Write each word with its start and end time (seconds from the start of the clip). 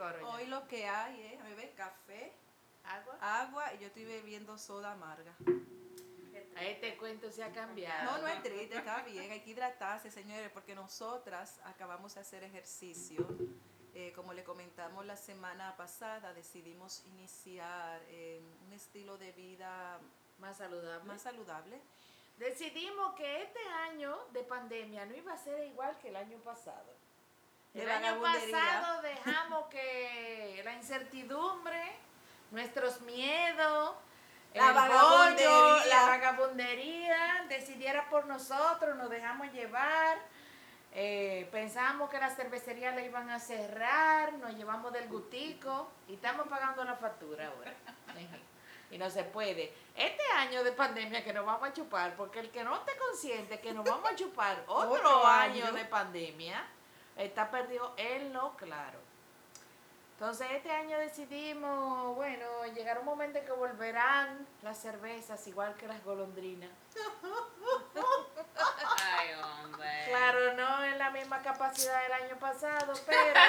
hoy, 0.00 0.44
ya. 0.44 0.48
lo 0.48 0.66
que 0.66 0.86
hay 0.86 1.22
es, 1.26 1.40
a 1.40 1.44
beber 1.44 1.74
café, 1.74 2.32
agua. 2.84 3.18
agua 3.20 3.74
y 3.74 3.78
yo 3.78 3.86
estoy 3.88 4.04
bebiendo 4.04 4.56
soda 4.58 4.92
amarga. 4.92 5.34
A 6.56 6.64
este 6.64 6.96
cuento 6.96 7.30
se 7.30 7.42
ha 7.44 7.52
cambiado. 7.52 8.12
No, 8.12 8.18
no 8.18 8.28
es 8.28 8.42
triste, 8.42 8.76
está 8.76 9.02
bien, 9.02 9.30
hay 9.30 9.40
que 9.40 9.50
hidratarse, 9.50 10.10
señores, 10.10 10.50
porque 10.50 10.74
nosotras 10.74 11.60
acabamos 11.64 12.14
de 12.14 12.20
hacer 12.20 12.42
ejercicio. 12.42 13.26
Eh, 13.94 14.12
como 14.14 14.32
le 14.32 14.44
comentamos 14.44 15.04
la 15.04 15.16
semana 15.16 15.76
pasada, 15.76 16.32
decidimos 16.32 17.04
iniciar 17.06 18.00
eh, 18.08 18.40
un 18.64 18.72
estilo 18.72 19.18
de 19.18 19.32
vida 19.32 19.98
Más 20.38 20.58
saludable. 20.58 21.04
más 21.04 21.22
saludable. 21.22 21.80
Decidimos 22.38 23.14
que 23.14 23.42
este 23.42 23.60
año 23.90 24.16
de 24.32 24.42
pandemia 24.44 25.04
no 25.06 25.14
iba 25.14 25.32
a 25.32 25.36
ser 25.36 25.66
igual 25.66 25.98
que 25.98 26.08
el 26.08 26.16
año 26.16 26.38
pasado. 26.38 26.99
El 27.74 27.88
año 27.88 28.20
pasado 28.20 29.02
dejamos 29.02 29.66
que 29.66 30.60
la 30.64 30.74
incertidumbre, 30.74 31.80
nuestros 32.50 33.00
miedos, 33.02 33.94
La 34.54 34.68
el 34.70 34.74
vagabundería. 34.74 35.48
bollo, 35.50 35.84
la 35.86 36.06
vagabundería 36.06 37.44
decidiera 37.48 38.08
por 38.10 38.26
nosotros, 38.26 38.96
nos 38.96 39.08
dejamos 39.08 39.52
llevar. 39.52 40.18
eh, 40.92 41.48
pensamos 41.52 42.10
que 42.10 42.18
las 42.18 42.34
cervecerías 42.34 42.92
la 42.96 43.02
iban 43.02 43.30
a 43.30 43.38
cerrar, 43.38 44.32
nos 44.34 44.52
llevamos 44.56 44.92
del 44.92 45.06
gutico 45.08 45.88
y 46.08 46.14
estamos 46.14 46.48
pagando 46.48 46.82
la 46.82 46.96
factura 46.96 47.46
ahora. 47.46 47.72
y 48.90 48.98
no 48.98 49.08
se 49.08 49.22
puede. 49.22 49.72
Este 49.94 50.24
año 50.36 50.64
de 50.64 50.72
pandemia 50.72 51.22
que 51.22 51.32
nos 51.32 51.46
vamos 51.46 51.68
a 51.68 51.72
chupar, 51.72 52.16
porque 52.16 52.40
el 52.40 52.50
que 52.50 52.64
no 52.64 52.74
esté 52.74 52.96
consciente 52.96 53.60
que 53.60 53.72
nos 53.72 53.84
vamos 53.84 54.10
a 54.10 54.16
chupar 54.16 54.64
otro, 54.66 54.90
Otro 54.94 55.24
año. 55.24 55.66
año. 55.66 55.72
de 55.74 55.84
pandemia, 55.84 56.66
está 57.20 57.50
perdido 57.50 57.94
en 57.96 58.32
lo 58.32 58.56
claro. 58.56 58.98
Entonces 60.20 60.48
este 60.50 60.70
año 60.70 60.98
decidimos, 60.98 62.14
bueno, 62.14 62.44
llegará 62.74 63.00
un 63.00 63.06
momento 63.06 63.38
en 63.38 63.44
que 63.46 63.52
volverán 63.52 64.46
las 64.62 64.76
cervezas 64.76 65.46
igual 65.46 65.74
que 65.76 65.86
las 65.86 66.04
golondrinas. 66.04 66.68
Ay, 69.02 69.30
hombre. 69.32 69.88
Claro, 70.08 70.52
no 70.56 70.84
en 70.84 70.98
la 70.98 71.10
misma 71.10 71.40
capacidad 71.40 72.02
del 72.02 72.12
año 72.12 72.38
pasado, 72.38 72.92
pero 73.06 73.40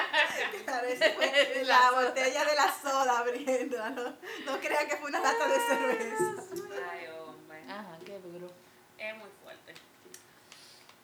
fue 1.17 1.63
la 1.65 1.91
botella 1.91 2.45
de 2.45 2.55
la 2.55 2.73
soda 2.81 3.19
abriendo, 3.19 3.89
¿no? 3.89 4.13
No 4.45 4.59
crean 4.61 4.87
que 4.87 4.95
fue 4.95 5.09
una 5.09 5.19
lata 5.19 5.47
de 5.49 5.59
cerveza. 5.59 6.23
Ay, 6.89 7.07
hombre. 7.07 7.65
Ajá, 7.69 7.97
qué 8.05 8.17
duro. 8.19 8.47
Es 8.97 9.17
muy 9.17 9.29
fuerte. 9.43 9.73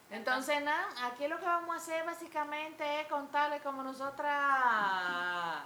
Entonces, 0.10 0.62
nada, 0.64 0.88
aquí 1.06 1.28
lo 1.28 1.38
que 1.40 1.46
vamos 1.46 1.70
a 1.70 1.78
hacer 1.78 2.06
básicamente 2.06 3.02
es 3.02 3.08
contarles 3.08 3.62
cómo 3.62 3.84
nosotras 3.84 5.64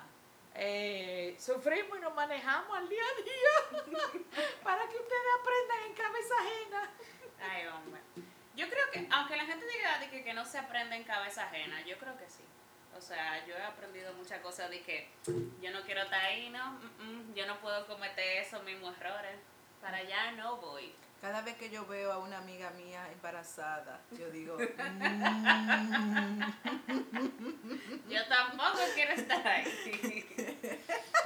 eh, 0.56 1.36
sufrimos 1.40 1.98
y 1.98 2.02
nos 2.02 2.16
manejamos 2.16 2.76
al 2.76 2.90
día 2.90 3.02
a 3.02 3.22
día 3.22 3.84
para 4.64 4.88
que 4.88 4.98
ustedes 4.98 5.22
aprendan 5.40 5.84
en 5.88 5.94
cabeza 5.94 6.34
ajena. 6.40 6.90
Ay, 7.40 7.68
hombre. 7.68 8.02
Yo 8.56 8.68
creo 8.68 8.92
que, 8.92 9.08
aunque 9.12 9.38
la 9.38 9.46
gente 9.46 9.66
diga 9.66 10.00
de 10.00 10.24
que, 10.24 10.34
no 10.34 10.46
se 10.46 10.58
aprende 10.58 10.96
en 10.96 11.04
cabeza 11.04 11.44
ajena, 11.44 11.82
yo 11.82 11.98
creo 11.98 12.18
que 12.18 12.28
sí. 12.28 12.44
O 12.98 13.02
sea, 13.02 13.46
yo 13.46 13.56
he 13.56 13.64
aprendido 13.64 14.14
muchas 14.14 14.40
cosas 14.42 14.70
de 14.70 14.82
que 14.82 15.10
yo 15.62 15.72
no 15.72 15.82
quiero 15.84 16.02
estar 16.02 16.20
ahí, 16.20 16.50
no, 16.50 16.74
mm, 16.74 17.32
mm, 17.32 17.34
yo 17.34 17.46
no 17.48 17.60
puedo 17.60 17.88
cometer 17.88 18.42
esos 18.42 18.62
mismos 18.64 18.96
errores. 19.00 19.40
Para 19.82 19.98
allá 19.98 20.32
no 20.34 20.58
voy. 20.58 20.94
Cada 21.22 21.42
vez 21.42 21.56
que 21.56 21.70
yo 21.70 21.86
veo 21.86 22.12
a 22.12 22.18
una 22.18 22.40
amiga 22.40 22.72
mía 22.72 23.08
embarazada, 23.12 24.02
yo 24.18 24.30
digo, 24.32 24.58
"Mm". 24.92 26.42
Yo 28.10 28.28
tampoco 28.28 28.80
quiero 28.96 29.14
estar 29.14 29.48
ahí. 29.48 30.26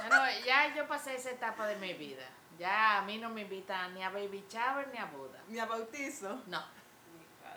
Bueno, 0.08 0.22
ya 0.44 0.74
yo 0.74 0.86
pasé 0.86 1.14
esa 1.16 1.30
etapa 1.30 1.66
de 1.66 1.76
mi 1.76 1.94
vida. 1.94 2.28
Ya 2.58 2.98
a 2.98 3.02
mí 3.02 3.18
no 3.18 3.30
me 3.30 3.42
invitan 3.42 3.94
ni 3.94 4.02
a 4.02 4.10
baby 4.10 4.44
shower 4.50 4.88
ni 4.92 4.98
a 4.98 5.06
boda. 5.06 5.42
me 5.48 5.64
bautizo. 5.64 6.42
No. 6.46 6.62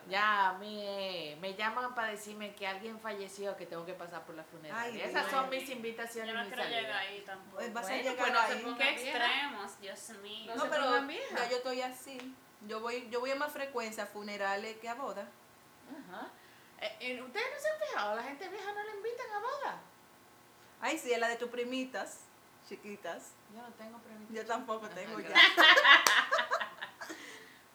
Ya 0.10 0.50
a 0.50 0.54
mí 0.54 0.82
eh, 0.84 1.38
me 1.40 1.56
llaman 1.56 1.94
para 1.94 2.10
decirme 2.10 2.54
que 2.56 2.66
alguien 2.66 3.00
falleció, 3.00 3.56
que 3.56 3.66
tengo 3.66 3.86
que 3.86 3.94
pasar 3.94 4.24
por 4.26 4.36
la 4.36 4.44
funeraria. 4.44 5.06
Ay, 5.06 5.10
Esas 5.10 5.30
son 5.30 5.50
mis 5.50 5.70
invitaciones. 5.70 6.34
Yo 6.34 6.38
no 6.38 6.46
mis 6.46 6.54
quiero 6.54 6.70
llegar 6.70 6.98
ahí 6.98 7.22
tampoco. 7.26 7.58
Pues 7.58 7.74
vas 7.74 7.86
a 7.86 7.90
Bueno, 7.90 8.04
llegar 8.04 8.32
pues 8.32 8.50
ahí. 8.50 8.76
Qué 8.78 8.90
extremos, 8.90 9.80
Dios 9.80 10.10
mío. 10.22 10.56
No 10.56 10.56
No, 10.56 10.64
se 10.64 10.70
pero 10.70 11.08
ya 11.36 11.50
yo 11.50 11.58
estoy 11.58 11.82
así. 11.82 12.36
Yo 12.68 12.82
voy, 12.82 13.08
yo 13.10 13.20
voy 13.20 13.32
a 13.32 13.36
más 13.36 13.52
frecuencia 13.54 14.04
a 14.04 14.08
funerales 14.08 14.78
que 14.78 14.90
a 14.90 14.96
bodas. 14.96 15.28
Ajá. 15.90 16.28
Eh, 16.82 16.98
eh, 17.00 17.22
Ustedes 17.22 17.46
no 17.54 17.60
se 17.60 17.70
han 17.70 17.80
fijado, 17.90 18.16
la 18.16 18.24
gente 18.24 18.48
vieja 18.50 18.72
no 18.74 18.84
le 18.84 18.92
invitan 18.96 19.32
a 19.32 19.40
boda. 19.40 19.82
Ay, 20.82 20.98
sí, 20.98 21.12
es 21.12 21.20
la 21.20 21.28
de 21.28 21.36
tus 21.36 21.50
primitas, 21.50 22.22
chiquitas. 22.68 23.34
Yo 23.54 23.62
no 23.62 23.70
tengo 23.74 23.98
premio. 24.00 24.28
Yo 24.30 24.46
tampoco 24.46 24.88
tengo 24.90 25.20
Ajá, 25.20 25.30
ya. 25.30 25.36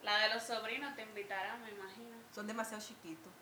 La 0.02 0.18
de 0.18 0.34
los 0.34 0.42
sobrinos 0.42 0.94
te 0.94 1.02
invitarán, 1.02 1.62
me 1.62 1.70
imagino. 1.70 2.13
Son 2.34 2.46
demasiado 2.46 2.82
chiquitos. 2.82 3.32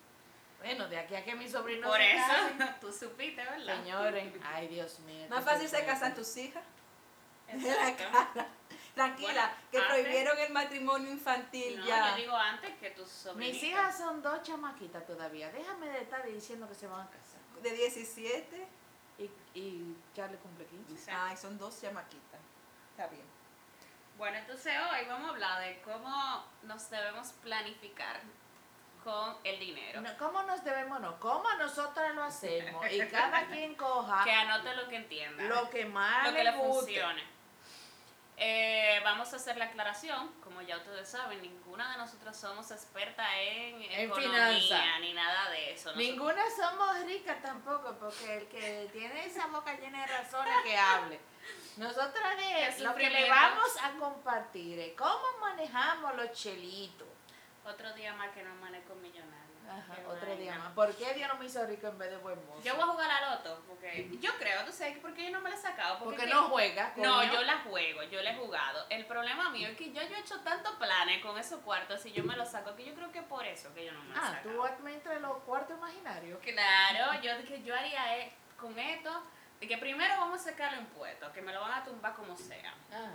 Bueno, 0.58 0.86
de 0.88 0.98
aquí 0.98 1.14
a 1.16 1.24
que 1.24 1.34
mis 1.34 1.50
sobrinos 1.50 1.88
Por 1.90 1.98
se 1.98 2.12
eso, 2.12 2.26
casen. 2.28 2.76
tú 2.80 2.92
supiste, 2.92 3.42
¿verdad? 3.42 3.76
Señores, 3.82 4.34
ay 4.44 4.68
Dios 4.68 5.00
mío. 5.00 5.26
Más 5.28 5.44
fácil 5.44 5.68
se 5.68 5.84
casan 5.84 6.14
tus 6.14 6.36
hijas. 6.36 6.62
Mira 7.52 7.74
la 7.82 7.88
Exacto. 7.88 8.18
cara. 8.34 8.46
Tranquila, 8.94 9.32
Bueno, 9.32 9.52
que 9.70 9.78
antes- 9.78 9.90
prohibieron 9.90 10.38
el 10.38 10.52
matrimonio 10.52 11.10
infantil 11.10 11.78
No, 11.80 11.86
ya. 11.86 12.10
yo 12.10 12.16
digo 12.22 12.36
antes 12.36 12.76
que 12.78 12.90
tus 12.90 13.08
sobrinos. 13.08 13.54
Mis 13.54 13.62
hijas 13.64 13.96
son 13.96 14.20
dos 14.22 14.42
chamaquitas 14.42 15.06
todavía. 15.06 15.50
Déjame 15.50 15.88
de 15.88 16.02
estar 16.02 16.24
diciendo 16.26 16.68
que 16.68 16.74
se 16.74 16.86
van 16.86 17.00
a 17.06 17.10
casar. 17.10 17.40
De 17.62 17.70
17. 17.72 18.66
Y, 19.18 19.30
y 19.58 19.96
Charlie 20.14 20.36
cumple 20.38 20.66
15. 20.66 21.10
Ay, 21.10 21.36
son 21.36 21.58
dos 21.58 21.80
chamaquitas. 21.80 22.40
Está 22.90 23.06
bien. 23.08 23.24
Bueno, 24.18 24.36
entonces 24.36 24.74
hoy 24.92 25.06
vamos 25.08 25.28
a 25.28 25.30
hablar 25.30 25.60
de 25.60 25.80
cómo 25.82 26.44
nos 26.64 26.90
debemos 26.90 27.32
planificar 27.42 28.20
con 29.04 29.36
el 29.44 29.58
dinero. 29.58 30.00
No, 30.00 30.16
¿Cómo 30.18 30.42
nos 30.44 30.62
debemos? 30.64 31.00
No, 31.00 31.18
¿cómo 31.20 31.50
nosotras 31.54 32.14
lo 32.14 32.22
hacemos? 32.24 32.84
Y 32.90 33.00
cada 33.08 33.46
quien 33.48 33.74
coja 33.74 34.24
Que 34.24 34.32
anote 34.32 34.74
lo 34.74 34.88
que 34.88 34.96
entienda. 34.96 35.42
lo 35.44 35.68
que 35.70 35.84
más 35.86 36.28
lo 36.28 36.34
que 36.34 36.44
le 36.44 36.50
guste. 36.52 36.72
funcione. 36.84 37.32
Eh, 38.44 38.98
vamos 39.04 39.32
a 39.32 39.36
hacer 39.36 39.56
la 39.56 39.66
aclaración, 39.66 40.28
como 40.42 40.62
ya 40.62 40.78
ustedes 40.78 41.08
saben, 41.08 41.40
ninguna 41.42 41.92
de 41.92 41.98
nosotras 41.98 42.36
somos 42.40 42.70
experta 42.72 43.24
en, 43.40 43.82
En 43.82 44.00
economía 44.10 44.48
finanza. 44.58 44.98
ni 45.00 45.12
nada 45.12 45.50
de 45.50 45.72
eso. 45.74 45.90
Nosotros- 45.90 45.96
Ninguna 45.96 46.42
somos 46.56 47.04
ricas 47.04 47.40
tampoco, 47.42 47.94
porque 48.00 48.38
el 48.38 48.46
que 48.48 48.88
tiene 48.92 49.26
esa 49.26 49.46
boca 49.48 49.74
llena 49.78 50.00
de 50.00 50.06
razones 50.18 50.54
que 50.64 50.76
hable. 50.76 51.20
Nosotras 51.76 52.34
es 52.38 52.76
Qué 52.76 52.82
lo 52.82 52.94
que 52.94 53.10
le 53.10 53.30
vamos 53.30 53.70
a 53.82 53.90
compartir 53.92 54.78
es 54.78 54.94
cómo 54.96 55.38
manejamos 55.40 56.16
los 56.16 56.32
chelitos. 56.32 57.06
Otro 57.64 57.92
día 57.94 58.12
más 58.14 58.30
que 58.32 58.42
no 58.42 58.54
manejo 58.56 58.94
millonario. 58.96 59.52
Ajá, 59.68 59.94
otro 60.08 60.34
día 60.36 60.52
llama? 60.54 60.74
¿Por 60.74 60.94
qué 60.96 61.14
Dios 61.14 61.28
no 61.28 61.36
me 61.38 61.46
hizo 61.46 61.64
rico 61.66 61.86
en 61.86 61.96
vez 61.96 62.10
de 62.10 62.16
buen 62.18 62.44
mozo? 62.46 62.62
Yo 62.64 62.74
voy 62.74 62.82
a 62.82 62.86
jugar 62.88 63.10
a 63.10 63.30
loto, 63.36 63.62
porque 63.68 64.10
yo 64.20 64.36
creo, 64.36 64.64
tú 64.64 64.72
sabes, 64.72 64.98
porque 64.98 65.24
yo 65.24 65.30
no 65.30 65.40
me 65.40 65.48
la 65.50 65.54
he 65.54 65.58
sacado. 65.58 65.98
Porque, 66.00 66.16
Porque 66.16 66.24
que- 66.28 66.34
no 66.34 66.48
juega. 66.48 66.92
No, 66.96 67.22
yo 67.32 67.40
la 67.42 67.58
juego, 67.60 68.02
yo 68.02 68.20
la 68.22 68.32
he 68.32 68.36
jugado. 68.36 68.84
El 68.90 69.06
problema 69.06 69.50
mío 69.50 69.68
es 69.68 69.76
que 69.76 69.92
yo, 69.92 70.02
yo 70.02 70.16
he 70.16 70.20
hecho 70.20 70.40
tantos 70.40 70.74
planes 70.74 71.22
con 71.22 71.38
esos 71.38 71.60
cuartos 71.60 72.04
y 72.06 72.12
yo 72.12 72.24
me 72.24 72.36
los 72.36 72.48
saco, 72.50 72.74
que 72.74 72.84
yo 72.84 72.94
creo 72.94 73.12
que 73.12 73.20
es 73.20 73.24
por 73.24 73.46
eso 73.46 73.72
que 73.72 73.84
yo 73.86 73.92
no 73.92 74.02
me 74.02 74.14
Ah, 74.16 74.32
saco. 74.32 74.48
tú 74.76 74.82
me 74.82 74.94
entre 74.94 75.20
los 75.20 75.38
cuartos 75.44 75.78
imaginarios. 75.78 76.40
Claro, 76.42 77.20
yo 77.22 77.38
dije, 77.38 77.62
yo 77.62 77.74
haría 77.76 78.18
eh, 78.18 78.32
con 78.58 78.76
esto, 78.78 79.22
de 79.60 79.68
que 79.68 79.78
primero 79.78 80.12
vamos 80.18 80.40
a 80.40 80.50
sacar 80.50 80.72
los 80.72 80.80
impuestos, 80.80 81.30
que 81.32 81.40
me 81.40 81.52
lo 81.52 81.60
van 81.60 81.74
a 81.80 81.84
tumbar 81.84 82.14
como 82.14 82.36
sea. 82.36 82.74
Ah. 82.92 83.12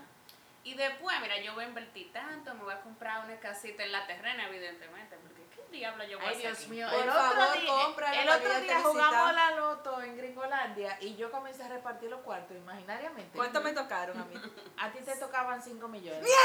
Y 0.68 0.74
después, 0.74 1.16
mira, 1.22 1.40
yo 1.40 1.54
voy 1.54 1.64
a 1.64 1.68
invertir 1.70 2.12
tanto, 2.12 2.54
me 2.54 2.64
voy 2.66 2.74
a 2.74 2.82
comprar 2.82 3.24
una 3.24 3.40
casita 3.40 3.84
en 3.84 3.92
la 3.94 4.06
terrena, 4.06 4.48
evidentemente, 4.48 5.16
porque 5.16 5.42
¿qué 5.56 5.62
diablo 5.72 6.04
yo 6.04 6.18
voy 6.20 6.28
a 6.28 6.30
Ay, 6.32 6.36
hacer 6.36 6.48
Dios 6.50 6.60
aquí? 6.60 6.68
mío. 6.72 6.88
Por 6.92 7.00
el 7.04 7.10
favor, 7.10 7.38
otro 7.38 7.62
día, 7.62 8.22
el 8.22 8.30
otro 8.30 8.60
día 8.60 8.80
jugamos 8.82 9.34
la 9.34 9.52
loto 9.52 10.02
en 10.02 10.18
Gringolandia 10.18 10.98
y 11.00 11.16
yo 11.16 11.32
comencé 11.32 11.64
a 11.64 11.70
repartir 11.70 12.10
los 12.10 12.20
cuartos 12.20 12.58
imaginariamente. 12.58 13.38
¿Cuánto 13.38 13.62
me 13.62 13.72
tocaron 13.72 14.20
a 14.20 14.26
mí? 14.26 14.36
A 14.78 14.90
ti 14.92 15.00
te 15.06 15.16
tocaban 15.16 15.62
5 15.64 15.88
millones. 15.88 16.28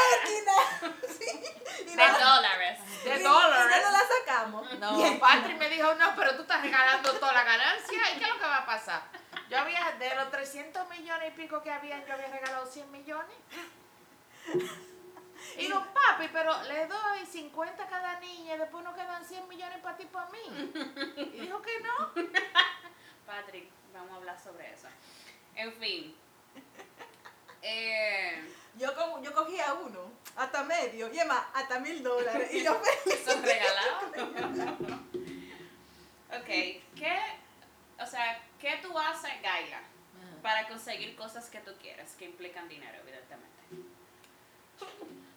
Y 1.81 1.97
De 1.97 1.97
no- 1.97 2.19
dólares. 2.19 2.79
De 3.05 3.17
y- 3.17 3.23
dólares. 3.23 3.77
y 3.77 3.85
no 3.85 3.91
la 3.91 4.03
sacamos. 4.21 4.79
No, 4.79 5.19
Patrick 5.21 5.59
me 5.59 5.69
dijo, 5.69 5.95
no, 5.97 6.15
pero 6.17 6.37
tú 6.37 6.43
estás 6.43 6.63
regalando 6.63 7.13
toda 7.15 7.33
la 7.33 7.43
ganancia. 7.45 7.99
¿Y 8.15 8.19
qué 8.19 8.25
es 8.25 8.31
lo 8.31 8.39
que 8.39 8.45
va 8.47 8.59
a 8.59 8.67
pasar? 8.67 9.03
Yo 9.51 9.59
había, 9.59 9.93
de 9.99 10.15
los 10.15 10.31
300 10.31 10.89
millones 10.89 11.33
y 11.35 11.37
pico 11.41 11.61
que 11.63 11.71
habían, 11.73 12.07
yo 12.07 12.15
había 12.15 12.29
regalado 12.29 12.67
100 12.67 12.91
millones. 12.93 13.37
Y 15.57 15.67
digo, 15.67 15.85
papi, 15.93 16.29
pero 16.33 16.63
le 16.63 16.87
doy 16.87 17.27
50 17.27 17.83
a 17.83 17.87
cada 17.89 18.21
niña 18.21 18.55
y 18.55 18.59
después 18.59 18.85
nos 18.85 18.95
quedan 18.95 19.25
100 19.25 19.49
millones 19.49 19.79
para 19.81 19.97
ti 19.97 20.05
y 20.05 20.07
para 20.07 20.31
mí. 20.31 20.73
Y 21.17 21.41
dijo 21.41 21.61
que 21.61 21.81
no. 21.81 22.13
Patrick, 23.27 23.69
vamos 23.93 24.13
a 24.13 24.17
hablar 24.17 24.41
sobre 24.41 24.73
eso. 24.73 24.87
En 25.55 25.73
fin. 25.75 26.17
Eh, 27.61 28.51
Yo, 28.79 28.95
como, 28.95 29.23
yo 29.23 29.35
cogía 29.35 29.75
uno, 29.75 30.11
hasta 30.37 30.65
medio, 30.65 31.13
y 31.13 31.19
es 31.19 31.27
más, 31.27 31.45
hasta 31.55 31.79
mil 31.81 32.03
dólares. 32.03 32.49
Y 32.53 32.65
yo 32.65 32.75
feliz. 32.81 33.21
¿Son 33.25 33.43
regalados? 33.43 34.05
ok, 36.31 36.47
¿qué, 36.47 37.21
o 38.01 38.07
sea, 38.07 38.43
¿qué 38.59 38.79
tú 38.83 38.99
haces, 38.99 39.43
Gaila, 39.43 39.83
para 40.41 40.67
conseguir 40.67 41.15
cosas 41.15 41.51
que 41.51 41.59
tú 41.61 41.73
quieres, 41.81 42.15
que 42.17 42.25
implican 42.25 42.69
dinero, 42.69 42.99
evidentemente? 43.03 43.52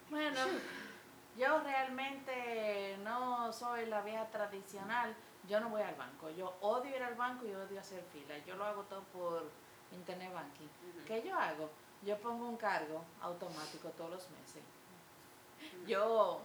Bueno, 0.10 0.40
yo 1.38 1.60
realmente 1.62 2.98
no 3.04 3.52
soy 3.52 3.86
la 3.88 4.02
vieja 4.02 4.26
tradicional. 4.28 5.16
Yo 5.48 5.60
no 5.60 5.70
voy 5.70 5.82
al 5.82 5.96
banco. 5.96 6.30
Yo 6.32 6.56
odio 6.62 6.96
ir 6.96 7.04
al 7.04 7.16
banco 7.16 7.46
y 7.46 7.54
odio 7.54 7.80
hacer 7.80 8.04
fila. 8.12 8.38
Yo 8.46 8.56
lo 8.56 8.66
hago 8.66 8.84
todo 8.84 9.04
por 9.14 9.50
internet 9.92 10.34
banking. 10.34 10.68
¿Qué 11.06 11.22
yo 11.22 11.38
hago? 11.38 11.70
Yo 12.02 12.18
pongo 12.20 12.48
un 12.48 12.58
cargo 12.58 13.04
automático 13.22 13.90
todos 13.90 14.12
los 14.12 14.30
meses. 14.32 14.64
Yo, 15.88 16.42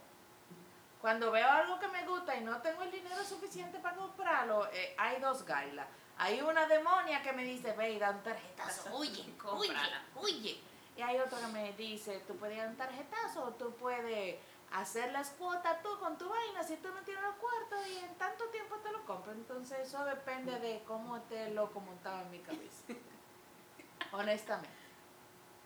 cuando 1.01 1.31
veo 1.31 1.49
algo 1.49 1.79
que 1.79 1.89
me 1.89 2.07
gusta 2.07 2.37
y 2.37 2.43
no 2.43 2.61
tengo 2.61 2.83
el 2.83 2.91
dinero 2.91 3.23
suficiente 3.25 3.79
para 3.79 3.97
comprarlo, 3.97 4.69
eh, 4.73 4.95
hay 4.99 5.21
dos 5.21 5.45
gailas. 5.45 5.87
Hay 6.17 6.41
una 6.43 6.67
demonia 6.67 7.23
que 7.23 7.33
me 7.33 7.45
dice, 7.45 7.73
ve 7.73 7.93
y 7.93 7.99
da 7.99 8.11
un 8.11 8.23
tarjetazo, 8.23 8.95
huye, 8.95 9.25
huye, 9.55 9.75
huye. 10.17 10.61
Y 11.01 11.03
hay 11.03 11.19
otra 11.19 11.39
que 11.39 11.47
me 11.47 11.73
dice, 11.73 12.23
tú 12.27 12.37
puedes 12.37 12.59
dar 12.59 12.69
un 12.69 12.77
tarjetazo 12.77 13.45
o 13.45 13.51
tú 13.53 13.75
puedes 13.77 14.37
hacer 14.71 15.11
las 15.13 15.31
cuotas 15.31 15.83
tú 15.83 15.99
con 15.99 16.19
tu 16.19 16.29
vaina 16.29 16.63
si 16.63 16.77
tú 16.77 16.91
no 16.91 17.01
tienes 17.05 17.25
los 17.25 17.37
cuartos 17.37 17.87
y 17.89 18.05
en 18.05 18.15
tanto 18.17 18.45
tiempo 18.51 18.77
te 18.81 18.93
lo 18.93 19.03
compro. 19.07 19.33
Entonces 19.33 19.89
eso 19.89 20.05
depende 20.05 20.59
de 20.59 20.83
cómo 20.87 21.17
esté 21.17 21.53
loco 21.53 21.81
montado 21.81 22.21
en 22.21 22.31
mi 22.31 22.41
cabeza. 22.41 22.83
Honestamente. 24.13 24.77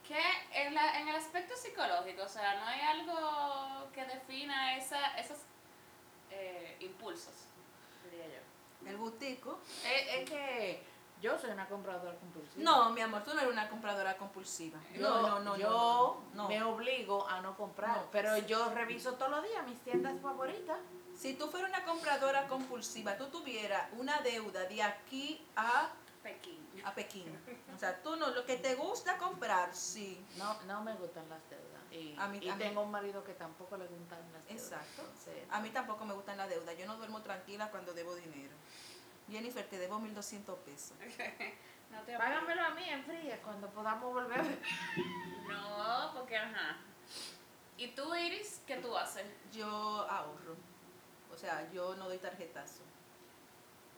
¿Qué 0.07 0.23
en, 0.53 0.73
la, 0.73 1.01
en 1.01 1.09
el 1.09 1.17
aspecto 1.17 1.57
psicológico, 1.57 2.23
o 2.23 2.29
sea, 2.29 2.55
no 2.61 2.67
hay 2.67 2.81
algo 2.83 3.91
que 3.93 4.05
defina 4.05 4.77
esa, 4.77 5.19
esos 5.19 5.39
eh, 6.31 6.77
impulsos, 6.79 7.49
diría 8.05 8.27
yo? 8.29 8.89
El 8.89 8.99
bustico. 8.99 9.59
Es, 9.85 10.21
es 10.21 10.31
que 10.31 10.94
yo 11.25 11.39
soy 11.39 11.51
una 11.53 11.67
compradora 11.67 12.15
compulsiva. 12.19 12.63
No, 12.63 12.91
mi 12.91 13.01
amor, 13.01 13.25
tú 13.25 13.33
no 13.33 13.41
eres 13.41 13.51
una 13.53 13.69
compradora 13.71 14.17
compulsiva. 14.19 14.79
Yo, 14.93 15.09
no, 15.09 15.23
no, 15.23 15.41
no. 15.41 15.57
yo 15.57 16.23
no, 16.35 16.43
no. 16.43 16.49
me 16.49 16.63
obligo 16.63 17.27
a 17.27 17.41
no 17.41 17.57
comprar, 17.57 17.97
No. 17.97 18.11
pero 18.13 18.37
yo 18.39 18.69
reviso 18.75 19.15
todos 19.15 19.31
los 19.31 19.43
días 19.43 19.67
mis 19.67 19.81
tiendas 19.81 20.21
favoritas. 20.21 20.79
Si 21.17 21.33
tú 21.35 21.47
fueras 21.49 21.71
una 21.71 21.85
compradora 21.87 22.47
compulsiva, 22.47 23.17
tú 23.17 23.29
tuvieras 23.29 23.89
una 23.97 24.21
deuda 24.21 24.65
de 24.65 24.83
aquí 24.83 25.43
a, 25.57 25.91
Pekín. 26.23 26.61
a 26.85 26.93
Pekín. 26.95 27.39
O 27.75 27.79
sea, 27.79 28.03
tú 28.03 28.17
no, 28.17 28.29
lo 28.29 28.45
que 28.45 28.57
te 28.57 28.75
gusta 28.75 29.17
comprar, 29.17 29.75
sí. 29.75 30.23
No, 30.37 30.61
no 30.65 30.83
me 30.83 30.93
gustan 30.95 31.27
las 31.31 31.41
deudas. 31.49 31.65
Y, 31.91 32.17
A 32.19 32.27
mí- 32.29 32.39
y 32.43 32.49
a 32.51 32.57
mí- 32.57 32.63
tengo 32.65 32.83
un 32.83 32.91
marido 32.91 33.23
que 33.25 33.33
tampoco 33.35 33.77
le 33.77 33.87
gustan 33.87 34.19
las 34.33 34.45
deudas. 34.47 34.63
Exacto. 34.63 35.03
Entonces, 35.03 35.45
A 35.51 35.61
mí 35.61 35.71
tampoco 35.71 36.05
me 36.05 36.13
gustan 36.13 36.37
las 36.37 36.49
deudas. 36.51 36.77
Yo 36.77 36.87
no 36.87 36.97
duermo 36.97 37.23
tranquila 37.23 37.71
cuando 37.71 37.95
debo 37.95 38.15
dinero. 38.15 38.55
Jennifer, 39.31 39.65
te 39.67 39.79
debo 39.79 39.99
1.200 40.01 40.57
pesos. 40.59 40.97
No 41.91 42.01
te 42.03 42.19
págamelo 42.19 42.61
a 42.61 42.71
mí 42.71 42.89
en 42.89 43.05
fría 43.05 43.41
cuando 43.43 43.69
podamos 43.71 44.13
volver. 44.13 44.43
No, 45.49 46.11
porque 46.15 46.37
ajá. 46.37 46.77
¿Y 47.77 47.89
tú, 47.89 48.13
Iris, 48.15 48.61
qué 48.67 48.77
tú 48.79 48.97
haces? 48.97 49.25
Yo 49.53 49.69
ahorro. 49.69 50.57
O 51.33 51.37
sea, 51.37 51.71
yo 51.73 51.95
no 51.97 52.09
doy 52.09 52.19
tarjetazo. 52.19 52.83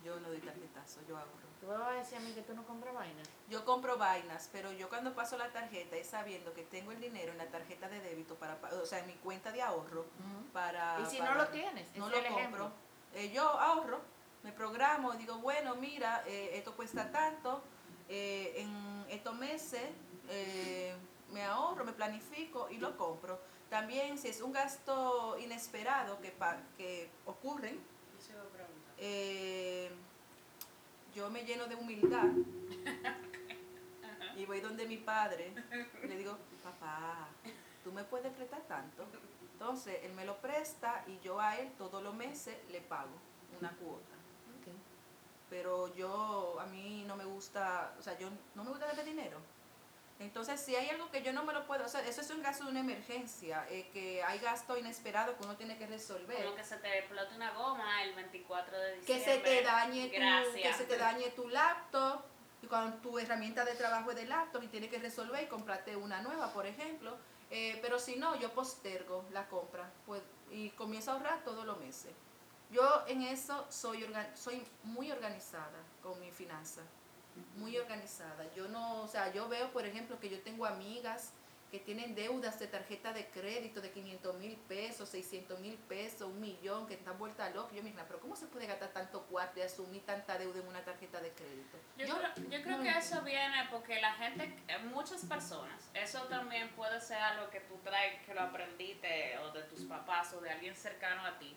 Yo 0.04 0.18
no 0.20 0.28
doy 0.28 0.38
tarjetazo, 0.40 1.00
yo 1.08 1.16
ahorro. 1.16 1.46
Tú 1.60 1.66
me 1.68 1.76
vas 1.78 1.88
a 1.88 1.92
decir 1.92 2.18
a 2.18 2.20
mí 2.20 2.32
que 2.32 2.42
tú 2.42 2.54
no 2.54 2.64
compras 2.66 2.94
vainas. 2.94 3.26
Yo 3.48 3.64
compro 3.64 3.96
vainas, 3.96 4.48
pero 4.52 4.70
yo 4.72 4.88
cuando 4.88 5.14
paso 5.14 5.38
la 5.38 5.48
tarjeta 5.50 5.96
es 5.96 6.06
sabiendo 6.08 6.52
que 6.52 6.62
tengo 6.64 6.92
el 6.92 7.00
dinero 7.00 7.32
en 7.32 7.38
la 7.38 7.46
tarjeta 7.46 7.88
de 7.88 8.00
débito, 8.00 8.34
para, 8.34 8.60
pa- 8.60 8.70
o 8.74 8.84
sea, 8.86 8.98
en 9.00 9.06
mi 9.06 9.14
cuenta 9.14 9.52
de 9.52 9.62
ahorro, 9.62 10.04
para... 10.52 11.00
Y 11.00 11.06
si 11.06 11.18
para- 11.18 11.30
no 11.34 11.36
lo 11.42 11.48
tienes, 11.48 11.94
no 11.96 12.08
lo 12.08 12.16
compro. 12.28 12.72
Eh, 13.14 13.30
yo 13.32 13.48
ahorro, 13.48 14.00
me 14.46 14.52
programo, 14.52 15.12
digo, 15.14 15.38
bueno, 15.38 15.74
mira, 15.74 16.22
eh, 16.24 16.52
esto 16.54 16.76
cuesta 16.76 17.10
tanto, 17.10 17.64
eh, 18.08 18.52
en 18.58 19.04
estos 19.10 19.34
meses 19.34 19.82
eh, 20.28 20.94
me 21.32 21.42
ahorro, 21.42 21.84
me 21.84 21.92
planifico 21.92 22.70
y 22.70 22.78
lo 22.78 22.96
compro. 22.96 23.40
También 23.68 24.16
si 24.18 24.28
es 24.28 24.40
un 24.40 24.52
gasto 24.52 25.36
inesperado 25.40 26.20
que, 26.20 26.32
que 26.76 27.10
ocurren, 27.24 27.80
yo 31.12 31.28
me 31.28 31.42
lleno 31.42 31.66
de 31.66 31.74
humildad 31.74 32.30
y 34.36 34.46
voy 34.46 34.60
donde 34.60 34.86
mi 34.86 34.98
padre 34.98 35.52
y 36.04 36.06
le 36.06 36.18
digo, 36.18 36.38
papá, 36.62 37.26
tú 37.82 37.90
me 37.90 38.04
puedes 38.04 38.32
prestar 38.32 38.60
tanto. 38.68 39.06
Entonces 39.54 39.98
él 40.04 40.12
me 40.12 40.24
lo 40.24 40.40
presta 40.40 41.02
y 41.08 41.18
yo 41.18 41.40
a 41.40 41.56
él 41.56 41.72
todos 41.76 42.00
los 42.00 42.14
meses 42.14 42.56
le 42.70 42.80
pago 42.80 43.10
una 43.58 43.72
cuota. 43.72 44.15
Pero 45.48 45.94
yo, 45.94 46.58
a 46.60 46.66
mí 46.66 47.04
no 47.06 47.16
me 47.16 47.24
gusta, 47.24 47.94
o 47.98 48.02
sea, 48.02 48.18
yo 48.18 48.28
no 48.54 48.64
me 48.64 48.70
gusta 48.70 48.86
darle 48.86 49.04
dinero. 49.04 49.38
Entonces, 50.18 50.58
si 50.60 50.74
hay 50.74 50.88
algo 50.88 51.10
que 51.10 51.22
yo 51.22 51.32
no 51.32 51.44
me 51.44 51.52
lo 51.52 51.66
puedo, 51.66 51.84
o 51.84 51.88
sea, 51.88 52.00
eso 52.06 52.22
es 52.22 52.30
un 52.30 52.42
gasto 52.42 52.64
de 52.64 52.70
una 52.70 52.80
emergencia, 52.80 53.66
eh, 53.68 53.90
que 53.92 54.22
hay 54.22 54.38
gasto 54.38 54.76
inesperado 54.78 55.36
que 55.36 55.44
uno 55.44 55.56
tiene 55.56 55.76
que 55.76 55.86
resolver. 55.86 56.42
Como 56.42 56.56
que 56.56 56.64
se 56.64 56.78
te 56.78 56.98
explote 57.00 57.34
una 57.34 57.52
goma 57.52 58.02
el 58.02 58.14
24 58.14 58.78
de 58.78 58.92
que 59.00 59.16
diciembre. 59.18 59.34
se 59.34 59.40
te 59.40 59.62
dañe 59.62 60.08
tu, 60.08 60.52
que 60.54 60.74
se 60.74 60.84
te 60.84 60.96
dañe 60.96 61.30
tu 61.30 61.48
laptop 61.48 62.22
y 62.62 62.66
cuando 62.66 62.96
tu 62.98 63.18
herramienta 63.18 63.64
de 63.66 63.74
trabajo 63.74 64.10
es 64.10 64.16
de 64.16 64.24
laptop 64.24 64.62
y 64.62 64.68
tienes 64.68 64.90
que 64.90 64.98
resolver 64.98 65.44
y 65.44 65.46
comprarte 65.46 65.94
una 65.96 66.22
nueva 66.22 66.52
por 66.52 66.66
ejemplo 66.66 67.18
Eh, 67.50 67.78
pero 67.80 67.98
si 68.00 68.16
no 68.16 68.34
yo 68.40 68.50
postergo 68.52 69.24
la 69.32 69.46
compra 69.48 69.88
pues, 70.06 70.20
y 70.50 70.70
comienzo 70.70 71.10
a 71.10 71.14
ahorrar 71.14 71.44
todos 71.44 71.64
los 71.64 71.78
meses 71.78 72.12
yo 72.70 73.04
en 73.06 73.22
eso 73.22 73.66
soy 73.70 74.02
organ- 74.04 74.36
soy 74.36 74.62
muy 74.84 75.10
organizada 75.12 75.78
con 76.02 76.18
mi 76.20 76.30
finanza 76.30 76.82
muy 77.56 77.76
organizada 77.76 78.44
yo 78.54 78.66
no 78.68 79.02
o 79.02 79.08
sea 79.08 79.32
yo 79.32 79.48
veo 79.48 79.70
por 79.70 79.84
ejemplo 79.84 80.18
que 80.18 80.28
yo 80.30 80.40
tengo 80.42 80.64
amigas 80.66 81.32
que 81.70 81.80
tienen 81.80 82.14
deudas 82.14 82.58
de 82.60 82.68
tarjeta 82.68 83.12
de 83.12 83.26
crédito 83.26 83.80
de 83.80 83.90
500 83.90 84.36
mil 84.36 84.56
pesos, 84.68 85.08
600 85.08 85.58
mil 85.58 85.74
pesos, 85.76 86.22
un 86.28 86.40
millón, 86.40 86.86
que 86.86 86.94
están 86.94 87.18
vueltas 87.18 87.52
locas. 87.56 87.74
Yo 87.74 87.82
misma, 87.82 88.04
pero 88.06 88.20
¿cómo 88.20 88.36
se 88.36 88.46
puede 88.46 88.66
gastar 88.68 88.90
tanto 88.90 89.22
cuarto 89.22 89.58
y 89.58 89.62
asumir 89.62 90.00
tanta 90.06 90.38
deuda 90.38 90.60
en 90.60 90.68
una 90.68 90.84
tarjeta 90.84 91.20
de 91.20 91.32
crédito? 91.32 91.76
Yo, 91.98 92.06
creo, 92.18 92.48
yo 92.50 92.62
creo 92.62 92.76
no 92.78 92.82
que 92.84 92.90
eso 92.96 93.20
viene 93.22 93.66
porque 93.68 94.00
la 94.00 94.14
gente, 94.14 94.56
muchas 94.94 95.24
personas, 95.24 95.82
eso 95.92 96.20
también 96.28 96.70
puede 96.76 97.00
ser 97.00 97.18
algo 97.18 97.50
que 97.50 97.58
tú 97.58 97.76
traes, 97.82 98.24
que 98.24 98.32
lo 98.32 98.42
aprendiste 98.42 99.36
o 99.38 99.50
de 99.50 99.62
tus 99.64 99.80
papás 99.86 100.32
o 100.34 100.40
de 100.40 100.50
alguien 100.50 100.76
cercano 100.76 101.26
a 101.26 101.36
ti, 101.40 101.56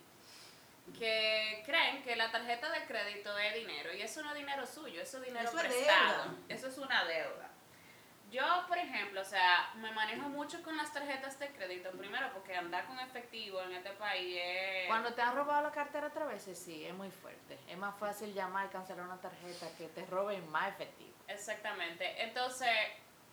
que 0.93 1.63
creen 1.65 2.01
que 2.03 2.15
la 2.15 2.31
tarjeta 2.31 2.69
de 2.71 2.85
crédito 2.85 3.37
es 3.37 3.53
dinero 3.55 3.93
y 3.93 4.01
eso 4.01 4.21
no 4.23 4.29
es 4.31 4.35
dinero 4.35 4.65
suyo, 4.65 5.01
eso 5.01 5.17
es 5.17 5.25
dinero 5.25 5.47
Eso 5.49 5.57
prestado, 5.57 6.23
deuda. 6.23 6.37
eso 6.49 6.67
es 6.67 6.77
una 6.77 7.03
deuda. 7.05 7.49
Yo, 8.31 8.43
por 8.67 8.77
ejemplo, 8.77 9.21
o 9.21 9.25
sea, 9.25 9.71
me 9.77 9.89
manejo 9.91 10.29
mucho 10.29 10.61
con 10.61 10.77
las 10.77 10.93
tarjetas 10.93 11.39
de 11.39 11.49
crédito. 11.49 11.89
Primero, 11.91 12.31
porque 12.31 12.55
andar 12.55 12.85
con 12.85 12.99
efectivo 12.99 13.59
en 13.63 13.73
este 13.73 13.89
país 13.93 14.37
es... 14.39 14.87
Cuando 14.87 15.11
te 15.15 15.21
han 15.23 15.35
robado 15.35 15.63
la 15.63 15.71
cartera 15.71 16.11
tres 16.11 16.27
veces, 16.27 16.59
sí, 16.59 16.85
es 16.85 16.93
muy 16.93 17.09
fuerte. 17.09 17.57
Es 17.67 17.75
más 17.75 17.97
fácil 17.97 18.31
llamar 18.35 18.67
y 18.67 18.69
cancelar 18.69 19.03
una 19.07 19.19
tarjeta 19.19 19.65
que 19.79 19.87
te 19.87 20.05
roben 20.05 20.47
más 20.51 20.69
efectivo. 20.69 21.11
Exactamente. 21.27 22.21
Entonces, 22.21 22.69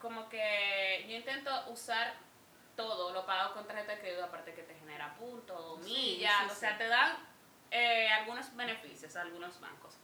como 0.00 0.30
que 0.30 1.04
yo 1.10 1.14
intento 1.16 1.50
usar 1.68 2.14
todo 2.74 3.12
lo 3.12 3.26
pago 3.26 3.52
con 3.52 3.66
tarjeta 3.66 3.92
de 3.96 4.00
crédito, 4.00 4.24
aparte 4.24 4.54
que 4.54 4.62
te 4.62 4.74
genera 4.76 5.14
puntos, 5.16 5.84
Sí, 5.84 5.90
millas, 5.92 6.44
sí, 6.44 6.50
o 6.52 6.54
sea, 6.54 6.72
sí. 6.72 6.78
te 6.78 6.88
dan 6.88 7.16
eh, 7.70 8.08
algunos 8.08 8.54
beneficios 8.54 9.16
algunos 9.16 9.60
bancos. 9.60 9.98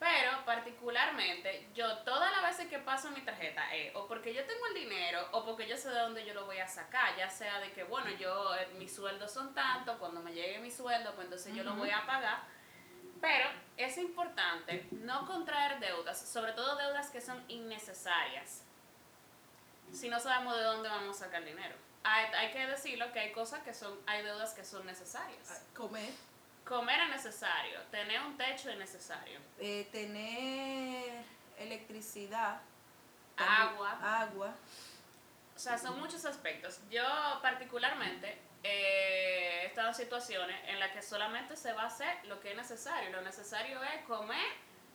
Pero 0.00 0.30
particularmente, 0.46 1.68
yo 1.74 1.98
todas 1.98 2.32
las 2.32 2.42
veces 2.42 2.68
que 2.68 2.78
paso 2.78 3.10
mi 3.10 3.20
tarjeta 3.20 3.74
es 3.74 3.94
o 3.94 4.08
porque 4.08 4.32
yo 4.32 4.42
tengo 4.46 4.66
el 4.68 4.74
dinero 4.74 5.28
o 5.32 5.44
porque 5.44 5.68
yo 5.68 5.76
sé 5.76 5.90
de 5.90 5.98
dónde 5.98 6.24
yo 6.24 6.32
lo 6.32 6.46
voy 6.46 6.58
a 6.58 6.66
sacar, 6.66 7.14
ya 7.18 7.28
sea 7.28 7.60
de 7.60 7.70
que, 7.72 7.84
bueno, 7.84 8.10
yo, 8.12 8.56
eh, 8.56 8.66
mis 8.78 8.94
sueldos 8.94 9.30
son 9.30 9.52
tantos, 9.52 9.98
cuando 9.98 10.22
me 10.22 10.32
llegue 10.32 10.58
mi 10.58 10.70
sueldo, 10.70 11.14
pues 11.14 11.26
entonces 11.26 11.54
yo 11.54 11.64
lo 11.64 11.74
voy 11.74 11.90
a 11.90 12.06
pagar. 12.06 12.44
Pero 13.20 13.46
es 13.76 13.98
importante 13.98 14.88
no 14.90 15.26
contraer 15.26 15.78
deudas, 15.80 16.18
sobre 16.18 16.52
todo 16.54 16.76
deudas 16.76 17.10
que 17.10 17.20
son 17.20 17.44
innecesarias, 17.48 18.64
si 19.92 20.08
no 20.08 20.18
sabemos 20.18 20.56
de 20.56 20.62
dónde 20.62 20.88
vamos 20.88 21.20
a 21.20 21.24
sacar 21.26 21.44
dinero. 21.44 21.76
Hay, 22.04 22.24
hay 22.32 22.52
que 22.52 22.66
decirlo 22.66 23.12
que 23.12 23.20
hay 23.20 23.32
cosas 23.32 23.62
que 23.62 23.74
son, 23.74 24.00
hay 24.06 24.22
deudas 24.22 24.54
que 24.54 24.64
son 24.64 24.86
necesarias. 24.86 25.62
Comer, 25.74 26.10
Comer 26.64 27.00
es 27.00 27.08
necesario, 27.10 27.80
tener 27.90 28.20
un 28.22 28.36
techo 28.36 28.70
es 28.70 28.78
necesario. 28.78 29.40
eh, 29.58 29.88
tener 29.90 31.24
electricidad, 31.58 32.60
Agua. 33.36 33.98
agua. 34.22 34.54
O 35.56 35.58
sea, 35.58 35.76
son 35.78 35.98
muchos 35.98 36.24
aspectos. 36.24 36.80
Yo 36.90 37.02
particularmente 37.42 38.38
eh, 38.62 39.60
he 39.62 39.66
estado 39.66 39.88
en 39.88 39.94
situaciones 39.94 40.56
en 40.68 40.78
las 40.78 40.92
que 40.92 41.02
solamente 41.02 41.56
se 41.56 41.72
va 41.72 41.82
a 41.82 41.86
hacer 41.86 42.24
lo 42.26 42.40
que 42.40 42.50
es 42.52 42.56
necesario. 42.56 43.10
Lo 43.10 43.20
necesario 43.22 43.82
es 43.82 44.04
comer, 44.04 44.46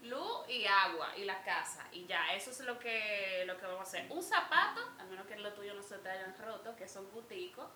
luz 0.03 0.47
y 0.47 0.65
agua 0.65 1.15
y 1.17 1.25
la 1.25 1.43
casa. 1.43 1.85
Y 1.91 2.05
ya, 2.07 2.33
eso 2.33 2.51
es 2.51 2.59
lo 2.61 2.79
que, 2.79 3.43
lo 3.45 3.57
que 3.59 3.65
vamos 3.65 3.81
a 3.81 3.83
hacer. 3.83 4.07
Un 4.11 4.23
zapato, 4.23 4.81
a 4.99 5.03
menos 5.03 5.27
que 5.27 5.35
lo 5.37 5.53
tuyo 5.53 5.73
no 5.73 5.83
se 5.83 5.97
te 5.99 6.09
hayan 6.09 6.35
roto, 6.37 6.75
que 6.75 6.87
son 6.87 7.09
guticos, 7.11 7.67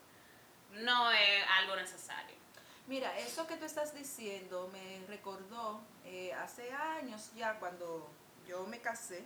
no 0.72 1.12
es 1.12 1.44
algo 1.60 1.76
necesario. 1.76 2.36
Mira, 2.90 3.18
eso 3.20 3.46
que 3.46 3.56
tú 3.56 3.66
estás 3.66 3.94
diciendo 3.94 4.68
me 4.74 5.06
recordó 5.08 5.80
eh, 6.06 6.34
hace 6.34 6.72
años 6.72 7.30
ya 7.36 7.60
cuando 7.60 8.10
yo 8.48 8.66
me 8.66 8.80
casé, 8.82 9.22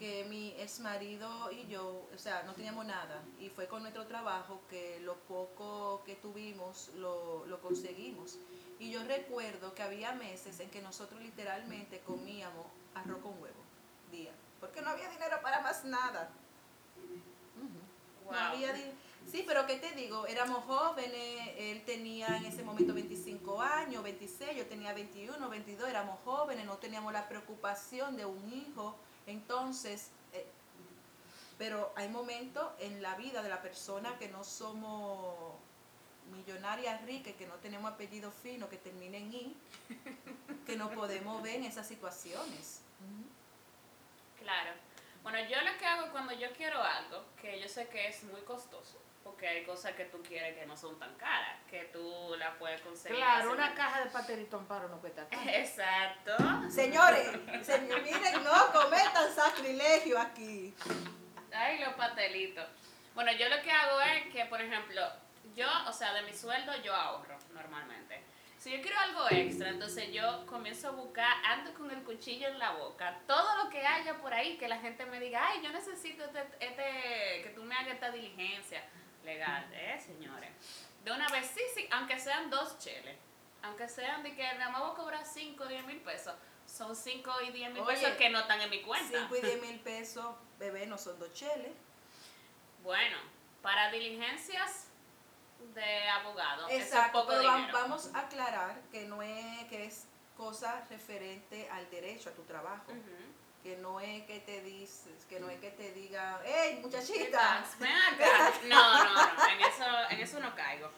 que 0.00 0.24
mi 0.24 0.50
ex 0.58 0.80
marido 0.80 1.50
y 1.52 1.66
yo, 1.68 2.08
o 2.14 2.18
sea, 2.18 2.42
no 2.42 2.54
teníamos 2.54 2.84
nada 2.86 3.22
y 3.38 3.50
fue 3.50 3.66
con 3.68 3.82
nuestro 3.82 4.06
trabajo 4.06 4.60
que 4.68 4.98
lo 5.00 5.14
poco 5.14 6.02
que 6.04 6.16
tuvimos 6.16 6.88
lo, 6.96 7.46
lo 7.46 7.60
conseguimos. 7.60 8.36
Y 8.80 8.90
yo 8.90 9.02
recuerdo 9.04 9.74
que 9.74 9.82
había 9.82 10.12
meses 10.12 10.58
en 10.60 10.68
que 10.70 10.82
nosotros 10.82 11.20
literalmente 11.20 12.00
comíamos 12.00 12.66
arroz 12.94 13.18
con 13.22 13.32
huevo 13.40 13.62
día, 14.10 14.32
porque 14.60 14.82
no 14.82 14.90
había 14.90 15.08
dinero 15.08 15.38
para 15.40 15.60
más 15.60 15.84
nada. 15.84 16.30
No 17.56 17.78
Wow. 18.24 18.34
había 18.36 18.72
di- 18.74 18.92
Sí, 19.30 19.44
pero 19.46 19.66
¿qué 19.66 19.76
te 19.76 19.92
digo? 19.92 20.26
Éramos 20.26 20.64
jóvenes, 20.64 21.50
él 21.58 21.82
tenía 21.84 22.28
en 22.36 22.46
ese 22.46 22.62
momento 22.62 22.94
25 22.94 23.60
años, 23.60 24.02
26, 24.02 24.56
yo 24.56 24.66
tenía 24.66 24.94
21, 24.94 25.48
22, 25.48 25.88
éramos 25.88 26.18
jóvenes, 26.24 26.64
no 26.64 26.78
teníamos 26.78 27.12
la 27.12 27.28
preocupación 27.28 28.16
de 28.16 28.24
un 28.24 28.52
hijo. 28.52 28.96
Entonces, 29.26 30.08
eh, 30.32 30.46
pero 31.58 31.92
hay 31.96 32.08
momentos 32.08 32.70
en 32.78 33.02
la 33.02 33.16
vida 33.16 33.42
de 33.42 33.50
la 33.50 33.60
persona 33.60 34.16
que 34.18 34.28
no 34.28 34.44
somos 34.44 35.54
millonarias 36.32 37.02
ricas, 37.04 37.34
que 37.34 37.46
no 37.46 37.54
tenemos 37.56 37.92
apellido 37.92 38.30
fino, 38.30 38.68
que 38.68 38.76
termine 38.76 39.18
en 39.18 39.34
I, 39.34 39.56
que 40.66 40.76
no 40.76 40.90
podemos 40.90 41.42
ver 41.42 41.56
en 41.56 41.64
esas 41.64 41.86
situaciones. 41.86 42.80
Claro. 44.40 44.87
Bueno, 45.30 45.46
yo 45.46 45.60
lo 45.60 45.76
que 45.76 45.84
hago 45.84 46.10
cuando 46.10 46.32
yo 46.32 46.50
quiero 46.54 46.82
algo, 46.82 47.22
que 47.38 47.60
yo 47.60 47.68
sé 47.68 47.86
que 47.88 48.08
es 48.08 48.24
muy 48.24 48.40
costoso, 48.40 48.98
porque 49.22 49.46
hay 49.46 49.62
cosas 49.62 49.92
que 49.92 50.06
tú 50.06 50.22
quieres 50.22 50.56
que 50.56 50.64
no 50.64 50.74
son 50.74 50.98
tan 50.98 51.14
caras, 51.16 51.58
que 51.70 51.84
tú 51.92 52.34
la 52.38 52.58
puedes 52.58 52.80
conseguir. 52.80 53.18
Claro, 53.18 53.52
una 53.52 53.74
caja 53.74 54.04
de 54.04 54.10
pastelito 54.10 54.56
amparo 54.56 54.88
no 54.88 54.98
cuesta 55.02 55.26
tanto. 55.28 55.50
Exacto. 55.50 56.34
Señores, 56.70 57.28
señor, 57.60 58.00
miren, 58.04 58.42
no 58.42 58.72
cometan 58.72 59.30
sacrilegio 59.34 60.18
aquí. 60.18 60.74
Ay, 61.52 61.78
los 61.80 61.92
pastelitos. 61.92 62.66
Bueno, 63.14 63.30
yo 63.32 63.50
lo 63.50 63.60
que 63.60 63.70
hago 63.70 64.00
es 64.00 64.32
que, 64.32 64.46
por 64.46 64.62
ejemplo, 64.62 65.02
yo, 65.54 65.68
o 65.86 65.92
sea, 65.92 66.14
de 66.14 66.22
mi 66.22 66.32
sueldo 66.32 66.74
yo 66.82 66.94
ahorro 66.94 67.36
normalmente. 67.52 68.24
Si 68.58 68.70
yo 68.72 68.82
quiero 68.82 68.98
algo 68.98 69.24
extra, 69.30 69.68
entonces 69.68 70.12
yo 70.12 70.44
comienzo 70.46 70.88
a 70.88 70.90
buscar, 70.90 71.32
ando 71.44 71.72
con 71.74 71.90
el 71.92 72.02
cuchillo 72.02 72.48
en 72.48 72.58
la 72.58 72.72
boca, 72.72 73.20
todo 73.26 73.62
lo 73.64 73.70
que 73.70 73.86
haya 73.86 74.18
por 74.20 74.34
ahí, 74.34 74.56
que 74.58 74.66
la 74.66 74.78
gente 74.80 75.06
me 75.06 75.20
diga, 75.20 75.46
ay, 75.46 75.60
yo 75.62 75.70
necesito 75.70 76.24
este, 76.24 76.40
este- 76.58 77.42
que 77.44 77.52
tú 77.54 77.62
me 77.62 77.74
hagas 77.76 77.94
esta 77.94 78.10
diligencia 78.10 78.82
legal, 79.24 79.64
eh, 79.72 79.96
señores. 80.04 80.50
De 81.04 81.12
una 81.12 81.28
vez, 81.28 81.46
sí, 81.54 81.62
sí, 81.74 81.86
aunque 81.92 82.18
sean 82.18 82.50
dos 82.50 82.78
cheles, 82.80 83.16
aunque 83.62 83.88
sean 83.88 84.24
de 84.24 84.34
que 84.34 84.42
nada 84.54 84.70
más 84.70 84.82
voy 84.82 84.90
a 84.90 84.94
cobrar 84.94 85.24
5 85.24 85.62
o 85.62 85.66
10 85.68 85.84
mil 85.86 86.00
pesos, 86.00 86.34
son 86.66 86.96
5 86.96 87.32
y 87.42 87.50
10 87.52 87.72
mil 87.72 87.82
pesos 87.84 88.16
que 88.16 88.28
no 88.28 88.40
están 88.40 88.60
en 88.60 88.70
mi 88.70 88.82
cuenta. 88.82 89.20
5 89.20 89.36
y 89.36 89.40
10 89.40 89.62
mil 89.62 89.78
pesos, 89.80 90.34
bebé, 90.58 90.84
no 90.86 90.98
son 90.98 91.16
dos 91.20 91.32
cheles. 91.32 91.72
Bueno, 92.82 93.16
para 93.62 93.90
diligencias 93.92 94.87
de 95.74 96.08
abogado, 96.08 96.68
Exacto, 96.70 97.20
poco 97.20 97.32
pero 97.32 97.52
dinero. 97.52 97.72
vamos 97.72 98.10
a 98.14 98.20
aclarar 98.20 98.80
que 98.90 99.04
no 99.06 99.22
es 99.22 99.64
que 99.68 99.86
es 99.86 100.06
cosa 100.36 100.84
referente 100.88 101.68
al 101.70 101.88
derecho 101.90 102.30
a 102.30 102.32
tu 102.32 102.42
trabajo. 102.44 102.92
Que 103.62 103.76
no 103.76 103.98
es 104.00 104.22
que 104.24 104.38
te 104.40 104.62
dices, 104.62 105.24
que 105.28 105.40
no 105.40 105.50
es 105.50 105.58
que 105.60 105.70
te 105.70 105.92
diga, 105.92 106.40
hey 106.44 106.78
muchachita. 106.80 107.64
No, 108.68 109.04
no, 109.04 109.14
no, 109.14 109.48
en 109.48 109.60
eso, 109.60 109.84
en 110.10 110.20
eso 110.20 110.40
no 110.40 110.54
caigo. 110.54 110.90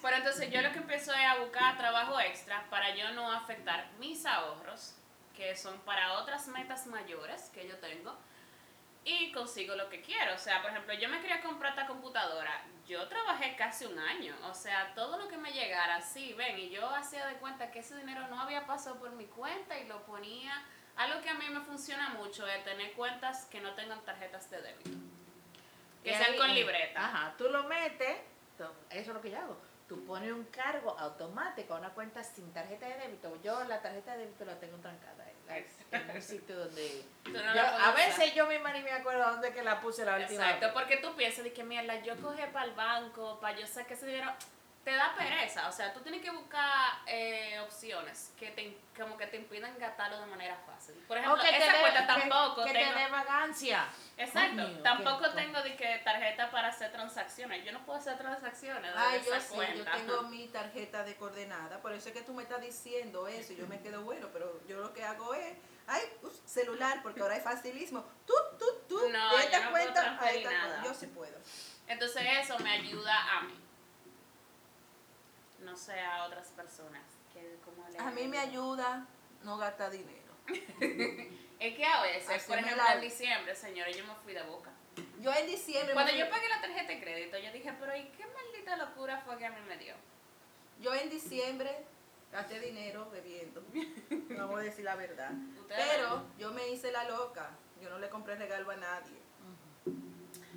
Pero 0.00 0.16
entonces 0.16 0.50
yo 0.50 0.62
lo 0.62 0.70
que 0.72 0.78
empiezo 0.78 1.12
es 1.12 1.24
a 1.26 1.36
buscar 1.38 1.76
trabajo 1.76 2.18
extra 2.20 2.64
para 2.70 2.94
yo 2.94 3.12
no 3.12 3.30
afectar 3.32 3.90
mis 3.98 4.24
ahorros, 4.24 4.94
que 5.34 5.56
son 5.56 5.78
para 5.80 6.14
otras 6.14 6.46
metas 6.48 6.86
mayores 6.86 7.50
que 7.52 7.66
yo 7.66 7.76
tengo, 7.78 8.16
y 9.06 9.30
consigo 9.30 9.76
lo 9.76 9.88
que 9.88 10.02
quiero. 10.02 10.34
O 10.34 10.38
sea, 10.38 10.60
por 10.60 10.72
ejemplo, 10.72 10.92
yo 10.94 11.08
me 11.08 11.20
quería 11.20 11.40
comprar 11.40 11.70
esta 11.70 11.86
computadora, 11.86 12.64
yo 12.88 13.06
trabajé 13.08 13.54
casi 13.56 13.86
un 13.86 13.98
año, 13.98 14.34
o 14.44 14.52
sea, 14.52 14.92
todo 14.94 15.16
lo 15.16 15.28
que 15.28 15.36
me 15.36 15.52
llegara, 15.52 16.00
sí, 16.02 16.34
ven, 16.34 16.58
y 16.58 16.70
yo 16.70 16.88
hacía 16.90 17.24
de 17.26 17.36
cuenta 17.36 17.70
que 17.70 17.78
ese 17.78 17.96
dinero 17.96 18.26
no 18.28 18.40
había 18.40 18.66
pasado 18.66 18.98
por 18.98 19.12
mi 19.12 19.26
cuenta 19.26 19.78
y 19.78 19.86
lo 19.86 20.04
ponía. 20.04 20.62
Algo 20.96 21.20
que 21.22 21.30
a 21.30 21.34
mí 21.34 21.48
me 21.48 21.60
funciona 21.60 22.10
mucho 22.10 22.46
es 22.48 22.64
tener 22.64 22.92
cuentas 22.94 23.44
que 23.46 23.60
no 23.60 23.74
tengan 23.74 24.04
tarjetas 24.04 24.50
de 24.50 24.60
débito. 24.60 24.90
Que 26.02 26.10
Y 26.10 26.14
sean 26.14 26.32
ahí, 26.32 26.38
con 26.38 26.54
libreta. 26.54 27.04
Ajá, 27.04 27.34
tú 27.38 27.48
lo 27.48 27.64
metes, 27.64 28.16
eso 28.58 28.72
es 28.90 29.06
lo 29.06 29.20
que 29.20 29.30
yo 29.30 29.38
hago. 29.38 29.56
Tú 29.88 30.04
pones 30.04 30.32
un 30.32 30.44
cargo 30.46 30.98
automático 30.98 31.74
a 31.74 31.78
una 31.78 31.90
cuenta 31.90 32.24
sin 32.24 32.52
tarjeta 32.52 32.88
de 32.88 32.96
débito. 32.96 33.40
Yo 33.42 33.62
la 33.64 33.80
tarjeta 33.80 34.12
de 34.12 34.24
débito 34.24 34.44
la 34.44 34.58
tengo 34.58 34.78
trancada 34.78 35.25
en, 35.48 35.64
en 35.92 36.16
un 36.16 36.22
sitio 36.22 36.56
donde... 36.58 37.04
No 37.32 37.54
Yo- 37.54 37.60
a 37.62 37.92
veces 37.92 38.34
yo 38.34 38.46
misma 38.46 38.72
ni 38.72 38.82
me 38.82 38.92
acuerdo 38.92 39.24
dónde 39.32 39.52
que 39.52 39.62
la 39.62 39.80
puse 39.80 40.04
la 40.04 40.16
última 40.16 40.44
Exacto, 40.44 40.66
vez. 40.66 40.74
porque 40.74 40.96
tú 40.98 41.14
piensas 41.16 41.44
de 41.44 41.52
que 41.52 41.64
mierda, 41.64 42.00
yo 42.02 42.16
coge 42.20 42.46
para 42.48 42.66
el 42.66 42.72
banco, 42.72 43.38
para 43.40 43.58
yo 43.58 43.66
sacar 43.66 43.92
ese 43.92 44.06
dinero, 44.06 44.32
te 44.86 44.92
da 44.94 45.12
pereza, 45.16 45.66
o 45.68 45.72
sea, 45.72 45.92
tú 45.92 45.98
tienes 45.98 46.22
que 46.22 46.30
buscar 46.30 46.92
eh, 47.08 47.58
opciones 47.58 48.32
que 48.38 48.52
te, 48.52 48.78
como 48.96 49.16
que 49.18 49.26
te 49.26 49.36
impidan 49.36 49.76
gastarlo 49.80 50.20
de 50.20 50.26
manera 50.26 50.56
fácil. 50.64 50.94
Por 51.08 51.18
ejemplo, 51.18 51.42
que 51.42 51.56
esa 51.56 51.80
cuenta 51.80 52.00
que- 52.02 52.06
tampoco 52.06 52.64
que, 52.64 52.72
tengo, 52.72 52.94
te 52.94 53.00
dé 53.00 53.08
vagancia. 53.08 53.88
exacto, 54.16 54.62
Coño, 54.62 54.82
tampoco 54.84 55.30
tengo 55.30 55.60
de 55.62 55.74
que 55.74 55.98
tarjeta 56.04 56.52
para 56.52 56.68
hacer 56.68 56.92
transacciones, 56.92 57.64
yo 57.64 57.72
no 57.72 57.84
puedo 57.84 57.98
hacer 57.98 58.16
transacciones 58.16 58.92
de 58.94 58.96
Ay, 58.96 59.22
yo 59.26 59.34
esa 59.34 59.40
sí, 59.40 59.48
yo 59.56 59.56
cuenta. 59.56 59.90
tengo 59.90 60.22
mi 60.30 60.46
tarjeta 60.46 61.02
de 61.02 61.16
coordenada, 61.16 61.82
por 61.82 61.92
eso 61.92 62.10
es 62.10 62.14
que 62.14 62.22
tú 62.22 62.32
me 62.32 62.44
estás 62.44 62.60
diciendo 62.60 63.26
eso 63.26 63.54
y 63.54 63.56
yo 63.56 63.66
me 63.66 63.80
quedo 63.80 64.02
bueno, 64.02 64.28
pero 64.32 64.60
yo 64.68 64.78
lo 64.78 64.92
que 64.94 65.02
hago 65.02 65.34
es, 65.34 65.52
ay, 65.88 66.00
celular, 66.44 67.02
porque 67.02 67.22
ahora 67.22 67.34
es 67.34 67.42
facilismo, 67.42 68.04
tú, 68.24 68.34
tú, 68.56 68.66
tú, 68.88 69.08
No, 69.08 69.30
de 69.30 69.34
yo 69.34 69.38
esta 69.40 69.64
no 69.64 69.70
puedo 69.72 69.82
cuenta 69.82 70.00
a 70.00 70.04
transferir 70.04 70.36
esta 70.46 70.50
nada. 70.52 70.68
cuenta. 70.74 70.88
Yo 70.88 70.94
sí 70.94 71.06
puedo. 71.08 71.36
Entonces 71.88 72.22
eso 72.40 72.56
me 72.60 72.70
ayuda 72.70 73.36
a 73.38 73.40
mí. 73.42 73.65
No 75.60 75.76
sé 75.76 75.98
a 76.00 76.24
otras 76.24 76.48
personas. 76.48 77.02
Que, 77.32 77.58
como 77.64 77.88
le- 77.88 77.98
A 77.98 78.10
mí 78.10 78.26
me 78.28 78.38
ayuda 78.38 79.06
no 79.42 79.56
gastar 79.58 79.90
dinero. 79.90 80.32
Es 81.58 81.74
que 81.74 81.86
a 81.86 82.02
veces, 82.02 82.28
Así 82.28 82.48
por 82.48 82.58
ejemplo, 82.58 82.82
la- 82.84 82.94
en 82.94 83.00
diciembre, 83.00 83.54
señores, 83.56 83.96
yo 83.96 84.04
me 84.04 84.14
fui 84.16 84.34
de 84.34 84.42
boca. 84.42 84.70
Yo 85.20 85.32
en 85.32 85.46
diciembre, 85.46 85.94
Cuando 85.94 86.12
yo 86.12 86.28
pagué 86.28 86.48
la 86.50 86.60
tarjeta 86.60 86.92
de 86.92 87.00
crédito, 87.00 87.38
yo 87.38 87.50
dije, 87.50 87.72
pero 87.80 87.96
¿y 87.96 88.04
qué 88.10 88.26
maldita 88.26 88.76
locura 88.76 89.18
fue 89.24 89.38
que 89.38 89.46
a 89.46 89.50
mí 89.50 89.60
me 89.66 89.76
dio? 89.78 89.94
yo 90.78 90.94
en 90.94 91.08
diciembre 91.08 91.86
gasté 92.30 92.60
dinero 92.60 93.08
bebiendo, 93.10 93.62
vamos 94.38 94.60
a 94.60 94.62
decir 94.64 94.84
la 94.84 94.94
verdad. 94.96 95.30
Pero 95.66 96.24
yo 96.38 96.50
me 96.52 96.68
hice 96.68 96.92
la 96.92 97.04
loca, 97.04 97.48
yo 97.80 97.88
no 97.88 97.98
le 97.98 98.10
compré 98.10 98.36
regalo 98.36 98.70
a 98.70 98.76
nadie. 98.76 99.18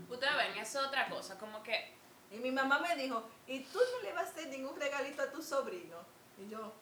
Ustedes 0.10 0.36
ven, 0.36 0.58
eso 0.58 0.82
es 0.82 0.88
otra 0.88 1.08
cosa, 1.08 1.38
como 1.38 1.64
que 1.64 1.94
Y 2.32 2.38
mi 2.38 2.52
mamá 2.52 2.80
me 2.80 2.96
dijo, 2.96 3.28
¿y 3.48 3.62
tú 3.62 3.80
no 3.80 4.02
le 4.04 4.14
vas 4.14 4.28
a 4.28 4.30
hacer 4.30 4.48
ningún 4.50 4.80
regalito 4.80 5.22
a 5.22 5.32
tu 5.32 5.42
sobrino? 5.42 5.98
Y 6.38 6.48
yo, 6.50 6.74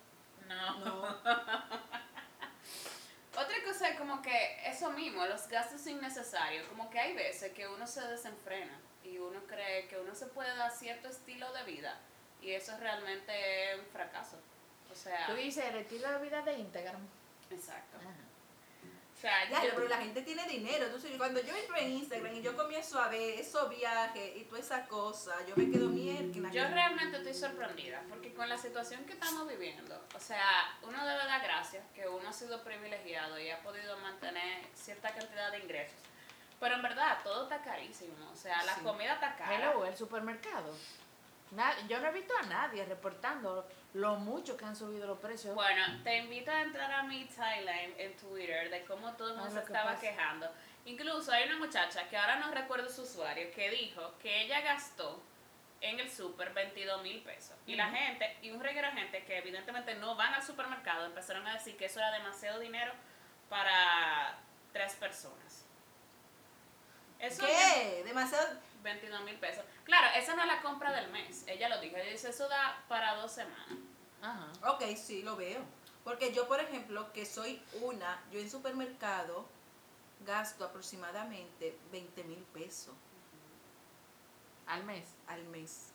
no. 0.48 0.80
no. 0.80 1.04
Otra 3.38 3.56
cosa 3.64 3.90
es 3.90 4.00
como 4.00 4.22
que 4.22 4.62
eso 4.68 4.90
mismo, 4.92 5.26
los 5.26 5.48
gastos 5.48 5.86
innecesarios, 5.86 6.68
como 6.70 6.90
que 6.90 7.00
hay 7.00 7.14
veces 7.14 7.54
que 7.54 7.68
uno 7.68 7.86
se 7.86 8.02
desenfrena 8.02 8.80
y 9.04 9.20
uno 9.20 9.40
cree 9.48 9.88
que 9.88 9.98
uno 10.00 10.16
se 10.16 10.26
puede 10.26 10.56
dar 10.58 10.72
cierto 10.72 11.08
estilo 11.08 11.52
de 11.54 11.64
vida 11.64 12.00
y 12.42 12.52
eso 12.52 12.76
realmente 12.80 13.74
es 13.74 13.80
un 13.80 13.86
fracaso. 13.86 14.38
O 14.92 14.96
sea, 14.96 15.28
Tú 15.28 15.34
dices 15.34 15.66
el 15.66 15.76
estilo 15.78 16.12
de 16.12 16.20
vida 16.20 16.42
de 16.42 16.58
Instagram. 16.58 17.08
exacto. 17.52 17.98
Ajá. 17.98 18.27
O 19.18 19.20
sea, 19.20 19.50
Ya, 19.50 19.64
yo- 19.64 19.72
pero 19.74 19.88
la 19.88 19.98
gente 19.98 20.22
tiene 20.22 20.46
dinero. 20.48 20.86
Entonces, 20.86 21.12
cuando 21.18 21.42
yo 21.42 21.56
entro 21.56 21.76
en 21.78 21.92
Instagram 21.94 22.36
y 22.36 22.42
yo 22.44 22.56
comienzo 22.56 23.00
a 23.00 23.08
ver 23.08 23.40
esos 23.40 23.68
viajes 23.68 24.38
y 24.38 24.44
toda 24.44 24.60
esa 24.60 24.86
cosa, 24.88 25.36
yo 25.48 25.56
me 25.58 25.72
quedo 25.72 25.90
mierda. 25.90 26.52
Yo 26.52 26.68
realmente 26.68 27.18
estoy 27.18 27.34
sorprendida 27.34 28.04
porque 28.10 28.32
con 28.36 28.48
la 28.48 28.58
situación 28.60 29.04
que 29.06 29.14
estamos 29.14 29.48
viviendo, 29.48 30.00
o 30.16 30.20
sea, 30.20 30.78
uno 30.84 31.04
debe 31.04 31.26
dar 31.26 31.42
gracias 31.42 31.84
que 31.96 32.08
uno 32.08 32.30
ha 32.30 32.34
sido 32.34 32.64
privilegiado 32.64 33.40
y 33.40 33.50
ha 33.50 33.60
podido 33.64 33.98
mantener 33.98 34.64
cierta 34.76 35.10
cantidad 35.12 35.52
de 35.52 35.60
ingresos. 35.62 35.98
Pero 36.60 36.76
en 36.76 36.84
verdad, 36.84 37.18
todo 37.24 37.44
está 37.44 37.62
carísimo. 37.64 38.30
O 38.32 38.36
sea, 38.36 38.64
la 38.66 38.76
Sí. 38.76 38.82
comida 38.82 39.14
está 39.16 39.36
cara. 39.36 39.56
Hello, 39.56 39.84
el 39.86 39.98
supermercado. 39.98 40.76
Yo 41.88 42.00
no 42.02 42.08
he 42.08 42.12
visto 42.12 42.34
a 42.38 42.44
nadie 42.44 42.84
reportando 42.86 43.68
lo 43.98 44.16
mucho 44.18 44.56
que 44.56 44.66
han 44.66 44.76
subido 44.76 45.08
los 45.08 45.18
precios. 45.20 45.56
Bueno, 45.56 45.84
te 46.04 46.18
invito 46.18 46.52
a 46.52 46.62
entrar 46.62 46.92
a 46.92 47.04
mi 47.04 47.26
timeline 47.26 47.96
en 47.98 48.16
Twitter 48.16 48.70
de 48.70 48.86
cómo 48.86 49.14
todo 49.14 49.32
el 49.32 49.38
mundo 49.38 49.52
se 49.52 49.60
estaba 49.60 49.92
pasa. 49.92 50.02
quejando. 50.02 50.52
Incluso 50.86 51.32
hay 51.32 51.48
una 51.50 51.58
muchacha 51.58 52.08
que 52.08 52.16
ahora 52.16 52.38
no 52.38 52.52
recuerdo 52.52 52.90
su 52.90 53.02
usuario 53.02 53.52
que 53.52 53.70
dijo 53.72 54.14
que 54.20 54.44
ella 54.44 54.62
gastó 54.62 55.22
en 55.82 56.00
el 56.00 56.10
super 56.10 56.54
22 56.54 57.02
mil 57.02 57.22
pesos. 57.24 57.56
Y 57.66 57.76
la 57.76 57.90
gente, 57.90 58.38
y 58.42 58.52
un 58.52 58.62
reguero 58.62 58.88
de 58.88 58.94
gente 58.94 59.26
que 59.26 59.38
evidentemente 59.40 59.96
no 59.96 60.16
van 60.16 60.34
al 60.34 60.44
supermercado, 60.44 61.06
empezaron 61.06 61.46
a 61.48 61.54
decir 61.54 61.76
que 61.76 61.86
eso 61.86 62.00
era 62.00 62.12
demasiado 62.12 62.60
dinero 62.60 62.94
para 63.50 64.38
tres 64.74 64.94
personas. 64.96 65.66
Eso 67.20 67.46
¿Qué? 67.46 68.04
Demasiado. 68.06 68.48
22 68.84 69.24
mil 69.24 69.36
pesos. 69.38 69.66
Claro, 69.84 70.08
esa 70.16 70.36
no 70.36 70.44
es 70.44 70.48
la 70.48 70.62
compra 70.62 70.92
del 70.92 71.10
mes. 71.10 71.46
Ella 71.48 71.68
lo 71.68 71.80
dijo. 71.82 71.98
Ella 71.98 72.12
dice, 72.12 72.30
eso 72.30 72.48
da 72.48 72.84
para 72.88 73.16
dos 73.16 73.32
semanas. 73.32 73.78
Ajá. 74.22 74.52
Ok, 74.74 74.84
sí, 74.96 75.22
lo 75.22 75.36
veo. 75.36 75.62
Porque 76.04 76.34
yo, 76.34 76.48
por 76.48 76.60
ejemplo, 76.60 77.12
que 77.14 77.26
soy 77.26 77.62
una, 77.82 78.24
yo 78.32 78.40
en 78.40 78.50
supermercado 78.50 79.46
gasto 80.26 80.64
aproximadamente 80.66 81.78
20 81.92 82.24
mil 82.24 82.40
pesos 82.54 82.94
Al 84.66 84.84
mes. 84.84 85.06
al 85.28 85.44
mes. 85.46 85.90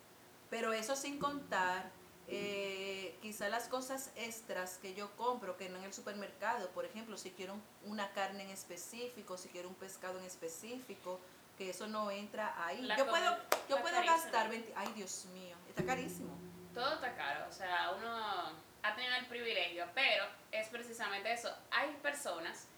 Pero 0.50 0.72
eso 0.72 0.96
sin 0.96 1.18
contar 1.18 1.90
eh, 2.28 3.18
quizá 3.20 3.48
las 3.48 3.68
cosas 3.68 4.10
extras 4.16 4.78
que 4.80 4.94
yo 4.94 5.10
compro 5.16 5.56
que 5.56 5.68
no 5.68 5.76
en 5.78 5.84
el 5.84 5.92
supermercado. 5.92 6.68
Por 6.70 6.84
ejemplo, 6.84 7.16
si 7.18 7.30
quiero 7.32 7.54
un- 7.54 7.62
una 7.84 8.12
carne 8.12 8.44
en 8.44 8.50
específico, 8.50 9.36
si 9.36 9.48
quiero 9.48 9.68
un 9.68 9.74
pescado 9.74 10.18
en 10.18 10.24
específico, 10.24 11.18
que 11.58 11.70
eso 11.70 11.88
no 11.88 12.10
entra 12.10 12.54
ahí. 12.64 12.80
La 12.82 12.96
yo 12.96 13.06
puedo, 13.08 13.36
yo 13.68 13.80
puedo 13.82 13.96
gastar 14.04 14.48
20... 14.48 14.72
Ay, 14.76 14.92
Dios 14.94 15.26
mío, 15.34 15.56
está 15.68 15.84
carísimo. 15.84 16.32
Todo 16.74 16.94
está 16.94 17.14
caro, 17.14 17.46
o 17.48 17.52
sea, 17.52 17.92
uno 17.96 18.52
ha 18.82 18.94
tenido 18.94 19.14
el 19.16 19.26
privilegio, 19.26 19.86
pero 19.94 20.24
es 20.50 20.68
precisamente 20.68 21.32
eso. 21.32 21.54
Hay 21.70 21.90
personas 22.02 22.68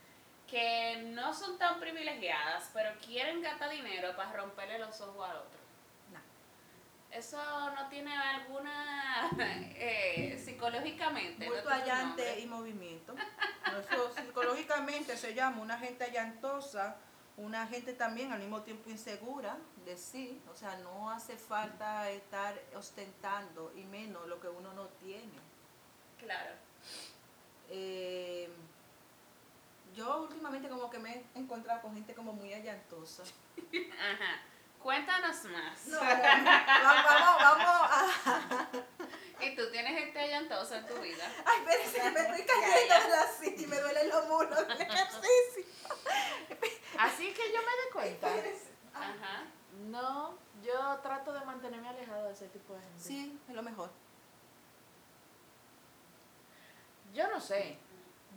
que 0.47 1.03
no 1.07 1.33
son 1.33 1.59
tan 1.59 1.81
privilegiadas, 1.81 2.71
pero 2.73 2.91
quieren 3.05 3.43
gastar 3.43 3.71
dinero 3.71 4.15
para 4.15 4.33
romperle 4.33 4.79
los 4.79 5.01
ojos 5.01 5.29
al 5.29 5.37
otro. 5.37 5.59
No. 6.13 6.21
Eso 7.11 7.39
no 7.71 7.89
tiene 7.89 8.15
alguna 8.15 9.31
eh, 9.39 10.41
psicológicamente. 10.45 11.47
Muy 11.47 11.57
no 11.57 12.39
y 12.39 12.47
movimiento. 12.47 13.15
Eso 13.67 14.13
psicológicamente 14.15 15.17
se 15.17 15.35
llama 15.35 15.63
una 15.63 15.79
gente 15.79 16.05
allantosa, 16.05 16.97
una 17.37 17.66
gente 17.66 17.92
también 17.94 18.33
al 18.33 18.38
mismo 18.38 18.62
tiempo 18.62 18.90
insegura 18.90 19.57
de 19.85 19.97
sí. 19.97 20.40
O 20.53 20.57
sea, 20.57 20.77
no 20.79 21.11
hace 21.11 21.37
falta 21.37 22.09
estar 22.11 22.55
ostentando 22.77 23.73
y 23.75 23.83
menos 23.85 24.27
lo 24.29 24.40
que 24.40 24.49
uno 24.49 24.73
no 24.73 24.87
tiene. 25.01 25.33
Claro. 26.18 26.55
Eh, 27.70 28.49
yo 29.94 30.23
últimamente 30.23 30.68
como 30.68 30.90
que 30.90 30.99
me 30.99 31.12
he 31.35 31.38
encontrado 31.38 31.83
con 31.83 31.94
gente 31.94 32.14
como 32.14 32.33
muy 32.33 32.53
allantosa. 32.53 33.23
Ajá. 33.62 34.42
Cuéntanos 34.83 35.44
más. 35.44 35.87
No, 35.87 35.99
va- 35.99 37.05
vamos, 37.05 37.37
vamos 37.40 37.90
a... 37.90 38.68
¿Y 39.44 39.57
tú 39.57 39.70
tienes 39.70 39.99
gente 39.99 40.18
allantosa 40.20 40.79
en 40.79 40.87
tu 40.87 40.94
vida? 41.01 41.25
Ay, 41.44 41.61
espérense, 41.61 42.11
me 42.11 42.20
estoy 42.20 42.47
cayendo 42.47 42.94
de 42.94 43.09
la 43.11 43.27
silla 43.29 43.62
y 43.62 43.66
me 43.66 43.81
duelen 43.81 44.09
los 44.11 44.29
muros 44.29 44.57
del 44.68 44.81
ejercicio. 44.81 45.64
Así 46.99 47.33
que 47.33 47.42
yo 47.53 47.59
me 47.61 47.64
doy 47.64 47.92
cuenta. 47.92 48.29
Espérense. 48.29 48.70
Ajá. 48.94 49.44
No, 49.88 50.37
yo 50.62 50.99
trato 51.03 51.33
de 51.33 51.44
mantenerme 51.44 51.88
alejado 51.88 52.27
de 52.27 52.33
ese 52.33 52.44
tipo 52.55 52.75
de 52.75 52.81
gente. 52.81 53.03
Sí, 53.03 53.38
es 53.49 53.55
lo 53.55 53.62
mejor. 53.62 53.90
Yo 57.12 57.29
no 57.29 57.40
sé. 57.40 57.79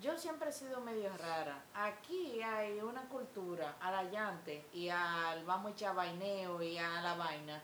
Yo 0.01 0.17
siempre 0.17 0.49
he 0.49 0.53
sido 0.53 0.81
medio 0.81 1.15
rara. 1.17 1.63
Aquí 1.73 2.41
hay 2.43 2.79
una 2.81 3.07
cultura 3.09 3.77
al 3.79 3.95
allante 3.95 4.65
y 4.73 4.89
al 4.89 5.43
vamos 5.45 5.71
a 5.71 5.73
echar 5.73 5.95
vaineo 5.95 6.61
y 6.61 6.77
a 6.77 7.01
la 7.01 7.15
vaina. 7.15 7.61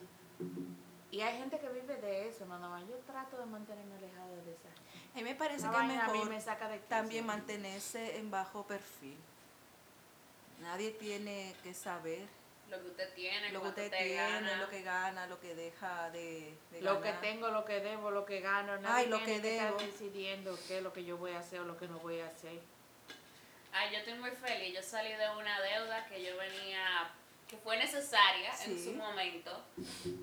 Y 1.11 1.21
hay 1.21 1.37
gente 1.37 1.59
que 1.59 1.69
vive 1.69 1.95
de 1.97 2.27
eso, 2.27 2.45
nada 2.47 2.67
más. 2.69 2.87
Yo 2.87 2.97
trato 3.05 3.37
de 3.37 3.45
mantenerme 3.45 3.95
alejado 3.95 4.35
de 4.37 4.53
esa 4.53 4.69
gente. 4.69 5.11
A 5.13 5.17
mí 5.17 5.23
me 5.23 5.35
parece 5.35 5.61
que 5.61 5.67
es 5.67 5.73
vaina 5.73 6.05
a 6.05 6.07
mí 6.07 6.13
mejor 6.13 6.29
me 6.29 6.41
saca 6.41 6.67
de 6.67 6.79
también 6.79 7.25
mantenerse 7.25 8.17
en 8.17 8.31
bajo 8.31 8.65
perfil. 8.65 9.17
Nadie 10.61 10.91
tiene 10.91 11.55
que 11.61 11.75
saber 11.75 12.27
Lo 12.69 12.81
que 12.81 12.87
usted 12.87 13.13
tiene, 13.13 13.51
lo 13.51 13.61
que 13.61 13.67
usted 13.67 13.89
te 13.91 13.97
tiene, 13.97 14.15
gana. 14.15 14.55
lo 14.57 14.69
que 14.69 14.81
gana, 14.81 15.27
lo 15.27 15.39
que 15.39 15.53
deja 15.53 16.09
de, 16.09 16.57
de 16.71 16.81
Lo 16.81 17.01
que 17.01 17.09
ganar. 17.09 17.21
tengo, 17.21 17.49
lo 17.49 17.65
que 17.65 17.79
debo, 17.81 18.09
lo 18.09 18.25
que 18.25 18.39
gano. 18.39 18.77
Nadie 18.77 19.03
Ay, 19.05 19.09
lo 19.09 19.23
que 19.23 19.35
estar 19.35 19.51
debo. 19.67 19.77
decidiendo 19.77 20.57
qué 20.67 20.77
es 20.77 20.83
lo 20.83 20.91
que 20.91 21.03
yo 21.05 21.17
voy 21.17 21.33
a 21.33 21.39
hacer 21.39 21.59
o 21.59 21.65
lo 21.65 21.77
que 21.77 21.87
no 21.87 21.99
voy 21.99 22.19
a 22.21 22.27
hacer. 22.27 22.59
Ay, 23.71 23.91
yo 23.91 23.97
estoy 23.99 24.15
muy 24.15 24.31
feliz. 24.31 24.73
Yo 24.75 24.81
salí 24.81 25.13
de 25.13 25.29
una 25.37 25.59
deuda 25.61 26.05
que 26.07 26.23
yo 26.23 26.35
venía, 26.37 27.11
que 27.47 27.57
fue 27.57 27.77
necesaria 27.77 28.49
en 28.65 28.77
Sí. 28.77 28.85
su 28.85 28.93
momento. 28.93 29.63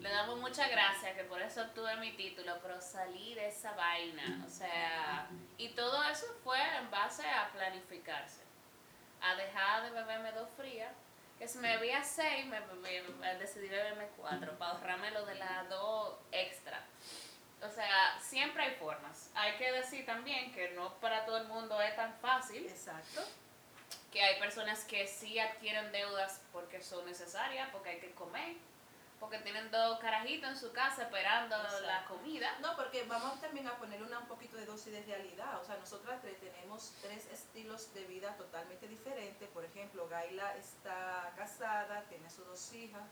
Le 0.01 0.09
damos 0.09 0.39
muchas 0.41 0.71
gracias, 0.71 1.15
que 1.17 1.25
por 1.25 1.41
eso 1.43 1.63
obtuve 1.63 1.97
mi 1.97 2.13
título, 2.13 2.59
pero 2.63 2.81
salí 2.81 3.35
de 3.35 3.49
esa 3.49 3.73
vaina. 3.73 4.45
O 4.47 4.51
sea, 4.51 5.29
y 5.59 5.69
todo 5.71 6.03
eso 6.05 6.27
fue 6.43 6.59
en 6.79 6.91
base 6.91 7.25
a 7.29 7.51
planificarse. 7.53 8.41
A 9.23 9.35
dejar 9.35 9.83
de 9.85 9.91
beberme. 9.91 10.33
Que 11.41 11.49
si 11.49 11.57
me 11.59 11.75
bebía 11.79 12.05
seis, 12.05 12.45
me, 12.47 12.61
me- 12.61 13.03
me- 13.19 13.35
decidí 13.37 13.67
beberme 13.69 14.07
cuatro 14.17 14.57
para 14.59 14.73
ahorrarme 14.73 15.11
lo 15.11 15.25
de 15.27 15.35
las 15.37 15.69
dos 15.71 16.15
extra. 16.31 16.85
O 17.63 17.69
sea, 17.71 18.19
siempre 18.21 18.63
hay 18.63 18.75
formas. 18.77 19.31
Hay 19.35 19.57
que 19.57 19.73
decir 19.73 20.05
también 20.07 20.53
que 20.53 20.71
no 20.73 20.95
para 21.01 21.25
todo 21.25 21.39
el 21.39 21.49
mundo 21.49 21.81
es 21.81 21.97
tan 21.97 22.15
fácil 22.21 22.67
Exacto. 22.67 23.23
que 24.13 24.23
hay 24.23 24.39
personas 24.39 24.85
que 24.85 25.07
sí 25.09 25.39
adquieren 25.39 25.91
deudas 25.93 26.43
porque 26.53 26.83
son 26.83 27.05
necesarias, 27.07 27.69
porque 27.73 27.89
hay 27.91 28.01
que 28.01 28.13
comer, 28.13 28.57
porque 29.21 29.39
tienen 29.39 29.71
dos 29.71 30.01
carajitos 30.01 30.49
en 30.51 30.57
su 30.57 30.73
casa 30.73 31.03
esperando 31.03 31.57
la 31.87 32.05
comida. 32.07 32.57
No, 32.61 32.75
porque 32.75 33.05
vamos 33.05 33.41
también 33.41 33.69
a 33.69 33.77
ponerle 33.77 34.07
una, 34.07 34.19
un 34.19 34.27
poquito 34.27 34.57
de 34.57 34.65
dosis 34.67 34.93
de 34.93 35.03
realidad. 35.05 35.61
O 35.61 35.65
sea, 35.65 35.77
nosotras 35.77 36.21
tres 36.23 36.41
tenemos 36.41 36.93
tres 37.03 37.27
estilos 37.27 37.93
de 37.95 38.05
vida 38.07 38.35
totalmente 38.37 38.89
diferentes. 38.89 39.47
Por 39.51 39.65
ejemplo, 39.65 40.09
Gaila 40.09 40.57
está 40.57 41.33
casada, 41.37 42.03
tiene 42.09 42.29
sus 42.31 42.47
dos 42.47 42.73
hijas 42.73 43.03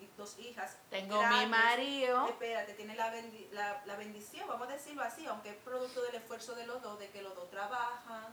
y 0.00 0.08
dos 0.16 0.38
hijas. 0.38 0.78
Tengo 0.88 1.16
mi 1.16 1.20
grandes. 1.28 1.48
marido. 1.50 2.26
Espérate, 2.28 2.72
tiene 2.72 2.96
la, 2.96 3.12
bendi- 3.14 3.50
la, 3.50 3.82
la 3.84 3.96
bendición, 3.96 4.48
vamos 4.48 4.66
a 4.68 4.72
decirlo 4.72 5.02
así, 5.02 5.26
aunque 5.26 5.50
es 5.50 5.56
producto 5.56 6.00
del 6.02 6.14
esfuerzo 6.14 6.54
de 6.54 6.66
los 6.66 6.80
dos, 6.80 6.98
de 6.98 7.10
que 7.10 7.20
los 7.20 7.34
dos 7.34 7.50
trabajan. 7.50 8.32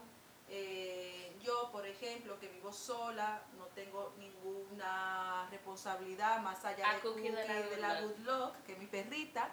Eh, 0.50 1.36
yo, 1.42 1.70
por 1.70 1.86
ejemplo, 1.86 2.38
que 2.40 2.48
vivo 2.48 2.72
sola, 2.72 3.42
no 3.58 3.66
tengo 3.66 4.14
ninguna 4.18 5.46
responsabilidad 5.50 6.40
más 6.40 6.64
allá 6.64 6.94
de 6.94 7.00
Cookie 7.00 7.30
de 7.30 7.46
la 7.46 7.54
de 7.62 7.76
la. 7.76 8.00
Good 8.02 8.18
Luck, 8.20 8.56
que 8.66 8.72
es 8.72 8.78
mi 8.78 8.86
perrita. 8.86 9.50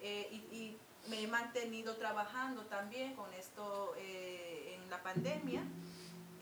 eh, 0.00 0.28
y, 0.30 0.36
y 0.56 0.78
me 1.08 1.22
he 1.22 1.26
mantenido 1.26 1.96
trabajando 1.96 2.62
también 2.66 3.14
con 3.14 3.32
esto 3.34 3.94
eh, 3.96 4.76
en 4.76 4.90
la 4.90 5.02
pandemia. 5.02 5.62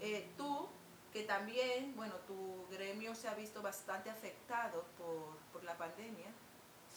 Eh, 0.00 0.28
tú, 0.36 0.68
que 1.12 1.22
también, 1.24 1.94
bueno, 1.96 2.14
tu 2.26 2.66
gremio 2.70 3.14
se 3.14 3.28
ha 3.28 3.34
visto 3.34 3.62
bastante 3.62 4.10
afectado 4.10 4.84
por, 4.96 5.36
por 5.52 5.64
la 5.64 5.76
pandemia. 5.76 6.26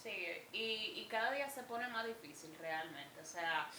Sí, 0.01 0.09
y, 0.53 0.93
y 0.99 1.07
cada 1.09 1.31
día 1.31 1.49
se 1.49 1.61
pone 1.63 1.87
más 1.89 2.05
difícil 2.07 2.55
realmente. 2.59 3.21
O 3.21 3.25
sea, 3.25 3.69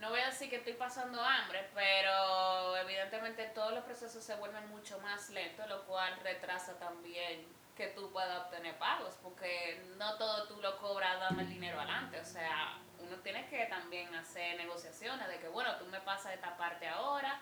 no 0.00 0.10
voy 0.10 0.20
a 0.20 0.26
decir 0.26 0.50
que 0.50 0.56
estoy 0.56 0.74
pasando 0.74 1.22
hambre, 1.22 1.68
pero 1.74 2.76
evidentemente 2.76 3.44
todos 3.54 3.72
los 3.72 3.84
procesos 3.84 4.22
se 4.22 4.34
vuelven 4.36 4.68
mucho 4.68 4.98
más 5.00 5.30
lentos, 5.30 5.68
lo 5.68 5.84
cual 5.84 6.18
retrasa 6.22 6.78
también 6.78 7.46
que 7.76 7.88
tú 7.88 8.10
puedas 8.10 8.44
obtener 8.44 8.76
pagos, 8.78 9.18
porque 9.22 9.82
no 9.96 10.16
todo 10.16 10.46
tú 10.48 10.60
lo 10.60 10.78
cobras 10.78 11.20
dando 11.20 11.42
el 11.42 11.48
dinero 11.48 11.78
adelante, 11.78 12.20
o 12.20 12.24
sea, 12.24 12.78
uno 12.98 13.16
tiene 13.18 13.46
que 13.48 13.66
también 13.66 14.14
hacer 14.14 14.56
negociaciones 14.56 15.28
de 15.28 15.38
que, 15.38 15.48
bueno, 15.48 15.76
tú 15.76 15.84
me 15.86 16.00
pasas 16.00 16.32
esta 16.32 16.56
parte 16.56 16.88
ahora 16.88 17.40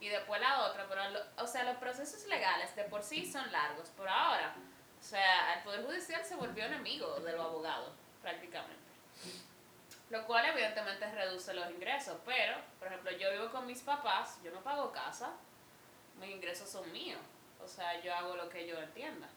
y 0.00 0.08
después 0.08 0.40
la 0.40 0.64
otra, 0.64 0.86
pero, 0.88 1.02
o 1.38 1.46
sea, 1.46 1.64
los 1.64 1.76
procesos 1.76 2.26
legales 2.26 2.74
de 2.74 2.84
por 2.84 3.02
sí 3.02 3.30
son 3.30 3.50
largos, 3.52 3.88
por 3.90 4.08
ahora, 4.08 4.54
o 4.98 5.02
sea, 5.02 5.54
el 5.54 5.62
Poder 5.62 5.84
Judicial 5.84 6.24
se 6.24 6.34
volvió 6.34 6.64
enemigo 6.64 7.20
de 7.20 7.32
los 7.32 7.46
abogados, 7.46 7.92
prácticamente. 8.22 8.85
Lo 10.10 10.24
cual 10.24 10.46
evidentemente 10.46 11.10
reduce 11.12 11.52
los 11.52 11.68
ingresos, 11.70 12.16
pero, 12.24 12.56
por 12.78 12.88
ejemplo, 12.88 13.10
yo 13.12 13.30
vivo 13.32 13.50
con 13.50 13.66
mis 13.66 13.80
papás, 13.82 14.38
yo 14.44 14.52
no 14.52 14.62
pago 14.62 14.92
casa, 14.92 15.32
mis 16.20 16.30
ingresos 16.30 16.70
son 16.70 16.90
míos, 16.92 17.20
o 17.60 17.66
sea, 17.66 18.00
yo 18.02 18.14
hago 18.14 18.36
lo 18.36 18.48
que 18.48 18.66
yo 18.66 18.78
entienda. 18.78 19.28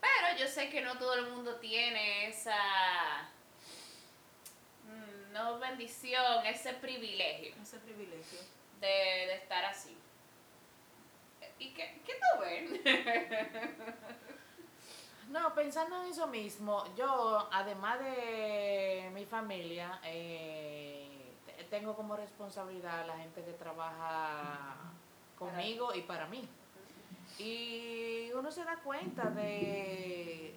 Pero 0.00 0.38
yo 0.38 0.48
sé 0.48 0.68
que 0.68 0.80
no 0.80 0.98
todo 0.98 1.14
el 1.14 1.30
mundo 1.30 1.56
tiene 1.56 2.28
esa, 2.28 3.28
mm, 4.84 5.32
no 5.32 5.60
bendición, 5.60 6.44
ese 6.44 6.72
privilegio. 6.74 7.54
Ese 7.62 7.78
privilegio. 7.78 8.40
De, 8.80 8.86
de 8.88 9.34
estar 9.36 9.64
así. 9.64 9.96
¿Y 11.58 11.72
qué, 11.72 12.00
qué 12.04 12.14
tú 12.14 12.40
ves? 12.40 12.70
No, 15.30 15.54
pensando 15.54 16.02
en 16.02 16.10
eso 16.10 16.26
mismo, 16.28 16.84
yo, 16.96 17.48
además 17.50 17.98
de 17.98 19.10
mi 19.12 19.26
familia, 19.26 20.00
eh, 20.04 21.32
tengo 21.68 21.94
como 21.96 22.16
responsabilidad 22.16 23.00
a 23.00 23.06
la 23.06 23.18
gente 23.18 23.42
que 23.42 23.52
trabaja 23.52 24.76
conmigo 25.36 25.92
y 25.94 26.02
para 26.02 26.26
mí. 26.26 26.48
Y 27.38 28.30
uno 28.32 28.50
se 28.50 28.64
da 28.64 28.76
cuenta 28.76 29.30
de, 29.30 30.54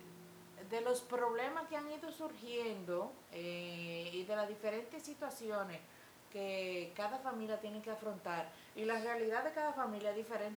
de 0.70 0.82
los 0.82 1.02
problemas 1.02 1.68
que 1.68 1.76
han 1.76 1.90
ido 1.92 2.12
surgiendo 2.12 3.12
eh, 3.32 4.12
y 4.14 4.24
de 4.24 4.36
las 4.36 4.48
diferentes 4.48 5.04
situaciones 5.04 5.80
que 6.32 6.94
cada 6.96 7.18
familia 7.18 7.60
tiene 7.60 7.82
que 7.82 7.90
afrontar. 7.90 8.50
Y 8.76 8.86
la 8.86 9.00
realidad 9.00 9.44
de 9.44 9.52
cada 9.52 9.74
familia 9.74 10.12
es 10.12 10.18
diferente. 10.18 10.59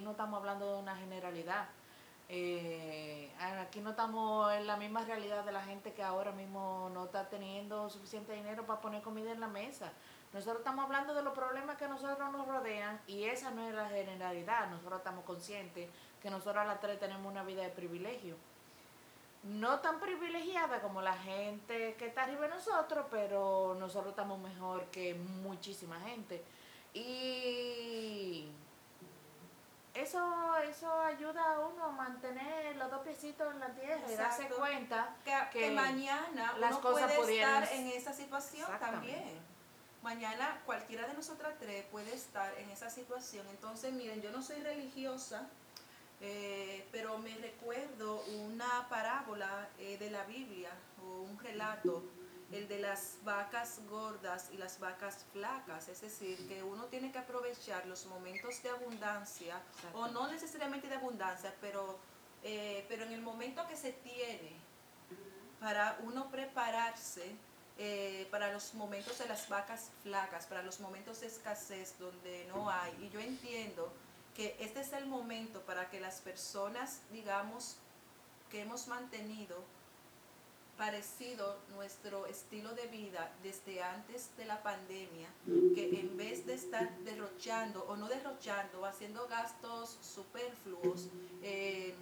no 0.00 0.12
estamos 0.12 0.38
hablando 0.38 0.74
de 0.74 0.80
una 0.80 0.96
generalidad. 0.96 1.68
Eh, 2.30 3.32
aquí 3.60 3.80
no 3.80 3.90
estamos 3.90 4.52
en 4.52 4.66
la 4.66 4.76
misma 4.76 5.02
realidad 5.04 5.44
de 5.44 5.52
la 5.52 5.62
gente 5.62 5.94
que 5.94 6.02
ahora 6.02 6.30
mismo 6.32 6.90
no 6.92 7.06
está 7.06 7.28
teniendo 7.28 7.88
suficiente 7.88 8.34
dinero 8.34 8.66
para 8.66 8.80
poner 8.80 9.02
comida 9.02 9.32
en 9.32 9.40
la 9.40 9.48
mesa. 9.48 9.92
Nosotros 10.32 10.58
estamos 10.58 10.84
hablando 10.84 11.14
de 11.14 11.22
los 11.22 11.32
problemas 11.32 11.78
que 11.78 11.88
nosotros 11.88 12.30
nos 12.30 12.46
rodean 12.46 13.00
y 13.06 13.24
esa 13.24 13.50
no 13.50 13.66
es 13.66 13.74
la 13.74 13.88
generalidad. 13.88 14.68
Nosotros 14.68 14.98
estamos 14.98 15.24
conscientes 15.24 15.88
que 16.22 16.30
nosotros 16.30 16.56
a 16.56 16.66
las 16.66 16.80
tres 16.80 17.00
tenemos 17.00 17.30
una 17.30 17.42
vida 17.44 17.62
de 17.62 17.70
privilegio. 17.70 18.36
No 19.44 19.78
tan 19.80 19.98
privilegiada 19.98 20.82
como 20.82 21.00
la 21.00 21.16
gente 21.16 21.94
que 21.94 22.06
está 22.06 22.24
arriba 22.24 22.42
de 22.42 22.48
nosotros, 22.48 23.06
pero 23.10 23.74
nosotros 23.78 24.10
estamos 24.10 24.38
mejor 24.38 24.84
que 24.86 25.14
muchísima 25.14 25.98
gente. 26.00 26.44
Y 26.92 28.48
eso, 30.02 30.56
eso 30.58 31.00
ayuda 31.02 31.54
a 31.54 31.60
uno 31.60 31.84
a 31.84 31.90
mantener 31.90 32.76
los 32.76 32.90
dos 32.90 33.00
piecitos 33.00 33.52
en 33.52 33.60
la 33.60 33.68
tierra 33.68 34.02
y 34.10 34.14
darse 34.14 34.48
cuenta 34.48 35.14
que, 35.52 35.70
mañana 35.70 36.54
las 36.58 36.72
uno 36.72 36.80
cosas 36.80 37.12
puede 37.12 37.40
estar 37.40 37.72
en 37.72 37.86
esa 37.88 38.12
situación 38.12 38.68
también. 38.78 39.40
Mañana 40.02 40.60
cualquiera 40.64 41.06
de 41.08 41.14
nosotras 41.14 41.54
tres 41.58 41.84
puede 41.90 42.14
estar 42.14 42.54
en 42.58 42.70
esa 42.70 42.88
situación. 42.88 43.46
Entonces, 43.50 43.92
miren, 43.92 44.22
yo 44.22 44.30
no 44.30 44.42
soy 44.42 44.60
religiosa, 44.62 45.48
eh, 46.20 46.86
pero 46.92 47.18
me 47.18 47.36
recuerdo 47.36 48.22
una 48.44 48.88
parábola 48.88 49.68
eh, 49.78 49.98
de 49.98 50.10
la 50.10 50.24
Biblia 50.24 50.70
o 51.02 51.22
un 51.22 51.38
relato 51.40 52.04
el 52.52 52.66
de 52.66 52.78
las 52.78 53.18
vacas 53.24 53.80
gordas 53.90 54.48
y 54.52 54.56
las 54.56 54.80
vacas 54.80 55.26
flacas, 55.32 55.88
es 55.88 56.00
decir, 56.00 56.48
que 56.48 56.62
uno 56.62 56.84
tiene 56.86 57.12
que 57.12 57.18
aprovechar 57.18 57.86
los 57.86 58.06
momentos 58.06 58.62
de 58.62 58.70
abundancia, 58.70 59.60
o 59.92 60.08
no 60.08 60.28
necesariamente 60.28 60.88
de 60.88 60.94
abundancia, 60.94 61.54
pero, 61.60 61.98
eh, 62.42 62.86
pero 62.88 63.04
en 63.04 63.12
el 63.12 63.20
momento 63.20 63.66
que 63.68 63.76
se 63.76 63.92
tiene 63.92 64.52
para 65.60 65.98
uno 66.04 66.30
prepararse 66.30 67.34
eh, 67.80 68.26
para 68.30 68.52
los 68.52 68.74
momentos 68.74 69.18
de 69.18 69.28
las 69.28 69.48
vacas 69.48 69.90
flacas, 70.02 70.46
para 70.46 70.62
los 70.62 70.80
momentos 70.80 71.20
de 71.20 71.28
escasez 71.28 71.96
donde 71.98 72.44
no 72.48 72.70
hay. 72.70 72.92
Y 73.04 73.10
yo 73.10 73.20
entiendo 73.20 73.92
que 74.34 74.56
este 74.58 74.80
es 74.80 74.92
el 74.92 75.06
momento 75.06 75.60
para 75.62 75.88
que 75.88 76.00
las 76.00 76.20
personas, 76.20 77.02
digamos, 77.12 77.76
que 78.50 78.62
hemos 78.62 78.88
mantenido 78.88 79.62
parecido 80.78 81.58
nuestro 81.74 82.26
estilo 82.26 82.72
de 82.72 82.86
vida 82.86 83.32
desde 83.42 83.82
antes 83.82 84.34
de 84.36 84.44
la 84.44 84.62
pandemia, 84.62 85.28
que 85.74 86.00
en 86.00 86.16
vez 86.16 86.46
de 86.46 86.54
estar 86.54 86.88
derrochando 87.00 87.84
o 87.88 87.96
no 87.96 88.08
derrochando, 88.08 88.86
haciendo 88.86 89.26
gastos 89.26 89.98
superfluos, 90.00 91.08
eh, 91.42 91.94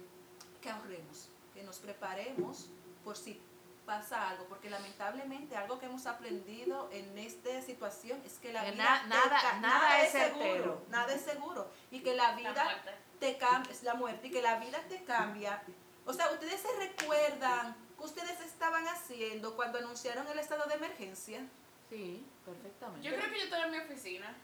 que 0.61 0.69
ahorremos, 0.69 1.29
que 1.55 1.63
nos 1.63 1.79
preparemos 1.79 2.69
por 3.03 3.17
si 3.17 3.41
pasa 3.87 4.29
algo, 4.29 4.45
porque 4.45 4.69
lamentablemente 4.69 5.55
algo 5.55 5.79
que 5.79 5.87
hemos 5.87 6.05
aprendido 6.05 6.89
en 6.91 7.17
esta 7.17 7.61
situación 7.63 8.21
es 8.25 8.37
que 8.37 8.53
la 8.53 8.63
vida 8.63 8.75
nada, 9.07 9.59
nada, 9.59 10.03
es 10.03 10.11
seguro, 10.11 10.83
nada 10.89 11.13
es 11.13 11.21
seguro 11.21 11.67
y 11.89 12.01
que 12.01 12.13
la 12.13 12.35
vida 12.35 12.83
te 13.19 13.37
cambia, 13.37 13.71
es 13.71 13.81
la 13.81 13.95
muerte 13.95 14.27
y 14.27 14.29
que 14.29 14.41
la 14.41 14.59
vida 14.59 14.79
te 14.87 15.03
cambia. 15.03 15.63
O 16.05 16.13
sea, 16.13 16.29
ustedes 16.31 16.61
se 16.61 16.71
recuerdan 16.77 17.86
¿Qué 17.97 18.03
ustedes 18.03 18.39
estaban 18.41 18.87
haciendo 18.87 19.55
cuando 19.55 19.79
anunciaron 19.79 20.27
el 20.27 20.39
estado 20.39 20.65
de 20.67 20.75
emergencia? 20.75 21.41
Sí, 21.89 22.25
perfectamente. 22.45 23.07
Yo 23.07 23.15
creo 23.15 23.29
que 23.31 23.37
yo 23.37 23.43
estaba 23.45 23.65
en 23.65 23.71
mi 23.71 23.77
oficina. 23.77 24.35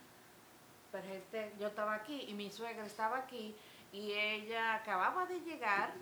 Perfecto, 0.92 1.38
yo 1.60 1.68
estaba 1.68 1.96
aquí 1.96 2.26
y 2.28 2.34
mi 2.34 2.52
suegra 2.52 2.86
estaba 2.86 3.18
aquí 3.18 3.56
y 3.92 4.12
ella 4.12 4.76
acababa 4.76 5.26
de 5.26 5.40
llegar. 5.42 5.94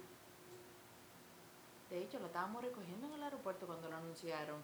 De 1.89 2.01
hecho, 2.01 2.19
lo 2.19 2.27
estábamos 2.27 2.63
recogiendo 2.63 3.07
en 3.07 3.13
el 3.13 3.23
aeropuerto 3.23 3.65
cuando 3.67 3.89
lo 3.89 3.97
anunciaron. 3.97 4.61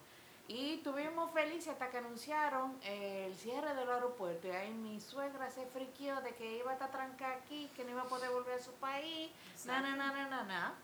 Y 0.48 0.76
estuvimos 0.76 1.32
felices 1.32 1.68
hasta 1.68 1.90
que 1.90 1.98
anunciaron 1.98 2.80
el 2.84 3.36
cierre 3.36 3.74
del 3.74 3.90
aeropuerto. 3.90 4.48
Y 4.48 4.52
ahí 4.52 4.72
mi 4.72 5.02
suegra 5.02 5.50
se 5.52 5.66
friqueó 5.66 6.22
de 6.22 6.36
que 6.36 6.58
iba 6.58 6.72
a 6.72 6.74
estar 6.76 6.90
trancada 6.90 7.34
aquí, 7.34 7.70
que 7.76 7.84
no 7.84 7.92
iba 7.92 8.04
a 8.04 8.08
poder 8.08 8.30
volver 8.30 8.58
a 8.58 8.64
su 8.64 8.72
país. 8.76 9.30
Na, 9.66 9.82
na, 9.82 9.98
na, 9.98 10.14
na, 10.14 10.28
na, 10.30 10.44
na. 10.44 10.76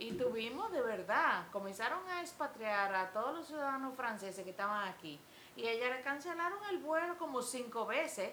Y 0.00 0.12
tuvimos 0.12 0.72
de 0.72 0.80
verdad, 0.80 1.46
comenzaron 1.52 2.00
a 2.08 2.22
expatriar 2.22 2.94
a 2.94 3.12
todos 3.12 3.34
los 3.34 3.46
ciudadanos 3.46 3.94
franceses 3.94 4.42
que 4.42 4.50
estaban 4.50 4.88
aquí. 4.88 5.20
Y 5.56 5.68
ella 5.68 5.94
le 5.94 6.00
cancelaron 6.00 6.58
el 6.70 6.78
vuelo 6.78 7.18
como 7.18 7.42
cinco 7.42 7.84
veces. 7.84 8.32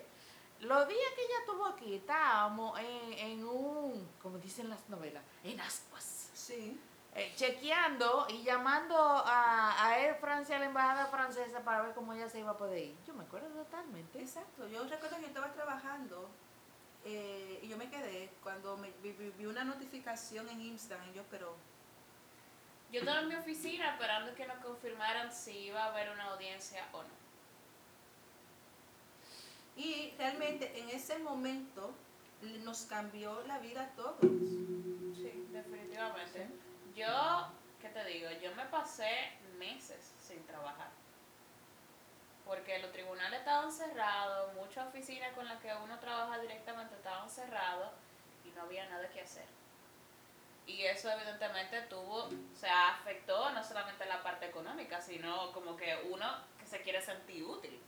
Los 0.61 0.87
días 0.87 1.11
que 1.13 1.25
ella 1.25 1.39
estuvo 1.41 1.65
aquí, 1.65 1.95
estábamos 1.95 2.79
en, 2.79 3.43
un, 3.43 4.09
como 4.21 4.37
dicen 4.37 4.69
las 4.69 4.87
novelas, 4.87 5.21
en 5.43 5.59
ascuas. 5.59 6.29
Sí. 6.33 6.79
Eh, 7.13 7.33
chequeando 7.35 8.27
y 8.29 8.43
llamando 8.43 8.95
a, 8.97 9.87
a 9.87 9.99
Air 9.99 10.15
France, 10.21 10.55
a 10.55 10.59
la 10.59 10.67
embajada 10.67 11.07
francesa, 11.07 11.65
para 11.65 11.81
ver 11.81 11.93
cómo 11.93 12.13
ella 12.13 12.29
se 12.29 12.39
iba 12.39 12.51
a 12.51 12.57
poder 12.57 12.77
ir. 12.77 12.97
Yo 13.05 13.13
me 13.13 13.25
acuerdo 13.25 13.49
totalmente. 13.49 14.21
Exacto. 14.21 14.69
Yo 14.69 14.85
recuerdo 14.85 15.17
que 15.17 15.23
yo 15.23 15.27
estaba 15.27 15.51
trabajando 15.51 16.29
eh, 17.09 17.59
y 17.63 17.67
yo 17.69 17.77
me 17.77 17.89
quedé 17.89 18.29
cuando 18.43 18.75
me, 18.77 18.91
vi, 19.01 19.45
una 19.45 19.63
notificación 19.63 20.49
en 20.49 20.61
Instagram, 20.61 21.09
y 21.11 21.13
yo, 21.13 21.23
pero... 21.31 21.55
Yo 22.91 23.01
estaba 23.01 23.19
en 23.19 23.27
mi 23.27 23.35
oficina 23.35 23.91
esperando 23.91 24.33
que 24.33 24.47
nos 24.47 24.57
confirmaran 24.59 25.33
si 25.33 25.51
iba 25.51 25.83
a 25.83 25.87
haber 25.87 26.09
una 26.09 26.25
audiencia 26.31 26.85
o 26.93 27.03
no. 27.03 27.09
Y 29.75 30.13
realmente 30.17 30.79
en 30.79 30.89
ese 30.89 31.19
momento 31.19 31.93
nos 32.63 32.83
cambió 32.83 33.41
la 33.45 33.59
vida 33.59 33.83
a 33.83 33.89
todos. 33.95 34.21
Sí, 34.21 35.47
definitivamente. 35.51 36.47
Yo, 36.95 37.47
¿qué 37.81 37.89
te 37.89 38.05
digo? 38.05 38.29
Yo 38.41 38.55
me 38.55 38.65
pasé 38.65 39.31
meses 39.59 40.13
sin 40.25 40.41
trabajar 40.45 40.89
porque 42.47 42.79
los 42.79 42.91
tribunales 42.91 43.39
estaban 43.39 43.71
cerrados, 43.71 44.53
muchas 44.55 44.87
oficinas 44.87 45.33
con 45.33 45.45
las 45.45 45.61
que 45.61 45.73
uno 45.83 45.99
trabaja 45.99 46.39
directamente 46.39 46.95
estaban 46.95 47.29
cerrados 47.29 47.89
y 48.45 48.49
no 48.51 48.63
había 48.63 48.87
nada 48.89 49.07
que 49.09 49.21
hacer. 49.21 49.45
Y 50.65 50.83
eso 50.83 51.09
evidentemente 51.09 51.81
tuvo, 51.83 52.25
o 52.25 52.55
sea, 52.59 52.89
afectó 52.89 53.49
no 53.51 53.63
solamente 53.63 54.05
la 54.05 54.21
parte 54.21 54.47
económica, 54.47 54.99
sino 55.01 55.51
como 55.53 55.77
que 55.77 55.95
uno 56.11 56.27
que 56.59 56.65
se 56.65 56.81
quiere 56.81 57.01
sentir 57.01 57.43
útil. 57.43 57.79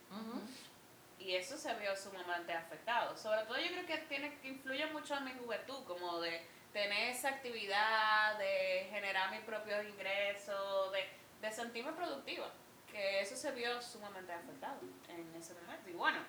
Y 1.19 1.36
eso 1.36 1.58
se 1.58 1.74
vio 1.76 1.95
sumamente 1.98 2.54
afectado. 2.54 3.17
Sobre 3.17 3.43
todo 3.43 3.60
yo 3.60 3.67
creo 3.67 3.86
que 3.86 3.98
tiene 4.08 4.39
que 4.39 4.48
influye 4.48 4.86
mucho 4.88 5.15
en 5.17 5.26
mi 5.26 5.34
juventud, 5.34 5.84
como 5.86 6.22
de 6.22 6.45
tener 6.72 7.10
esa 7.10 7.30
actividad, 7.30 8.38
de 8.38 8.88
generar 8.89 9.32
mis 9.32 9.41
propios 9.41 9.84
ingresos, 9.86 10.91
de, 10.93 11.06
de 11.41 11.52
sentirme 11.52 11.91
productiva. 11.91 12.50
Que 12.91 13.21
eso 13.21 13.36
se 13.36 13.52
vio 13.52 13.82
sumamente 13.82 14.32
afectado 14.34 14.80
en 15.08 15.36
ese 15.36 15.54
momento. 15.54 15.89
Y 15.89 15.93
bueno, 15.93 16.19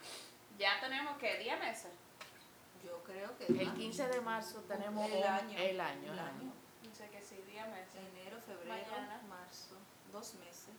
ya 0.59 0.79
tenemos 0.81 1.16
que 1.18 1.38
10 1.38 1.59
meses 1.59 1.90
Yo 2.85 3.03
creo 3.05 3.37
que 3.37 3.46
El 3.46 3.66
más. 3.66 3.75
15 3.77 4.09
de 4.09 4.20
marzo 4.23 4.61
tenemos 4.68 5.07
el 5.11 5.18
un- 5.18 5.25
año. 5.25 5.59
el 5.59 5.81
año. 5.81 6.12
El 6.12 6.18
año. 6.18 6.53
No 6.88 6.94
sé 6.94 7.09
que 7.11 7.20
sí, 7.20 7.37
10 7.46 7.66
meses. 7.68 7.94
Enero, 8.12 8.38
febrero, 8.40 8.68
Mañana. 8.90 9.20
marzo. 9.29 9.77
Dos 10.12 10.35
meses. 10.35 10.70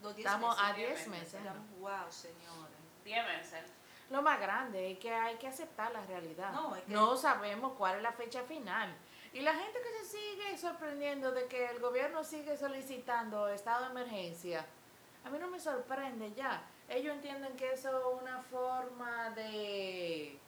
Dos, 0.00 0.16
diez 0.16 0.26
Estamos 0.26 0.56
meses. 0.56 0.70
a 0.72 0.76
diez 0.76 0.88
10 0.96 1.08
meses, 1.08 1.34
meses. 1.34 1.40
Estamos- 1.46 1.80
Wow, 1.80 2.10
señores. 2.10 2.76
10 3.04 3.26
meses. 3.26 3.70
Lo 4.10 4.22
más 4.22 4.40
grande 4.40 4.92
es 4.92 4.98
que 4.98 5.12
hay 5.12 5.36
que 5.36 5.48
aceptar 5.48 5.92
la 5.92 6.04
realidad. 6.06 6.52
No, 6.52 6.74
es 6.76 6.82
que- 6.82 6.92
No 6.92 7.16
sabemos 7.16 7.74
cuál 7.76 7.96
es 7.96 8.02
la 8.02 8.12
fecha 8.12 8.42
final. 8.44 8.94
Y 9.34 9.40
la 9.40 9.54
gente 9.54 9.78
que 9.82 10.04
se 10.04 10.16
sigue 10.18 10.56
sorprendiendo 10.58 11.30
de 11.32 11.46
que 11.46 11.66
el 11.70 11.78
gobierno 11.78 12.22
sigue 12.24 12.56
solicitando 12.56 13.48
estado 13.48 13.84
de 13.86 13.90
emergencia, 13.90 14.66
a 15.24 15.30
mí 15.30 15.38
no 15.38 15.48
me 15.48 15.60
sorprende 15.60 16.32
ya. 16.34 16.62
Ellos 16.88 17.14
entienden 17.14 17.56
que 17.56 17.72
eso 17.72 17.88
es 17.88 18.22
una 18.22 18.42
forma 18.42 19.30
de 19.30 20.38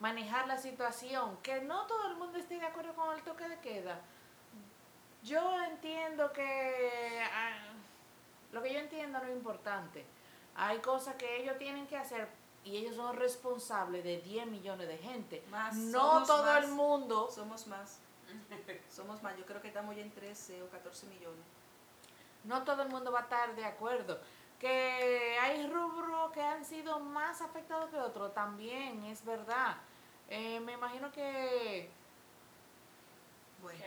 manejar 0.00 0.46
la 0.46 0.56
situación, 0.56 1.38
que 1.42 1.60
no 1.62 1.86
todo 1.86 2.08
el 2.08 2.16
mundo 2.16 2.38
esté 2.38 2.58
de 2.58 2.66
acuerdo 2.66 2.94
con 2.94 3.14
el 3.14 3.22
toque 3.22 3.48
de 3.48 3.58
queda. 3.58 4.00
Yo 5.22 5.62
entiendo 5.64 6.32
que 6.32 7.22
ah, 7.32 7.72
lo 8.52 8.62
que 8.62 8.72
yo 8.72 8.78
entiendo 8.78 9.18
no 9.18 9.24
es 9.24 9.36
importante. 9.36 10.04
Hay 10.54 10.78
cosas 10.78 11.16
que 11.16 11.42
ellos 11.42 11.58
tienen 11.58 11.86
que 11.86 11.96
hacer 11.96 12.28
y 12.64 12.76
ellos 12.76 12.96
son 12.96 13.16
responsables 13.16 14.04
de 14.04 14.18
10 14.20 14.46
millones 14.48 14.88
de 14.88 14.98
gente. 14.98 15.42
Más, 15.50 15.74
no 15.74 16.24
todo 16.24 16.44
más. 16.44 16.64
el 16.64 16.70
mundo. 16.70 17.30
Somos 17.30 17.66
más. 17.66 18.00
Somos 18.90 19.22
más. 19.22 19.36
Yo 19.36 19.46
creo 19.46 19.60
que 19.60 19.68
estamos 19.68 19.96
ya 19.96 20.02
en 20.02 20.10
13 20.10 20.62
o 20.62 20.68
14 20.68 21.06
millones. 21.06 21.44
No 22.48 22.62
todo 22.64 22.82
el 22.82 22.88
mundo 22.88 23.12
va 23.12 23.20
a 23.20 23.22
estar 23.24 23.54
de 23.54 23.64
acuerdo. 23.64 24.18
Que 24.58 25.38
hay 25.40 25.66
rubros 25.68 26.32
que 26.32 26.40
han 26.40 26.64
sido 26.64 26.98
más 26.98 27.42
afectados 27.42 27.90
que 27.90 27.98
otros, 27.98 28.34
también 28.34 29.04
es 29.04 29.22
verdad. 29.24 29.76
Eh, 30.28 30.58
me 30.60 30.72
imagino 30.72 31.12
que 31.12 31.90
Bueno. 33.62 33.84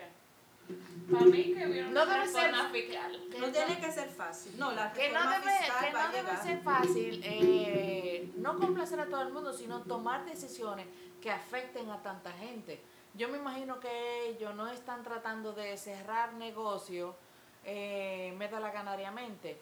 Para 1.12 1.26
mí 1.26 1.54
que 1.54 1.68
hubiera 1.68 1.90
No 1.90 2.06
debe 2.06 2.28
ser-. 2.28 2.54
No 3.40 3.52
tiene 3.52 3.80
que 3.80 3.92
ser 3.92 4.10
fácil. 4.10 4.58
No, 4.58 4.72
la 4.72 4.94
que 4.94 5.12
no 5.12 5.30
debe, 5.30 5.52
que 5.82 5.92
no 5.92 6.12
debe 6.12 6.38
ser 6.38 6.62
fácil 6.62 7.22
eh, 7.26 8.32
no 8.38 8.58
complacer 8.60 9.00
a 9.00 9.08
todo 9.08 9.24
el 9.24 9.34
mundo, 9.34 9.54
sino 9.54 9.82
tomar 9.82 10.24
decisiones 10.24 10.86
que 11.20 11.32
afecten 11.32 11.90
a 11.90 12.02
tanta 12.02 12.32
gente. 12.32 12.80
Yo 13.16 13.28
me 13.28 13.40
imagino 13.40 13.80
que 13.80 14.30
ellos 14.30 14.56
no 14.56 14.68
están 14.68 15.04
tratando 15.04 15.52
de 15.52 15.78
cerrar 15.78 16.34
negocio 16.34 17.16
eh, 17.64 18.34
ganariamente. 18.72 19.60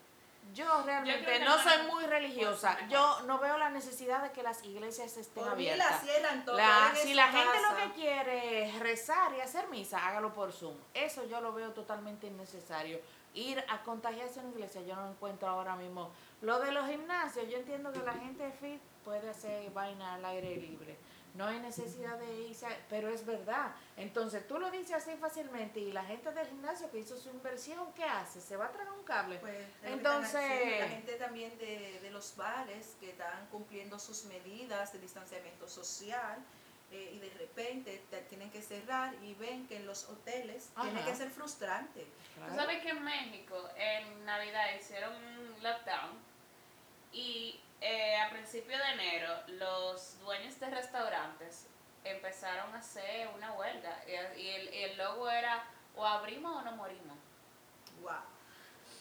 Yo 0.54 0.82
realmente 0.84 1.24
creo 1.26 1.40
que 1.40 1.46
no 1.46 1.58
no 1.58 1.62
soy 1.64 1.92
muy 1.92 2.06
religiosa. 2.06 2.76
pues, 2.80 2.90
Yo 2.90 3.22
no 3.28 3.38
veo 3.38 3.58
la 3.58 3.70
necesidad 3.70 4.24
de 4.24 4.32
que 4.32 4.42
las 4.42 4.64
iglesias 4.64 5.16
estén 5.18 5.44
Por 5.44 5.56
mí 5.56 5.70
abiertas. 5.70 5.92
la 5.92 6.46
todo. 6.46 6.58
La- 6.58 6.92
si 6.96 7.14
la 7.14 7.28
gente 7.28 7.58
lo 7.62 7.76
que 7.78 7.94
quiere 7.94 8.66
es 8.70 8.80
rezar 8.80 9.32
y 9.36 9.42
hacer 9.42 9.68
misa, 9.68 10.08
hágalo 10.08 10.34
por 10.34 10.52
Zoom. 10.52 10.76
Eso 10.94 11.24
yo 11.26 11.40
lo 11.42 11.54
veo 11.54 11.72
totalmente 11.72 12.28
innecesario. 12.28 13.00
Ir 13.36 13.64
a 13.68 13.84
contagiarse 13.84 14.40
en 14.40 14.48
una 14.48 14.56
iglesia, 14.56 14.82
yo 14.82 14.96
no 14.96 15.12
encuentro 15.12 15.48
ahora 15.50 15.76
mismo. 15.76 16.10
Lo 16.42 16.60
de 16.60 16.72
los 16.72 16.88
gimnasios, 16.90 17.48
yo 17.48 17.58
entiendo 17.58 17.92
que 17.92 18.00
la 18.00 18.14
gente 18.14 18.52
fit 18.60 18.82
puede 19.06 19.30
hacer 19.30 19.70
vaina 19.72 20.16
al 20.16 20.26
aire 20.26 20.56
libre. 20.56 20.98
No 21.36 21.46
hay 21.48 21.60
necesidad 21.60 22.18
de 22.18 22.42
irse, 22.48 22.66
a- 22.66 22.78
pero 22.90 23.08
es 23.10 23.26
verdad. 23.26 23.72
Entonces 23.98 24.48
tú 24.48 24.60
lo 24.60 24.70
dices 24.72 24.94
así 24.94 25.16
fácilmente 25.18 25.80
y 25.80 25.92
la 25.92 26.04
gente 26.04 26.32
del 26.32 26.48
gimnasio 26.48 26.90
que 26.92 27.00
hizo 27.00 27.18
su 27.18 27.30
inversión, 27.30 27.94
¿qué 27.94 28.04
hace? 28.04 28.42
¿Se 28.42 28.58
va 28.58 28.66
a 28.66 28.72
tragar 28.72 28.94
un 28.94 29.04
cable? 29.04 29.38
Pues, 29.40 29.66
Entonces- 29.84 30.36
haciendo. 30.36 30.80
la 30.80 30.88
gente 30.90 31.16
también 31.16 31.58
de, 31.58 32.00
de 32.02 32.12
los 32.12 32.36
bares 32.36 32.96
que 33.00 33.12
están 33.12 33.48
cumpliendo 33.52 34.00
sus 34.00 34.26
medidas 34.26 34.92
de 34.92 35.00
distanciamiento 35.00 35.70
social 35.70 36.40
eh, 36.92 37.12
y 37.14 37.20
de 37.20 37.30
repente 37.38 38.04
te- 38.10 38.22
tienen 38.24 38.50
que 38.50 38.64
cerrar 38.64 39.14
y 39.24 39.36
ven 39.36 39.68
que 39.68 39.78
en 39.78 39.86
los 39.86 40.06
hoteles 40.10 40.70
tiene 40.82 41.06
que 41.06 41.16
ser 41.16 41.30
frustrante. 41.30 42.08
Tú 42.48 42.56
sabes 42.56 42.82
que 42.82 42.90
en 42.90 43.04
México 43.04 43.56
en 43.78 44.26
Navidad 44.26 44.66
hicieron 44.80 45.14
un 45.16 45.62
lockdown 45.64 46.18
y 47.12 47.60
eh, 47.82 48.18
a 48.18 48.30
principios 48.30 48.80
de 48.80 48.92
enero 48.92 49.34
los 49.48 50.20
dueños 50.20 50.60
de 50.60 50.70
restaurantes 50.70 51.68
empezaron 52.04 52.74
a 52.74 52.80
hacer 52.80 53.28
una 53.36 53.54
huelga 53.54 54.04
y, 54.08 54.12
y 54.42 54.50
el, 54.50 54.74
y 54.74 54.84
el 54.84 54.98
logo 54.98 55.30
era 55.30 55.64
o 55.96 56.06
abrimos 56.06 56.56
o 56.56 56.62
no 56.62 56.72
morimos. 56.74 57.18
Wow. 58.02 58.14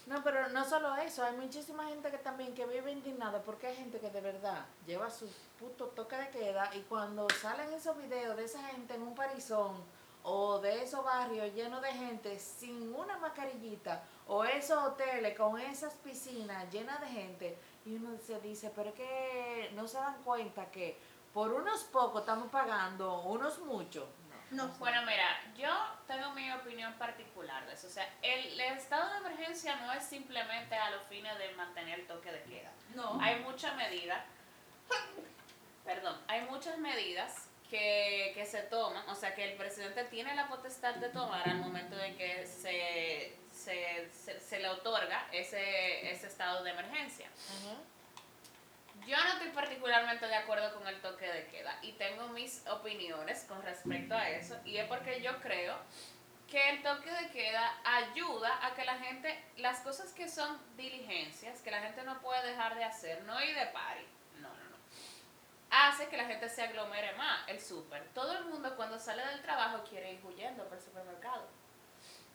No, 0.09 0.25
pero 0.25 0.49
no 0.49 0.65
solo 0.65 0.97
eso, 0.97 1.23
hay 1.23 1.37
muchísima 1.37 1.87
gente 1.89 2.11
que 2.11 2.17
también 2.17 2.55
que 2.55 2.65
vive 2.65 2.91
indignada 2.91 3.43
porque 3.43 3.67
hay 3.67 3.77
gente 3.77 3.99
que 3.99 4.09
de 4.09 4.23
verdad 4.23 4.65
lleva 4.87 5.11
su 5.11 5.31
puto 5.59 5.89
toque 5.89 6.17
de 6.17 6.31
queda 6.31 6.71
y 6.75 6.81
cuando 6.81 7.27
salen 7.43 7.71
esos 7.75 7.97
videos 7.99 8.35
de 8.37 8.45
esa 8.45 8.63
gente 8.69 8.95
en 8.95 9.03
un 9.03 9.15
parizón 9.15 9.77
o 10.23 10.61
de 10.61 10.78
esos 10.89 11.05
barrios 11.05 11.55
llenos 11.55 11.83
de 11.83 11.93
gente 11.93 12.39
sin 12.39 12.95
una 12.95 13.19
mascarillita 13.19 14.03
o 14.27 14.43
esos 14.43 14.83
hoteles 14.83 15.37
con 15.37 15.61
esas 15.61 15.93
piscinas 15.97 16.71
llenas 16.73 16.99
de 17.03 17.07
gente 17.09 17.59
y 17.85 17.97
uno 17.97 18.17
se 18.19 18.41
dice, 18.41 18.73
pero 18.75 18.89
es 18.89 18.95
que 18.95 19.71
no 19.75 19.87
se 19.87 19.99
dan 19.99 20.23
cuenta 20.23 20.71
que 20.71 20.99
por 21.35 21.53
unos 21.53 21.85
pocos 21.85 22.23
estamos 22.23 22.49
pagando 22.51 23.21
unos 23.21 23.59
muchos. 23.59 24.07
No, 24.51 24.67
Bueno, 24.79 25.03
mira, 25.03 25.29
yo 25.59 25.69
tengo 26.07 26.31
mi 26.31 26.51
opinión 26.51 26.95
particular 26.95 27.67
de 27.67 27.75
eso. 27.75 27.87
O 27.87 27.91
sea, 27.91 28.09
el, 28.23 28.59
el 28.59 28.61
estado 28.79 29.13
de 29.13 29.19
emergencia 29.19 29.77
no 29.77 29.93
es 29.93 30.03
simplemente 30.05 30.75
a 30.75 30.89
los 30.91 31.03
fines 31.03 31.37
de 31.37 31.51
mantener 31.55 32.01
el 32.01 32.07
toque 32.07 32.33
de 32.33 32.43
queda. 32.45 32.73
no. 32.95 33.21
Hay 33.21 33.41
muchas 33.41 33.77
medidas, 33.77 34.25
perdón, 35.85 36.19
hay 36.29 36.47
muchas 36.47 36.79
medidas 36.79 37.48
que, 37.69 38.33
que 38.35 38.47
se 38.47 38.63
toman, 38.63 39.09
o 39.09 39.15
sea, 39.15 39.35
que 39.35 39.45
el 39.45 39.57
presidente 39.57 40.05
tiene 40.05 40.35
la 40.35 40.49
potestad 40.49 40.95
de 40.97 41.09
tomar 41.11 41.49
al 41.49 41.59
momento 41.59 41.99
en 42.01 42.17
que 42.17 42.47
se, 42.47 43.37
se, 43.53 44.09
se, 44.11 44.41
se 44.41 44.59
le 44.59 44.69
otorga 44.69 45.29
ese, 45.33 46.11
ese 46.11 46.27
estado 46.27 46.63
de 46.65 46.71
emergencia. 46.71 47.29
Yo 49.07 49.17
no 49.17 49.33
estoy 49.33 49.51
particularmente 49.51 50.27
de 50.27 50.35
acuerdo 50.35 50.75
con 50.75 50.87
el 50.89 51.01
toque 51.01 51.27
de 51.27 51.47
queda 51.47 51.79
y 51.83 51.93
tengo 51.93 52.29
mis 52.29 52.67
opiniones 52.67 53.45
con 53.45 53.63
respecto 53.63 54.15
a 54.15 54.29
eso 54.31 54.57
y 54.65 54.77
es 54.77 54.87
porque 54.87 55.23
yo 55.23 55.39
creo 55.41 55.77
que 56.51 56.71
el 56.71 56.83
toque 56.83 57.11
de 57.11 57.31
queda 57.31 57.79
ayuda 57.85 58.67
a 58.67 58.75
que 58.75 58.85
la 58.85 58.99
gente, 58.99 59.39
las 59.59 59.81
cosas 59.81 60.13
que 60.13 60.29
son 60.29 60.59
diligencias, 60.77 61.61
que 61.61 61.71
la 61.71 61.81
gente 61.81 62.03
no 62.03 62.21
puede 62.21 62.51
dejar 62.51 62.75
de 62.75 62.85
hacer, 62.85 63.23
no 63.25 63.43
ir 63.43 63.55
de 63.55 63.67
party, 63.67 64.07
hace 65.71 66.09
que 66.09 66.17
la 66.17 66.27
gente 66.27 66.49
se 66.49 66.63
aglomere 66.63 67.13
más, 67.15 67.49
el 67.49 67.61
súper. 67.61 68.09
Todo 68.15 68.33
el 68.39 68.45
mundo 68.47 68.75
cuando 68.77 68.99
sale 68.99 69.25
del 69.27 69.43
trabajo 69.43 69.85
quiere 69.89 70.13
ir 70.13 70.25
huyendo 70.25 70.65
por 70.65 70.79
el 70.79 70.83
supermercado. 70.83 71.47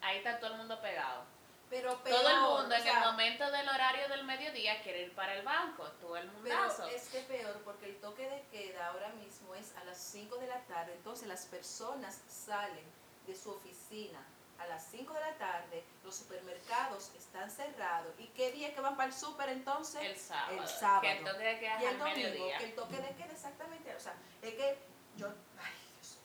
Ahí 0.01 0.17
está 0.17 0.39
todo 0.39 0.51
el 0.51 0.57
mundo 0.57 0.79
pegado. 0.81 1.23
Pero 1.69 1.95
todo 1.97 2.29
el 2.29 2.39
mundo 2.39 2.75
o 2.75 2.77
en 2.77 2.87
el 2.87 2.99
momento 2.99 3.49
del 3.49 3.67
horario 3.67 4.07
del 4.09 4.25
mediodía 4.25 4.81
quiere 4.83 5.03
ir 5.03 5.15
para 5.15 5.33
el 5.33 5.43
banco, 5.43 5.83
todo 5.99 6.17
el 6.17 6.29
Pero 6.43 6.57
mundazo. 6.59 6.87
es 6.87 7.09
que 7.09 7.21
peor 7.21 7.61
porque 7.63 7.87
el 7.87 7.99
toque 7.99 8.29
de 8.29 8.43
queda 8.51 8.87
ahora 8.89 9.09
mismo 9.13 9.55
es 9.55 9.75
a 9.77 9.83
las 9.85 9.97
5 9.97 10.37
de 10.37 10.47
la 10.47 10.59
tarde, 10.65 10.93
entonces 10.93 11.27
las 11.27 11.47
personas 11.47 12.21
salen 12.27 12.85
de 13.25 13.35
su 13.35 13.49
oficina 13.49 14.19
a 14.59 14.67
las 14.67 14.85
5 14.91 15.13
de 15.13 15.19
la 15.19 15.33
tarde, 15.37 15.83
los 16.03 16.15
supermercados 16.15 17.11
están 17.17 17.49
cerrados. 17.51 18.13
¿Y 18.19 18.27
qué 18.27 18.51
día 18.51 18.73
que 18.73 18.79
van 18.81 18.95
para 18.95 19.09
el 19.09 19.15
súper 19.15 19.49
entonces? 19.49 20.01
El 20.01 20.15
sábado. 20.17 20.61
El 20.61 20.67
sábado. 20.67 21.01
Que 21.01 21.11
el 21.11 21.23
toque 21.23 21.43
de 21.43 21.59
queda 21.59 21.81
y 21.81 21.85
el 21.85 21.99
domingo, 21.99 22.17
mediodía. 22.17 22.57
que 22.59 22.63
el 22.65 22.75
toque 22.75 22.97
de 22.97 23.09
queda 23.15 23.31
exactamente, 23.33 23.95
o 23.95 23.99
sea, 23.99 24.13
es 24.41 24.53
que 24.53 24.77
yo, 25.17 25.27
ay 25.59 25.73
Dios. 25.91 26.19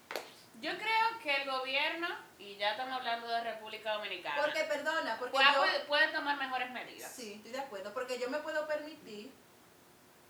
Yo 0.60 0.76
creo 0.76 1.18
que 1.22 1.36
el 1.42 1.50
gobierno, 1.50 2.08
y 2.38 2.56
ya 2.56 2.72
estamos 2.72 2.94
hablando 2.98 3.26
de 3.28 3.40
República 3.42 3.92
Dominicana, 3.94 4.42
Porque 4.42 4.64
perdona, 4.64 5.16
porque 5.18 5.32
puede, 5.32 5.52
yo, 5.52 5.58
puede- 5.58 5.80
puede 5.86 6.08
tomar 6.08 6.36
mejores 6.36 6.70
medidas. 6.70 7.10
Sí, 7.12 7.34
estoy 7.34 7.52
de 7.52 7.60
acuerdo, 7.60 7.92
porque 7.94 8.18
yo 8.18 8.28
me 8.30 8.38
puedo 8.38 8.66
permitir, 8.68 9.32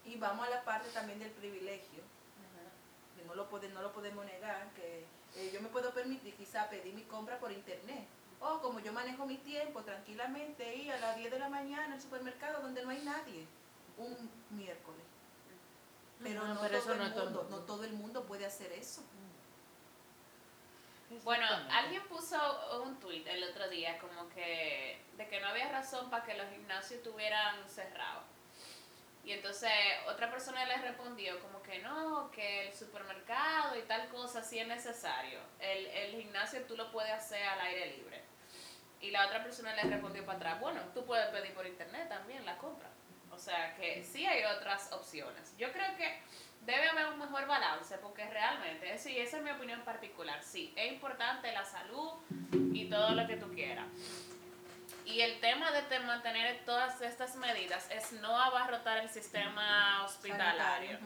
y 0.04 0.16
vamos 0.16 0.46
a 0.46 0.50
la 0.50 0.62
parte 0.64 0.88
también 0.90 1.18
del 1.18 1.30
privilegio, 1.32 2.02
que 3.16 3.24
no 3.24 3.34
lo, 3.34 3.48
pode- 3.50 3.68
no 3.70 3.82
lo 3.82 3.92
podemos 3.92 4.24
negar, 4.24 4.68
que 4.74 5.04
eh, 5.36 5.50
yo 5.52 5.60
me 5.60 5.68
puedo 5.68 5.92
permitir 5.92 6.34
quizá 6.34 6.68
pedir 6.68 6.94
mi 6.94 7.02
compra 7.02 7.38
por 7.38 7.52
internet. 7.52 8.06
O 8.40 8.60
como 8.60 8.78
yo 8.80 8.92
manejo 8.92 9.26
mi 9.26 9.36
tiempo 9.38 9.82
tranquilamente, 9.82 10.76
ir 10.76 10.92
a 10.92 10.98
las 10.98 11.16
10 11.16 11.30
de 11.32 11.38
la 11.38 11.48
mañana 11.48 11.94
al 11.94 12.00
supermercado 12.00 12.62
donde 12.62 12.84
no 12.84 12.90
hay 12.90 13.02
nadie, 13.02 13.46
un 13.96 14.30
miércoles. 14.50 15.02
Pero, 16.22 16.46
no, 16.46 16.60
pero 16.60 16.80
todo 16.80 16.92
eso 16.92 16.92
el 16.92 16.98
no 16.98 17.06
es 17.06 17.14
todo 17.14 17.28
el 17.28 17.34
mundo, 17.34 17.48
no 17.50 17.58
todo 17.64 17.84
el 17.84 17.92
mundo 17.92 18.24
puede 18.24 18.46
hacer 18.46 18.72
eso. 18.72 19.02
Bueno, 21.24 21.44
Exactamente. 21.44 21.74
alguien 21.74 22.02
puso 22.08 22.36
un 22.82 23.00
tweet 23.00 23.24
el 23.26 23.42
otro 23.44 23.68
día 23.68 23.98
como 23.98 24.28
que 24.28 25.00
de 25.16 25.28
que 25.28 25.40
no 25.40 25.48
había 25.48 25.70
razón 25.70 26.10
para 26.10 26.24
que 26.24 26.34
los 26.34 26.48
gimnasios 26.50 27.00
estuvieran 27.00 27.68
cerrados. 27.68 28.24
Y 29.28 29.32
entonces 29.32 29.70
otra 30.10 30.30
persona 30.30 30.64
le 30.64 30.78
respondió 30.78 31.38
como 31.40 31.62
que 31.62 31.80
no, 31.80 32.30
que 32.30 32.66
el 32.66 32.74
supermercado 32.74 33.78
y 33.78 33.82
tal 33.82 34.08
cosa 34.08 34.42
sí 34.42 34.58
es 34.58 34.66
necesario. 34.66 35.38
El, 35.60 35.86
el 35.86 36.22
gimnasio 36.22 36.62
tú 36.62 36.78
lo 36.78 36.90
puedes 36.90 37.12
hacer 37.12 37.42
al 37.42 37.60
aire 37.60 37.98
libre. 37.98 38.22
Y 39.02 39.10
la 39.10 39.26
otra 39.26 39.44
persona 39.44 39.74
le 39.74 39.82
respondió 39.82 40.24
para 40.24 40.38
atrás, 40.38 40.60
bueno, 40.60 40.80
tú 40.94 41.04
puedes 41.04 41.26
pedir 41.26 41.52
por 41.52 41.66
internet 41.66 42.08
también 42.08 42.46
la 42.46 42.56
compra. 42.56 42.88
O 43.30 43.38
sea 43.38 43.76
que 43.76 44.02
sí 44.02 44.24
hay 44.24 44.44
otras 44.44 44.90
opciones. 44.92 45.54
Yo 45.58 45.70
creo 45.72 45.94
que 45.98 46.22
debe 46.62 46.88
haber 46.88 47.08
un 47.08 47.18
mejor 47.18 47.46
balance 47.46 47.98
porque 47.98 48.26
realmente, 48.30 48.96
sí, 48.96 49.18
esa 49.18 49.36
es 49.36 49.42
mi 49.42 49.50
opinión 49.50 49.82
particular, 49.82 50.42
sí, 50.42 50.72
es 50.74 50.90
importante 50.90 51.52
la 51.52 51.66
salud 51.66 52.12
y 52.72 52.88
todo 52.88 53.10
lo 53.10 53.26
que 53.26 53.36
tú 53.36 53.52
quieras. 53.52 53.88
Y 55.08 55.20
el 55.22 55.40
tema 55.40 55.70
de 55.70 55.82
te- 55.82 56.00
mantener 56.00 56.64
todas 56.64 57.00
estas 57.00 57.34
medidas 57.36 57.90
es 57.90 58.12
no 58.12 58.40
abarrotar 58.40 58.98
el 58.98 59.08
sistema 59.08 60.04
hospitalario 60.04 60.98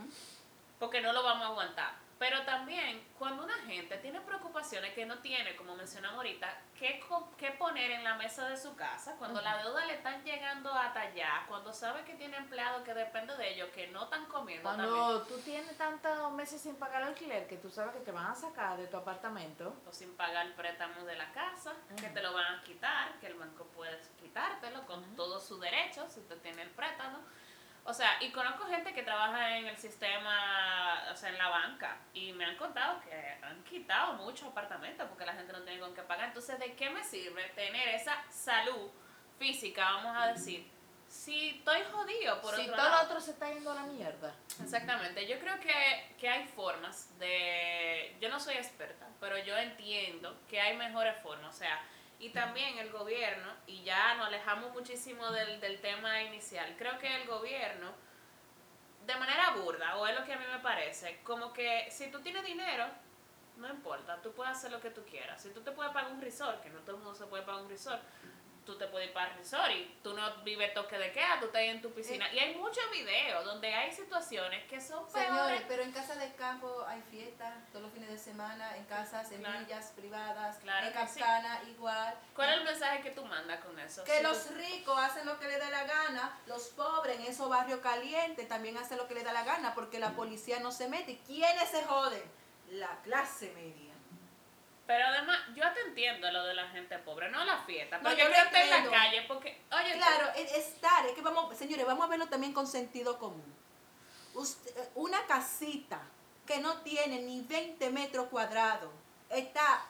porque 0.78 1.00
no 1.00 1.12
lo 1.12 1.22
vamos 1.22 1.44
a 1.46 1.50
aguantar. 1.50 1.92
Pero 2.22 2.40
también, 2.44 3.04
cuando 3.18 3.42
una 3.42 3.58
gente 3.64 3.98
tiene 3.98 4.20
preocupaciones 4.20 4.94
que 4.94 5.04
no 5.04 5.18
tiene, 5.18 5.56
como 5.56 5.74
mencionamos 5.74 6.18
ahorita, 6.18 6.56
¿qué, 6.78 7.02
qué 7.36 7.50
poner 7.50 7.90
en 7.90 8.04
la 8.04 8.14
mesa 8.14 8.48
de 8.48 8.56
su 8.56 8.76
casa? 8.76 9.16
Cuando 9.18 9.40
la 9.40 9.60
deuda 9.60 9.84
le 9.86 9.94
están 9.94 10.22
llegando 10.22 10.72
hasta 10.72 11.00
allá, 11.00 11.44
cuando 11.48 11.72
sabe 11.72 12.04
que 12.04 12.14
tiene 12.14 12.36
empleados 12.36 12.84
que 12.84 12.94
depende 12.94 13.36
de 13.36 13.52
ellos, 13.52 13.70
que 13.70 13.88
no 13.88 14.04
están 14.04 14.26
comiendo 14.26 14.70
también, 14.70 14.88
Cuando 14.88 15.22
tú 15.22 15.36
tienes 15.38 15.76
tantos 15.76 16.30
meses 16.34 16.60
sin 16.60 16.76
pagar 16.76 17.02
alquiler 17.02 17.48
que 17.48 17.56
tú 17.56 17.68
sabes 17.68 17.92
que 17.92 18.00
te 18.02 18.12
van 18.12 18.26
a 18.26 18.36
sacar 18.36 18.76
de 18.76 18.86
tu 18.86 18.96
apartamento, 18.96 19.74
o 19.84 19.92
sin 19.92 20.14
pagar 20.14 20.46
el 20.46 20.52
préstamo 20.52 21.04
de 21.04 21.16
la 21.16 21.32
casa, 21.32 21.72
que 21.96 22.08
te 22.08 22.22
lo 22.22 22.32
van 22.32 22.54
a 22.54 22.62
quitar, 22.62 23.18
que 23.18 23.26
el 23.26 23.34
banco 23.34 23.64
puede 23.74 24.00
quitártelo 24.20 24.86
con 24.86 25.16
todos 25.16 25.44
sus 25.44 25.60
derechos 25.60 26.12
si 26.12 26.20
usted 26.20 26.38
tiene 26.38 26.62
el 26.62 26.70
préstamo. 26.70 27.18
O 27.84 27.92
sea, 27.92 28.22
y 28.22 28.30
conozco 28.30 28.64
gente 28.66 28.94
que 28.94 29.02
trabaja 29.02 29.56
en 29.56 29.66
el 29.66 29.76
sistema, 29.76 31.02
o 31.12 31.16
sea, 31.16 31.30
en 31.30 31.38
la 31.38 31.48
banca, 31.48 31.96
y 32.14 32.32
me 32.32 32.44
han 32.44 32.56
contado 32.56 33.00
que 33.00 33.12
han 33.42 33.62
quitado 33.64 34.14
muchos 34.14 34.48
apartamentos 34.48 35.08
porque 35.08 35.26
la 35.26 35.32
gente 35.32 35.52
no 35.52 35.62
tiene 35.62 35.80
con 35.80 35.92
qué 35.92 36.02
pagar. 36.02 36.28
Entonces, 36.28 36.58
¿de 36.60 36.74
qué 36.74 36.90
me 36.90 37.02
sirve 37.02 37.42
tener 37.56 37.88
esa 37.88 38.22
salud 38.30 38.88
física, 39.38 39.84
vamos 39.84 40.16
a 40.16 40.26
decir, 40.28 40.70
si 41.08 41.50
estoy 41.58 41.82
jodido 41.90 42.40
por 42.40 42.54
si 42.54 42.62
otro 42.62 42.76
todo 42.76 42.84
lado? 42.84 43.02
lo 43.02 43.08
otro 43.08 43.20
se 43.20 43.32
está 43.32 43.52
yendo 43.52 43.72
a 43.72 43.74
la 43.74 43.82
mierda. 43.82 44.32
Exactamente, 44.62 45.26
yo 45.26 45.40
creo 45.40 45.58
que, 45.58 46.14
que 46.18 46.28
hay 46.28 46.46
formas 46.46 47.18
de, 47.18 48.16
yo 48.20 48.28
no 48.28 48.38
soy 48.38 48.54
experta, 48.54 49.08
pero 49.18 49.36
yo 49.38 49.56
entiendo 49.58 50.38
que 50.48 50.60
hay 50.60 50.76
mejores 50.76 51.20
formas, 51.20 51.52
o 51.52 51.58
sea, 51.58 51.82
y 52.22 52.30
también 52.30 52.78
el 52.78 52.92
gobierno, 52.92 53.52
y 53.66 53.82
ya 53.82 54.14
nos 54.14 54.28
alejamos 54.28 54.72
muchísimo 54.72 55.28
del, 55.32 55.60
del 55.60 55.80
tema 55.80 56.22
inicial, 56.22 56.72
creo 56.78 56.96
que 57.00 57.12
el 57.20 57.26
gobierno, 57.26 57.92
de 59.04 59.16
manera 59.16 59.56
burda, 59.56 59.96
o 59.96 60.06
es 60.06 60.16
lo 60.16 60.24
que 60.24 60.32
a 60.32 60.38
mí 60.38 60.44
me 60.48 60.60
parece, 60.60 61.20
como 61.24 61.52
que 61.52 61.88
si 61.90 62.12
tú 62.12 62.20
tienes 62.20 62.44
dinero, 62.44 62.86
no 63.56 63.68
importa, 63.68 64.22
tú 64.22 64.30
puedes 64.32 64.56
hacer 64.56 64.70
lo 64.70 64.80
que 64.80 64.90
tú 64.90 65.02
quieras, 65.04 65.42
si 65.42 65.50
tú 65.50 65.62
te 65.62 65.72
puedes 65.72 65.92
pagar 65.92 66.12
un 66.12 66.20
resort, 66.20 66.62
que 66.62 66.70
no 66.70 66.78
todo 66.82 66.92
el 66.92 67.02
mundo 67.02 67.18
se 67.18 67.26
puede 67.26 67.42
pagar 67.42 67.62
un 67.62 67.68
resort, 67.68 68.00
tú 68.64 68.76
te 68.78 68.86
puedes 68.86 69.08
ir 69.08 69.14
para 69.14 69.30
el 69.32 69.38
resort 69.38 69.70
y 69.72 69.98
tú 70.02 70.14
no 70.14 70.36
vives 70.44 70.72
toque 70.74 70.96
de 70.98 71.10
queda, 71.12 71.38
tú 71.40 71.46
estás 71.46 71.62
en 71.62 71.82
tu 71.82 71.90
piscina. 71.92 72.32
Y 72.32 72.38
hay 72.38 72.54
muchos 72.54 72.82
videos 72.92 73.44
donde 73.44 73.74
hay 73.74 73.92
situaciones 73.92 74.64
que 74.68 74.80
son 74.80 75.04
peores. 75.10 75.28
Señores, 75.28 75.62
pero 75.68 75.82
en 75.82 75.92
casa 75.92 76.14
de 76.14 76.32
campo 76.34 76.84
hay 76.86 77.02
fiestas 77.10 77.54
todos 77.70 77.82
los 77.84 77.92
fines 77.92 78.10
de 78.10 78.18
semana, 78.18 78.76
en 78.76 78.84
casas, 78.84 79.30
en 79.32 79.40
Claro. 79.40 79.58
villas 79.60 79.92
privadas, 79.96 80.58
Claro 80.58 80.86
en 80.86 80.92
sí. 81.08 81.18
Capcana 81.20 81.60
igual. 81.68 82.14
¿Cuál 82.34 82.50
es 82.50 82.56
el 82.58 82.64
mensaje 82.64 83.02
que 83.02 83.10
tú 83.10 83.24
mandas 83.24 83.60
con 83.64 83.78
eso? 83.78 84.04
Que 84.04 84.22
los 84.22 84.50
ricos 84.54 84.98
hacen 84.98 85.26
lo 85.26 85.38
que 85.38 85.48
les 85.48 85.58
da 85.58 85.70
la 85.70 85.84
gana, 85.84 86.38
los 86.46 86.68
pobres 86.68 87.18
en 87.18 87.26
esos 87.26 87.48
barrios 87.48 87.80
calientes 87.80 88.48
también 88.48 88.76
hacen 88.78 88.96
lo 88.98 89.08
que 89.08 89.14
les 89.14 89.24
da 89.24 89.32
la 89.32 89.44
gana 89.44 89.74
porque 89.74 89.98
la 89.98 90.10
policía 90.12 90.60
no 90.60 90.70
se 90.72 90.88
mete. 90.88 91.18
¿Quiénes 91.26 91.68
se 91.68 91.82
joden? 91.84 92.22
La 92.70 93.00
clase 93.02 93.52
media. 93.54 93.91
Pero 94.86 95.06
además, 95.06 95.38
yo 95.54 95.62
te 95.72 95.80
entiendo 95.88 96.30
lo 96.32 96.44
de 96.44 96.54
la 96.54 96.68
gente 96.68 96.98
pobre, 96.98 97.30
no 97.30 97.44
la 97.44 97.58
fiesta. 97.64 97.98
No, 97.98 98.02
Porque 98.08 98.22
yo 98.22 98.28
esté 98.28 98.62
en 98.62 98.70
la 98.70 98.90
calle, 98.90 99.22
porque, 99.28 99.62
oye, 99.70 99.92
Claro, 99.96 100.28
es 100.36 100.52
es 100.52 100.66
estar, 100.68 101.06
es 101.06 101.12
que 101.12 101.20
vamos, 101.22 101.56
señores, 101.56 101.86
vamos 101.86 102.04
a 102.04 102.08
verlo 102.08 102.26
también 102.26 102.52
con 102.52 102.66
sentido 102.66 103.18
común. 103.18 103.54
Usted- 104.34 104.74
una 104.94 105.24
casita 105.26 106.02
que 106.46 106.58
no 106.58 106.78
tiene 106.82 107.20
ni 107.20 107.42
20 107.42 107.90
metros 107.90 108.26
cuadrados, 108.28 108.90
está 109.30 109.86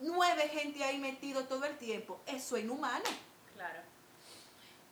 nueve 0.00 0.48
gente 0.48 0.82
ahí 0.82 0.98
metido 0.98 1.44
todo 1.44 1.64
el 1.64 1.78
tiempo, 1.78 2.20
eso 2.26 2.56
es 2.56 2.64
inhumano. 2.64 3.04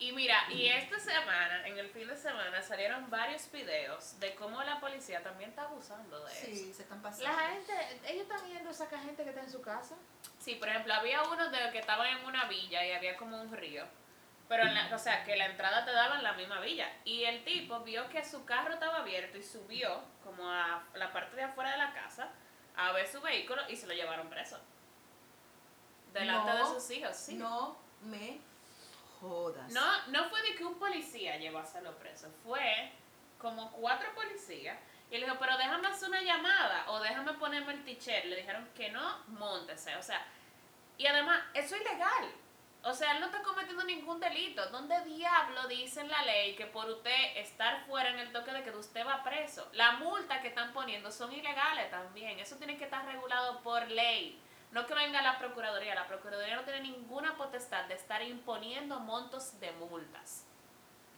Y 0.00 0.12
mira, 0.12 0.44
y 0.50 0.66
esta 0.66 0.98
semana, 0.98 1.66
en 1.68 1.76
el 1.78 1.90
fin 1.90 2.08
de 2.08 2.16
semana, 2.16 2.62
salieron 2.62 3.08
varios 3.10 3.52
videos 3.52 4.18
de 4.18 4.34
cómo 4.34 4.62
la 4.64 4.80
policía 4.80 5.22
también 5.22 5.50
está 5.50 5.64
abusando 5.64 6.24
de 6.24 6.32
eso. 6.32 6.46
Sí, 6.46 6.72
se 6.72 6.82
están 6.82 7.02
pasando. 7.02 7.30
La 7.30 7.38
gente, 7.50 7.72
ellos 8.06 8.22
están 8.22 8.44
yendo 8.48 8.70
a 8.70 8.72
sacar 8.72 9.00
gente 9.04 9.22
que 9.24 9.28
está 9.28 9.42
en 9.42 9.50
su 9.50 9.60
casa. 9.60 9.94
Sí, 10.38 10.54
por 10.54 10.68
ejemplo, 10.70 10.94
había 10.94 11.22
uno 11.24 11.50
de 11.50 11.70
que 11.70 11.78
estaban 11.80 12.06
en 12.18 12.24
una 12.24 12.46
villa 12.46 12.82
y 12.86 12.92
había 12.92 13.14
como 13.18 13.38
un 13.42 13.52
río. 13.54 13.84
Pero, 14.48 14.62
en 14.64 14.74
la- 14.74 14.92
o 14.92 14.98
sea, 14.98 15.22
que 15.22 15.36
la 15.36 15.44
entrada 15.46 15.84
te 15.84 15.92
daba 15.92 16.16
en 16.16 16.22
la 16.24 16.32
misma 16.32 16.60
villa. 16.60 16.90
Y 17.04 17.24
el 17.24 17.44
tipo 17.44 17.80
vio 17.80 18.08
que 18.08 18.24
su 18.24 18.46
carro 18.46 18.72
estaba 18.72 18.96
abierto 19.00 19.36
y 19.36 19.42
subió 19.42 20.02
como 20.24 20.50
a 20.50 20.82
la 20.94 21.12
parte 21.12 21.36
de 21.36 21.42
afuera 21.42 21.72
de 21.72 21.76
la 21.78 21.92
casa 21.92 22.30
a 22.74 22.90
ver 22.92 23.06
su 23.06 23.20
vehículo 23.20 23.62
y 23.68 23.76
se 23.76 23.86
lo 23.86 23.92
llevaron 23.92 24.30
preso. 24.30 24.58
Delante 26.14 26.50
No, 26.52 26.56
de 26.56 26.80
sus 26.80 26.90
hijos, 26.90 27.14
sí. 27.14 27.34
No 27.34 27.76
me 28.00 28.40
No, 29.72 30.06
no 30.08 30.28
fue 30.30 30.42
de 30.42 30.54
que 30.54 30.64
un 30.64 30.78
policía 30.78 31.38
hacerlo 31.58 31.96
preso, 31.98 32.28
fue 32.42 32.92
como 33.38 33.70
cuatro 33.72 34.14
policías 34.14 34.78
y 35.10 35.16
él 35.16 35.22
dijo, 35.22 35.36
pero 35.40 35.56
déjame 35.56 35.88
hacer 35.88 36.08
una 36.08 36.22
llamada 36.22 36.84
o 36.88 37.00
déjame 37.00 37.32
ponerme 37.34 37.72
el 37.72 37.84
t-shirt. 37.84 38.26
Le 38.26 38.36
dijeron 38.36 38.68
que 38.76 38.90
no, 38.90 39.18
montese. 39.28 39.96
O 39.96 40.02
sea, 40.02 40.24
y 40.96 41.06
además, 41.06 41.42
eso 41.52 41.74
es 41.74 41.80
ilegal. 41.80 42.32
O 42.84 42.94
sea, 42.94 43.12
él 43.12 43.20
no 43.20 43.26
está 43.26 43.42
cometiendo 43.42 43.82
ningún 43.84 44.20
delito. 44.20 44.64
¿Dónde 44.70 45.02
diablo 45.04 45.66
dice 45.66 46.00
en 46.00 46.08
la 46.08 46.22
ley 46.22 46.54
que 46.54 46.66
por 46.66 46.88
usted 46.88 47.36
estar 47.36 47.84
fuera 47.86 48.10
en 48.10 48.20
el 48.20 48.32
toque 48.32 48.52
de 48.52 48.62
que 48.62 48.70
usted 48.70 49.04
va 49.04 49.24
preso? 49.24 49.68
La 49.72 49.92
multa 49.92 50.40
que 50.40 50.48
están 50.48 50.72
poniendo 50.72 51.10
son 51.10 51.32
ilegales 51.32 51.90
también. 51.90 52.38
Eso 52.38 52.56
tiene 52.56 52.78
que 52.78 52.84
estar 52.84 53.04
regulado 53.04 53.60
por 53.62 53.86
ley. 53.90 54.40
No 54.72 54.86
que 54.86 54.94
venga 54.94 55.20
la 55.22 55.38
Procuraduría. 55.38 55.94
La 55.94 56.06
Procuraduría 56.06 56.56
no 56.56 56.62
tiene 56.64 56.80
ninguna 56.82 57.36
potestad 57.36 57.84
de 57.86 57.94
estar 57.94 58.22
imponiendo 58.22 59.00
montos 59.00 59.58
de 59.60 59.72
multas. 59.72 60.44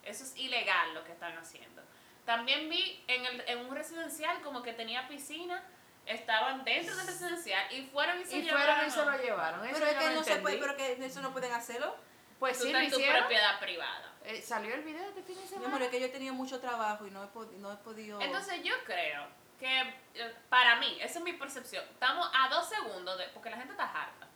Eso 0.02 0.24
es 0.24 0.36
ilegal 0.36 0.94
lo 0.94 1.04
que 1.04 1.12
están 1.12 1.36
haciendo. 1.36 1.82
También 2.24 2.68
vi 2.70 3.02
en, 3.08 3.26
el, 3.26 3.40
en 3.48 3.58
un 3.66 3.74
residencial 3.74 4.40
como 4.42 4.62
que 4.62 4.72
tenía 4.72 5.06
piscina, 5.08 5.62
estaban 6.06 6.64
dentro 6.64 6.96
del 6.96 7.06
residencial 7.06 7.72
y 7.72 7.86
fueron 7.86 8.20
y 8.20 8.24
se 8.24 8.38
Y 8.38 8.42
llevaron. 8.42 8.66
fueron 8.74 8.86
y 8.86 8.90
se 8.90 9.04
lo 9.04 9.18
llevaron. 9.24 9.64
Eso 9.66 9.78
Pero 9.78 9.90
es 9.90 9.96
que 10.08 10.14
no 10.14 10.24
se 10.24 10.36
puede, 10.36 10.58
pero 10.58 10.76
que 10.76 10.92
eso 11.04 11.20
no 11.20 11.32
pueden 11.32 11.52
hacerlo. 11.52 11.94
Pues 12.38 12.58
Tú 12.58 12.64
sí, 12.64 12.72
lo 12.72 12.78
estás 12.78 12.84
en 12.86 12.90
tu 12.94 13.00
hicieron. 13.00 13.20
propiedad 13.22 13.60
privada. 13.60 14.12
Eh, 14.24 14.40
salió 14.40 14.74
el 14.74 14.82
video 14.82 15.04
este 15.08 15.22
fin 15.22 15.34
de 15.36 15.42
Mi 15.42 15.48
semana. 15.48 15.66
amor, 15.68 15.82
es 15.82 15.88
que 15.90 16.00
yo 16.00 16.06
he 16.06 16.10
tenido 16.10 16.32
mucho 16.34 16.58
trabajo 16.60 17.06
y 17.06 17.10
no 17.10 17.22
he, 17.22 17.28
pod- 17.28 17.50
no 17.58 17.72
he 17.72 17.76
podido... 17.76 18.20
Entonces 18.20 18.62
yo 18.64 18.74
creo 18.84 19.26
que 19.62 19.80
eh, 20.14 20.34
para 20.48 20.76
mí, 20.76 20.98
esa 21.00 21.18
es 21.20 21.24
mi 21.24 21.32
percepción, 21.34 21.84
estamos 21.90 22.28
a 22.34 22.48
dos 22.48 22.68
segundos, 22.68 23.16
de, 23.16 23.28
porque 23.28 23.48
la 23.50 23.56
gente 23.56 23.72
está 23.72 23.84
harta, 23.84 24.26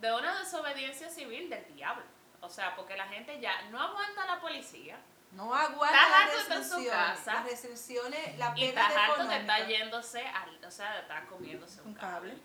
de 0.00 0.12
una 0.14 0.38
desobediencia 0.38 1.08
civil 1.08 1.48
del 1.48 1.66
diablo. 1.74 2.04
O 2.42 2.50
sea, 2.50 2.76
porque 2.76 2.94
la 2.96 3.08
gente 3.08 3.40
ya 3.40 3.62
no 3.70 3.80
aguanta 3.80 4.22
a 4.22 4.26
la 4.26 4.40
policía 4.40 4.98
no 5.32 5.52
aguanta 5.54 5.96
Está 5.96 6.08
las 6.08 6.20
harto 6.20 6.36
de 6.36 6.42
estar 6.42 6.56
en 6.58 6.64
su 6.64 6.74
restricciones. 6.76 7.08
casa. 7.18 7.34
Las 7.34 7.44
restricciones, 7.44 8.38
la 8.38 8.52
y 8.56 8.64
está 8.64 8.86
harto 8.86 9.24
de 9.26 9.36
estar 9.38 9.66
yéndose, 9.66 10.26
al, 10.26 10.64
o 10.64 10.70
sea, 10.70 10.92
de 10.94 11.00
estar 11.00 11.26
comiéndose 11.26 11.80
un 11.82 11.88
Un 11.88 11.94
cable. 11.94 12.30
cable. 12.30 12.42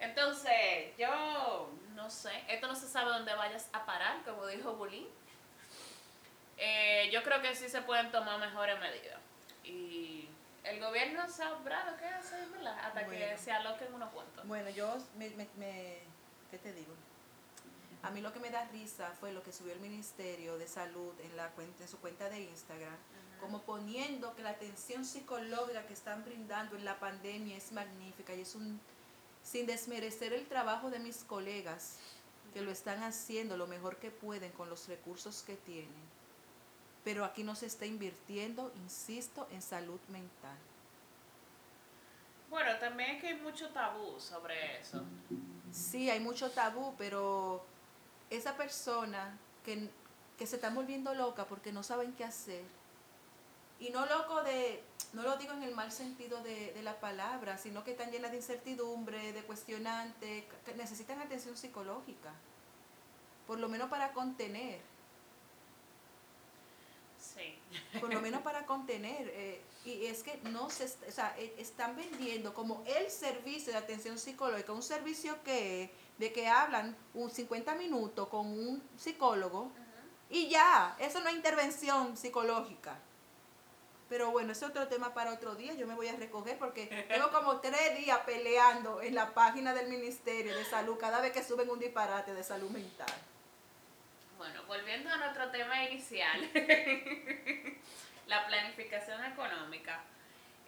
Entonces, 0.00 0.96
yo 0.98 1.70
no 1.94 2.10
sé, 2.10 2.44
esto 2.48 2.66
no 2.66 2.74
se 2.74 2.88
sabe 2.88 3.10
dónde 3.10 3.34
vayas 3.34 3.68
a 3.72 3.86
parar, 3.86 4.22
como 4.24 4.46
dijo 4.46 4.72
Bulín. 4.74 5.06
Eh, 6.56 7.08
yo 7.12 7.22
creo 7.22 7.40
que 7.40 7.54
sí 7.54 7.68
se 7.68 7.82
pueden 7.82 8.10
tomar 8.10 8.38
mejores 8.38 8.78
medidas. 8.80 9.20
Y 9.62 10.13
el 10.64 10.80
gobierno 10.80 11.28
sabrá 11.28 11.90
lo 11.90 11.96
que 11.96 12.06
hace, 12.06 12.36
¿verdad? 12.52 12.78
Hasta 12.80 13.06
que 13.06 13.38
se 13.38 13.52
aloquen 13.52 13.92
unos 13.94 14.10
cuantos. 14.12 14.46
Bueno, 14.48 14.70
yo 14.70 14.96
me, 15.16 15.30
me, 15.30 15.48
me- 15.56 15.98
¿qué 16.50 16.58
te 16.58 16.72
digo? 16.72 16.92
A 18.02 18.10
mí 18.10 18.20
lo 18.20 18.32
que 18.32 18.40
me 18.40 18.50
da 18.50 18.64
risa 18.66 19.12
fue 19.18 19.32
lo 19.32 19.42
que 19.42 19.52
subió 19.52 19.72
el 19.72 19.80
Ministerio 19.80 20.58
de 20.58 20.66
Salud 20.66 21.12
en, 21.20 21.36
la 21.36 21.48
cuenta, 21.50 21.82
en 21.84 21.88
su 21.88 21.98
cuenta 21.98 22.28
de 22.28 22.40
Instagram, 22.42 22.96
como 23.40 23.62
poniendo 23.62 24.34
que 24.36 24.42
la 24.42 24.50
atención 24.50 25.04
psicológica 25.04 25.86
que 25.86 25.94
están 25.94 26.24
brindando 26.24 26.76
en 26.76 26.84
la 26.84 26.98
pandemia 26.98 27.56
es 27.56 27.72
magnífica 27.72 28.34
y 28.34 28.42
es 28.42 28.54
un, 28.54 28.78
sin 29.42 29.66
desmerecer 29.66 30.32
el 30.34 30.46
trabajo 30.46 30.90
de 30.90 30.98
mis 30.98 31.24
colegas 31.24 31.98
que 32.52 32.60
lo 32.62 32.70
están 32.70 33.02
haciendo 33.02 33.56
lo 33.56 33.66
mejor 33.66 33.96
que 33.96 34.10
pueden 34.10 34.52
con 34.52 34.68
los 34.70 34.86
recursos 34.86 35.42
que 35.42 35.56
tienen. 35.56 36.13
Pero 37.04 37.24
aquí 37.24 37.44
no 37.44 37.54
se 37.54 37.66
está 37.66 37.86
invirtiendo, 37.86 38.72
insisto, 38.76 39.46
en 39.52 39.62
salud 39.62 40.00
mental. 40.08 40.56
Bueno, 42.50 42.78
también 42.78 43.16
es 43.16 43.20
que 43.20 43.28
hay 43.28 43.40
mucho 43.40 43.68
tabú 43.70 44.18
sobre 44.18 44.80
eso. 44.80 45.04
Sí, 45.70 46.08
hay 46.08 46.20
mucho 46.20 46.50
tabú, 46.50 46.94
pero 46.96 47.64
esa 48.30 48.56
persona 48.56 49.38
que, 49.64 49.90
que 50.38 50.46
se 50.46 50.56
está 50.56 50.70
volviendo 50.70 51.14
loca 51.14 51.44
porque 51.46 51.72
no 51.72 51.82
saben 51.82 52.12
qué 52.14 52.24
hacer, 52.24 52.64
y 53.80 53.90
no 53.90 54.06
loco 54.06 54.42
de, 54.42 54.82
no 55.12 55.22
lo 55.22 55.36
digo 55.36 55.52
en 55.52 55.62
el 55.62 55.74
mal 55.74 55.90
sentido 55.90 56.42
de, 56.42 56.72
de 56.72 56.82
la 56.82 57.00
palabra, 57.00 57.58
sino 57.58 57.84
que 57.84 57.90
están 57.90 58.10
llenas 58.10 58.30
de 58.30 58.38
incertidumbre, 58.38 59.32
de 59.32 59.42
cuestionante, 59.42 60.46
que 60.64 60.74
necesitan 60.74 61.20
atención 61.20 61.56
psicológica, 61.56 62.32
por 63.46 63.58
lo 63.58 63.68
menos 63.68 63.90
para 63.90 64.12
contener. 64.12 64.80
Sí. 67.34 67.58
por 68.00 68.12
lo 68.12 68.20
menos 68.20 68.42
para 68.42 68.64
contener. 68.66 69.28
eh, 69.34 69.62
y 69.84 70.06
es 70.06 70.22
que 70.22 70.38
no 70.50 70.70
se, 70.70 70.84
o 70.84 71.10
sea, 71.10 71.34
eh, 71.38 71.54
están 71.58 71.94
vendiendo 71.94 72.54
como 72.54 72.82
el 72.86 73.10
servicio 73.10 73.72
de 73.72 73.78
atención 73.78 74.18
psicológica, 74.18 74.72
un 74.72 74.82
servicio 74.82 75.42
que 75.42 75.90
de 76.16 76.32
que 76.32 76.48
hablan 76.48 76.96
un 77.12 77.30
50 77.30 77.74
minutos 77.74 78.28
con 78.28 78.46
un 78.46 78.82
psicólogo 78.96 79.70
y 80.30 80.48
ya, 80.48 80.96
eso 80.98 81.20
no 81.20 81.28
es 81.28 81.36
intervención 81.36 82.16
psicológica. 82.16 82.96
Pero 84.08 84.30
bueno, 84.30 84.52
ese 84.52 84.64
es 84.64 84.70
otro 84.70 84.88
tema 84.88 85.12
para 85.12 85.32
otro 85.32 85.54
día. 85.54 85.74
Yo 85.74 85.86
me 85.86 85.94
voy 85.94 86.08
a 86.08 86.16
recoger 86.16 86.58
porque 86.58 86.86
tengo 87.08 87.30
como 87.30 87.60
tres 87.60 87.98
días 87.98 88.18
peleando 88.24 89.02
en 89.02 89.14
la 89.14 89.34
página 89.34 89.74
del 89.74 89.88
Ministerio 89.88 90.56
de 90.56 90.64
Salud 90.64 90.96
cada 90.98 91.20
vez 91.20 91.32
que 91.32 91.42
suben 91.42 91.68
un 91.68 91.78
disparate 91.78 92.32
de 92.32 92.42
salud 92.42 92.70
mental. 92.70 93.12
Bueno, 94.44 94.62
volviendo 94.66 95.08
a 95.08 95.16
nuestro 95.16 95.48
tema 95.48 95.84
inicial, 95.84 96.38
la 98.26 98.46
planificación 98.46 99.24
económica, 99.24 100.02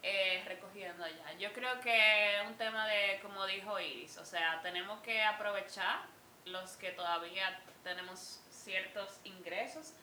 eh, 0.01 0.43
recogiendo 0.47 1.03
allá. 1.03 1.33
Yo 1.33 1.53
creo 1.53 1.79
que 1.81 2.41
es 2.41 2.47
un 2.47 2.57
tema 2.57 2.87
de, 2.87 3.19
como 3.21 3.45
dijo 3.45 3.79
Iris, 3.79 4.17
o 4.17 4.25
sea, 4.25 4.59
tenemos 4.63 4.99
que 5.01 5.21
aprovechar 5.21 6.07
los 6.45 6.75
que 6.77 6.89
todavía 6.89 7.61
tenemos 7.83 8.41
ciertos 8.49 9.19
ingresos 9.25 9.93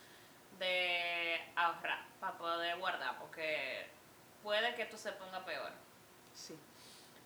de 0.61 1.41
ahorrar 1.57 2.05
para 2.21 2.39
poder 2.39 2.79
guardar, 2.79 3.19
porque 3.19 3.89
puede 4.45 4.73
que 4.77 4.83
esto 4.83 4.97
se 4.97 5.11
ponga 5.11 5.45
peor. 5.45 5.73
Sí. 6.33 6.57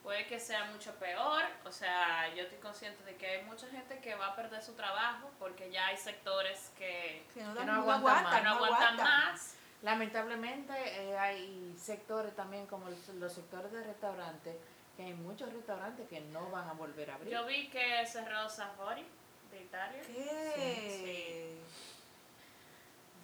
Puede 0.03 0.27
que 0.27 0.41
sea 0.41 0.65
mucho 0.67 0.95
peor, 0.95 1.43
o 1.65 1.73
sea, 1.73 2.33
yo 2.35 2.43
estoy 2.43 2.59
consciente 2.59 3.03
de 3.05 3.17
que 3.17 3.27
hay 3.27 3.45
mucha 3.45 3.67
gente 3.69 3.99
que 3.99 4.15
va 4.15 4.29
a 4.29 4.37
perder 4.37 4.63
su 4.63 4.73
trabajo 4.75 5.31
porque 5.39 5.71
ya 5.71 5.89
hay 5.89 5.97
sectores 5.97 6.71
que, 6.79 7.27
Que 7.35 7.43
no, 7.43 7.55
Que 7.55 7.71
aguantan 7.71 8.39
que 8.39 8.43
no 8.43 8.51
aguantan 8.55 8.97
más. 8.97 9.55
Lamentablemente 9.83 10.73
eh, 10.75 11.19
hay 11.19 11.75
sectores 11.79 12.35
también 12.35 12.67
como 12.67 12.89
los, 12.89 13.09
los 13.09 13.33
sectores 13.33 13.71
de 13.71 13.83
restaurantes, 13.85 14.57
que 14.97 15.03
hay 15.05 15.15
muchos 15.15 15.53
restaurantes 15.53 16.09
que 16.09 16.21
no 16.21 16.51
van 16.51 16.69
a 16.69 16.73
volver 16.73 17.11
a 17.11 17.15
abrir. 17.17 17.33
Yo 17.33 17.45
vi 17.45 17.69
que 17.69 18.07
cerró 18.07 18.49
Safari 18.49 19.05
de 19.51 19.63
Italia. 19.63 20.01
¿Qué? 20.07 21.59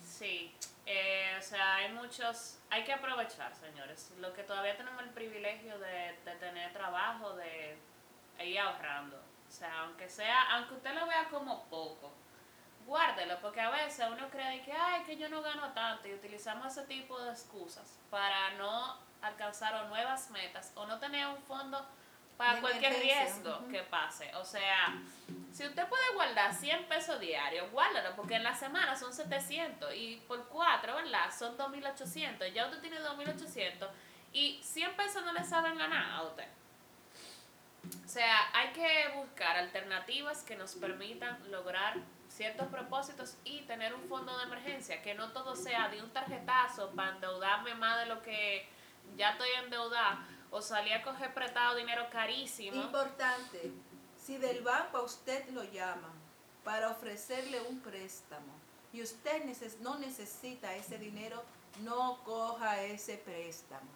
Sí, 0.05 0.55
eh, 0.87 1.37
o 1.39 1.43
sea, 1.43 1.76
hay 1.76 1.93
muchos, 1.93 2.59
hay 2.70 2.85
que 2.85 2.93
aprovechar, 2.93 3.55
señores. 3.55 4.12
Lo 4.18 4.32
que 4.32 4.43
todavía 4.43 4.76
tenemos 4.76 5.03
el 5.03 5.11
privilegio 5.11 5.78
de, 5.78 6.18
de 6.24 6.35
tener 6.37 6.72
trabajo, 6.72 7.35
de 7.35 7.78
ir 8.41 8.59
ahorrando. 8.59 9.16
O 9.49 9.51
sea, 9.51 9.80
aunque 9.82 10.09
sea, 10.09 10.57
aunque 10.57 10.74
usted 10.74 10.95
lo 10.95 11.07
vea 11.07 11.28
como 11.30 11.64
poco, 11.64 12.12
guárdelo, 12.87 13.39
porque 13.41 13.61
a 13.61 13.70
veces 13.70 14.07
uno 14.11 14.28
cree 14.28 14.62
que, 14.62 14.72
ay, 14.72 15.03
que 15.05 15.16
yo 15.16 15.28
no 15.28 15.43
gano 15.43 15.72
tanto 15.72 16.09
y 16.09 16.14
utilizamos 16.14 16.66
ese 16.66 16.87
tipo 16.87 17.18
de 17.20 17.30
excusas 17.30 17.99
para 18.11 18.51
no 18.53 18.99
alcanzar 19.22 19.74
o 19.74 19.89
nuevas 19.89 20.30
metas 20.30 20.72
o 20.74 20.87
no 20.87 20.99
tener 20.99 21.26
un 21.26 21.39
fondo 21.43 21.87
para 22.37 22.61
cualquier 22.61 22.95
riesgo 23.01 23.66
que 23.68 23.82
pase. 23.82 24.35
O 24.37 24.45
sea, 24.45 25.01
si 25.53 25.66
usted 25.66 25.87
puede 25.87 26.03
guardar 26.14 26.53
100 26.53 26.87
pesos 26.87 27.20
diarios, 27.20 27.70
guárdalo, 27.70 28.16
porque 28.16 28.35
en 28.35 28.45
la 28.45 28.55
semana 28.55 28.97
son 28.97 29.12
700 29.12 29.95
y 29.95 30.16
por 30.26 30.49
4, 30.49 30.95
¿verdad? 30.97 31.30
Son 31.37 31.57
2.800. 31.57 32.53
Ya 32.53 32.66
usted 32.66 32.80
tiene 32.80 33.01
2.800 33.01 33.89
y 34.32 34.61
100 34.62 34.97
pesos 34.97 35.24
no 35.24 35.32
le 35.32 35.45
saben 35.45 35.78
ganar 35.78 36.11
a 36.12 36.22
usted. 36.22 36.49
O 38.05 38.09
sea, 38.09 38.51
hay 38.53 38.72
que 38.72 39.12
buscar 39.16 39.57
alternativas 39.57 40.43
que 40.43 40.57
nos 40.57 40.74
permitan 40.74 41.39
lograr 41.51 41.99
ciertos 42.28 42.66
propósitos 42.68 43.37
y 43.45 43.61
tener 43.62 43.95
un 43.95 44.09
fondo 44.09 44.37
de 44.39 44.45
emergencia, 44.45 45.03
que 45.03 45.14
no 45.14 45.30
todo 45.32 45.55
sea 45.55 45.89
de 45.89 46.03
un 46.03 46.11
tarjetazo 46.11 46.91
para 46.91 47.11
endeudarme 47.11 47.74
más 47.74 48.01
de 48.01 48.07
lo 48.07 48.22
que 48.22 48.66
ya 49.16 49.30
estoy 49.30 49.49
endeudada 49.62 50.26
o 50.55 50.62
salir 50.62 50.94
a 50.94 51.02
coger 51.02 51.34
prestado 51.34 51.74
dinero 51.74 52.09
carísimo. 52.11 52.76
Importante, 52.80 53.72
si 54.24 54.38
del 54.38 54.62
banco 54.62 54.98
a 54.98 55.02
usted 55.02 55.48
lo 55.50 55.64
llaman 55.64 56.12
para 56.62 56.90
ofrecerle 56.90 57.61
un 57.62 57.80
préstamo 57.80 58.52
y 58.92 59.02
usted 59.02 59.42
neces- 59.44 59.78
no 59.80 59.98
necesita 59.98 60.72
ese 60.76 60.96
dinero, 60.96 61.42
no 61.80 62.22
coja 62.24 62.80
ese 62.82 63.18
préstamo. 63.18 63.90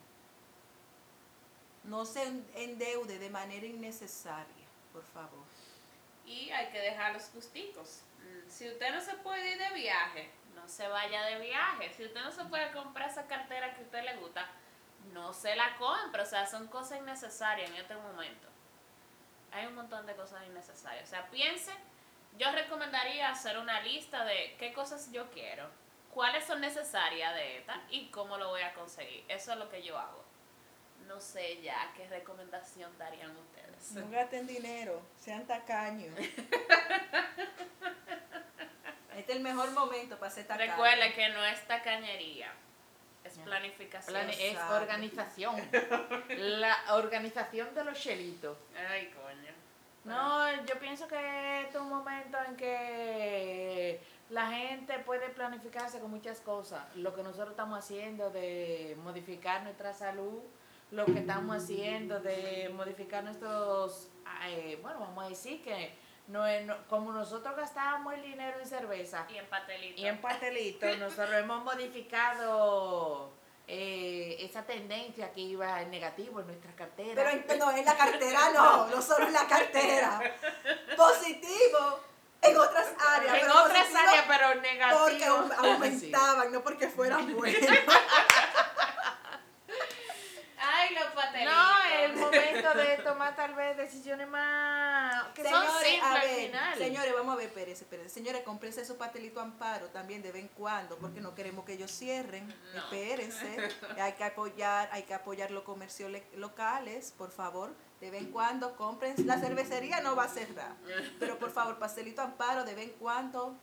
No 1.85 2.05
se 2.05 2.25
en- 2.25 2.47
endeude 2.55 3.19
de 3.19 3.31
manera 3.31 3.65
innecesaria, 3.65 4.67
por 4.93 5.05
favor. 5.05 5.45
Y 6.27 6.51
hay 6.51 6.71
que 6.73 6.81
dejar 6.81 7.13
los 7.15 7.33
gusticos. 7.33 8.01
Si 8.49 8.69
usted 8.69 8.93
no 8.93 9.01
se 9.01 9.15
puede 9.19 9.53
ir 9.53 9.59
de 9.59 9.73
viaje, 9.75 10.31
no 10.57 10.69
se 10.69 10.87
vaya 10.89 11.23
de 11.27 11.39
viaje. 11.39 11.93
Si 11.97 12.05
usted 12.05 12.21
no 12.23 12.33
se 12.33 12.45
puede 12.47 12.73
comprar 12.73 13.09
esa 13.09 13.27
cartera 13.29 13.73
que 13.75 13.81
a 13.81 13.85
usted 13.85 14.03
le 14.05 14.17
gusta, 14.17 14.51
no 15.13 15.33
se 15.33 15.55
la 15.57 15.77
compre. 15.77 16.23
O 16.23 16.27
sea, 16.27 16.47
son 16.47 16.69
cosas 16.69 16.99
innecesarias 17.01 17.71
en 17.71 17.77
este 17.77 17.97
momento. 17.97 18.49
Hay 19.53 19.67
un 19.67 19.75
montón 19.75 20.07
de 20.07 20.15
cosas 20.15 20.47
innecesarias. 20.47 21.09
O 21.09 21.11
sea, 21.11 21.29
piense, 21.31 21.73
yo 22.37 22.51
recomendaría 22.53 23.31
hacer 23.31 23.59
una 23.59 23.81
lista 23.81 24.25
de 24.25 24.57
qué 24.59 24.73
cosas 24.73 25.11
yo 25.11 25.31
quiero, 25.31 25.69
cuáles 26.13 26.45
son 26.45 26.61
necesarias 26.61 27.35
de 27.35 27.59
esta 27.59 27.83
y 27.91 28.09
cómo 28.11 28.37
lo 28.39 28.49
voy 28.49 28.63
a 28.63 28.75
conseguir. 28.75 29.25
Eso 29.29 29.53
es 29.53 29.59
lo 29.59 29.69
que 29.69 29.83
yo 29.83 29.99
hago. 29.99 30.25
No 31.07 31.21
sé 31.21 31.61
ya 31.63 31.93
qué 31.97 32.07
recomendación 32.09 32.97
darían 32.99 33.35
ustedes. 33.37 33.93
No 33.93 34.11
gasten 34.11 34.47
dinero, 34.47 35.01
sean 35.17 35.47
tacaños. 35.47 36.15
este 39.17 39.33
es 39.33 39.37
el 39.37 39.41
mejor 39.41 39.71
momento 39.71 40.19
para 40.19 40.31
ser 40.31 40.47
tacaño. 40.47 40.73
Recuerde 40.73 41.15
que 41.15 41.31
no 41.31 41.45
es 41.45 41.67
tacañería, 41.67 42.53
es 43.25 43.39
planificación. 43.39 44.31
Es 44.31 44.39
Exacto. 44.39 44.77
organización. 44.77 45.57
La 46.29 46.77
organización 46.95 47.75
de 47.75 47.85
los 47.85 47.99
chelitos. 47.99 48.57
Ay, 48.91 49.11
coño. 49.11 49.53
No, 50.05 50.65
yo 50.65 50.79
pienso 50.79 51.07
que 51.07 51.63
este 51.63 51.77
es 51.77 51.83
un 51.83 51.91
momento 51.91 52.39
en 52.49 52.57
que 52.57 54.01
la 54.31 54.51
gente 54.51 54.99
puede 55.01 55.29
planificarse 55.31 56.01
con 56.01 56.11
muchas 56.11 56.41
cosas. 56.41 56.85
Lo 56.97 57.15
que 57.15 57.23
nosotros 57.23 57.51
estamos 57.51 57.79
haciendo 57.79 58.31
de 58.31 58.97
modificar 59.03 59.63
nuestra 59.63 59.93
salud, 59.93 60.41
lo 60.91 61.05
que 61.05 61.19
estamos 61.19 61.57
haciendo 61.57 62.21
de 62.21 62.71
modificar 62.75 63.23
nuestros, 63.25 64.09
eh, 64.47 64.79
bueno, 64.81 65.01
vamos 65.01 65.25
a 65.25 65.29
decir 65.29 65.63
que 65.63 65.93
no, 66.29 66.47
es- 66.47 66.65
no- 66.65 66.77
como 66.89 67.13
nosotros 67.13 67.57
gastábamos 67.57 68.15
el 68.15 68.23
dinero 68.23 68.59
en 68.61 68.67
cerveza 68.67 69.27
Y 69.29 69.37
en 69.39 69.47
patelito. 69.47 70.01
y 70.01 70.07
en 70.07 70.21
pastelitos, 70.21 70.97
nosotros 70.99 71.33
hemos 71.35 71.65
modificado 71.65 73.33
eh, 73.67 74.37
esa 74.41 74.63
tendencia 74.65 75.31
que 75.33 75.41
iba 75.43 75.83
en 75.83 75.91
negativo 75.91 76.41
en 76.41 76.47
nuestra 76.47 76.73
cartera. 76.73 77.13
Pero 77.15 77.31
en, 77.31 77.59
no, 77.59 77.71
en 77.77 77.85
la 77.85 77.97
cartera 77.97 78.51
no, 78.55 78.87
no 78.95 79.03
solo 79.03 79.27
en 79.27 79.33
la 79.35 79.47
cartera. 79.47 80.21
Positivo 80.97 82.01
en 82.41 82.57
otras 82.57 82.87
áreas. 83.17 83.35
en 83.35 83.41
pero 83.43 83.63
otras 83.65 83.95
áreas, 83.95 84.25
pero 84.29 84.55
negativo. 84.63 85.01
Porque 85.01 85.27
au- 85.27 85.53
aumentaban, 85.59 86.53
no 86.53 86.63
porque 86.63 86.89
fueran 86.89 87.35
buenos. 87.37 87.61
Ay, 90.61 90.95
los 90.95 91.05
patelitos. 91.15 91.55
No, 91.55 91.83
es 91.85 92.01
el 92.11 92.17
momento 92.17 92.75
de 92.75 92.97
tomar 92.99 93.35
tal 93.37 93.55
vez 93.55 93.77
decisiones 93.77 94.29
más 94.29 94.98
que 95.43 95.49
son 95.49 95.63
Señores, 95.67 96.03
a 96.03 96.13
al 96.15 96.21
ver, 96.21 96.47
final. 96.47 96.79
señores, 96.79 97.13
vamos 97.15 97.33
a 97.35 97.37
ver, 97.37 97.47
espérense, 97.49 97.85
espérense. 97.85 98.15
Señores, 98.15 98.43
cómprense 98.43 98.85
su 98.85 98.97
pastelito 98.97 99.41
amparo 99.41 99.87
también 99.89 100.21
de 100.23 100.33
vez 100.33 100.43
en 100.43 100.49
cuando, 100.49 100.97
porque 100.99 101.21
no 101.21 101.35
queremos 101.35 101.65
que 101.65 101.75
ellos 101.75 101.91
cierren. 101.91 102.47
No. 102.75 102.83
Espérense. 102.85 103.69
Hay 104.01 104.13
que 104.15 104.25
apoyar, 104.25 104.89
hay 104.93 105.03
que 105.05 105.15
apoyar 105.15 105.51
los 105.51 105.63
comercios 105.65 106.11
le- 106.11 106.27
locales, 106.37 107.13
por 107.17 107.31
favor. 107.31 107.75
De 108.01 108.11
vez 108.11 108.23
en 108.23 108.31
cuando 108.33 108.77
compren. 108.77 109.15
La 109.27 109.39
cervecería 109.41 110.01
no 110.01 110.15
va 110.15 110.25
a 110.25 110.29
cerrar. 110.29 110.75
Pero 111.19 111.39
por 111.39 111.51
favor, 111.51 111.79
pastelito 111.79 112.23
amparo, 112.23 112.65
de 112.65 112.75
vez 112.75 112.85
en 112.91 112.95
cuando 112.99 113.57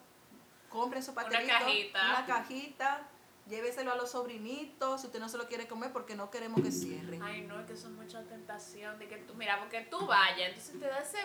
compren 0.70 1.02
su 1.04 1.14
pastelito. 1.14 1.48
cajita. 1.54 2.06
Una 2.10 2.26
cajita. 2.26 3.08
Lléveselo 3.48 3.92
a 3.92 3.96
los 3.96 4.10
sobrinitos 4.10 5.02
si 5.02 5.08
usted 5.08 5.20
no 5.20 5.30
se 5.30 5.38
lo 5.38 5.48
quiere 5.48 5.68
comer 5.68 5.94
porque 5.94 6.16
no 6.16 6.32
queremos 6.32 6.62
que 6.64 6.72
cierren. 6.72 7.22
Ay, 7.22 7.42
no, 7.42 7.60
es 7.60 7.68
que 7.68 7.74
eso 7.74 7.88
es 7.90 7.94
mucha 7.94 8.24
tentación. 8.24 8.98
De 8.98 9.08
que 9.08 9.18
tú, 9.18 9.36
mira, 9.36 9.60
porque 9.60 9.82
tú 9.82 10.08
vayas, 10.08 10.50
entonces 10.50 10.80
te 10.80 10.88
da 10.88 10.98
ese 11.00 11.20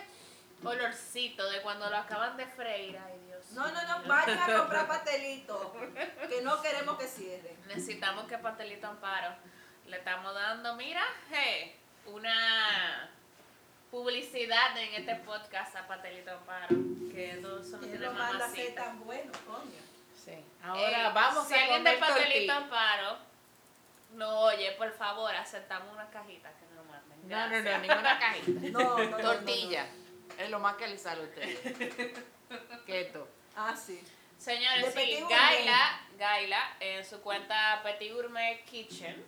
olorcito 0.64 1.48
de 1.50 1.62
cuando 1.62 1.88
lo 1.90 1.96
acaban 1.96 2.36
de 2.36 2.46
freír. 2.46 2.98
Ay, 2.98 3.18
Dios. 3.26 3.50
No, 3.52 3.66
no, 3.68 3.82
no, 3.98 4.08
vayan 4.08 4.38
a 4.38 4.58
comprar 4.58 4.86
pastelito, 4.88 5.74
que 6.28 6.42
no 6.42 6.60
queremos 6.62 6.98
que 6.98 7.06
cierren. 7.06 7.56
Necesitamos 7.66 8.24
que 8.26 8.38
Pastelito 8.38 8.86
Amparo 8.86 9.34
le 9.86 9.96
estamos 9.96 10.34
dando, 10.34 10.74
mira, 10.76 11.02
hey, 11.30 11.76
una 12.06 13.10
publicidad 13.90 14.76
en 14.78 14.94
este 14.94 15.16
podcast 15.16 15.74
a 15.76 15.86
Patelito 15.86 16.30
Amparo. 16.32 16.68
Que 17.12 17.38
no 17.42 17.60
¿Quién 17.60 17.80
tiene 17.80 17.98
lo 17.98 18.12
manda 18.12 18.44
a 18.44 18.48
ser 18.48 18.58
mamacita. 18.58 18.84
tan 18.84 19.04
bueno, 19.04 19.32
coño? 19.46 19.80
Sí. 20.14 20.44
Ahora 20.62 21.08
Eh, 21.08 21.12
vamos 21.14 21.48
si 21.48 21.54
a 21.54 21.62
alguien 21.62 21.84
de 21.84 21.96
tortilla. 21.96 22.56
Amparo 22.56 23.18
no 24.12 24.40
oye, 24.40 24.72
por 24.72 24.92
favor, 24.92 25.34
aceptamos 25.34 25.92
una 25.92 26.08
cajita 26.10 26.50
que 26.52 26.66
nos 26.74 26.84
manden. 26.86 27.28
No, 27.28 27.48
no, 27.48 27.60
no, 27.62 27.78
ninguna 27.78 28.18
cajita. 28.20 28.50
No, 28.70 28.80
no, 28.80 29.04
no, 29.04 29.10
no, 29.10 29.16
Tortilla. 29.18 29.86
Es 30.38 30.50
lo 30.50 30.58
más 30.58 30.76
que 30.76 30.88
le 30.88 30.98
sale 30.98 31.22
a 31.22 31.24
ustedes. 31.24 31.58
Keto. 32.86 33.28
Ah, 33.56 33.76
sí. 33.76 34.02
Señores, 34.38 34.94
sí, 34.94 35.22
Gaila, 35.28 36.00
Gaila, 36.16 36.76
en 36.80 37.04
su 37.04 37.20
cuenta 37.20 37.80
Petit 37.82 38.10
Gourmet 38.14 38.64
Kitchen, 38.64 39.22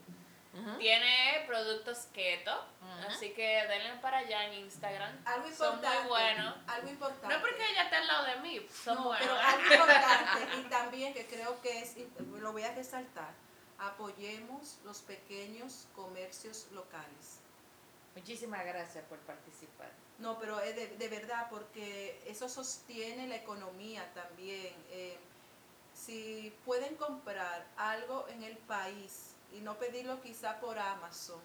tiene 0.79 1.45
productos 1.47 2.07
keto, 2.15 2.67
así 3.07 3.31
que 3.35 3.67
denle 3.69 3.95
para 4.01 4.19
allá 4.19 4.47
en 4.47 4.55
Instagram. 4.65 5.13
Algo 5.27 5.51
Son 5.53 5.75
importante. 5.75 5.99
muy 6.01 6.09
buenos. 6.09 6.55
Algo 6.67 6.89
importante. 6.89 7.35
No 7.35 7.41
porque 7.43 7.71
ella 7.71 7.83
está 7.85 7.99
al 7.99 8.07
lado 8.07 8.25
de 8.25 8.37
mí, 8.37 8.67
son 8.73 8.95
No, 8.95 9.05
buenos. 9.05 9.29
pero 9.29 9.39
algo 9.39 9.75
importante 9.75 10.57
y 10.61 10.63
también 10.71 11.13
que 11.13 11.27
creo 11.27 11.61
que 11.61 11.81
es, 11.81 11.95
y 11.99 12.09
lo 12.39 12.53
voy 12.53 12.63
a 12.63 12.73
resaltar, 12.75 13.35
apoyemos 13.79 14.79
los 14.85 15.03
pequeños 15.03 15.89
comercios 15.95 16.69
locales. 16.73 17.41
Muchísimas 18.15 18.65
gracias 18.65 19.05
por 19.05 19.19
participar. 19.21 19.91
No, 20.23 20.39
pero 20.39 20.61
es 20.61 20.77
de, 20.77 20.87
de 20.87 21.09
verdad, 21.09 21.49
porque 21.51 22.23
eso 22.29 22.49
sostiene 22.49 23.27
la 23.27 23.35
economía 23.35 24.09
también. 24.15 24.73
Eh, 24.91 25.19
si 25.93 26.57
pueden 26.65 26.95
comprar 26.95 27.67
algo 27.77 28.29
en 28.29 28.45
el 28.45 28.57
país 28.57 29.35
y 29.53 29.59
no 29.59 29.77
pedirlo 29.79 30.23
quizá 30.23 30.61
por 30.61 30.79
Amazon, 30.79 31.41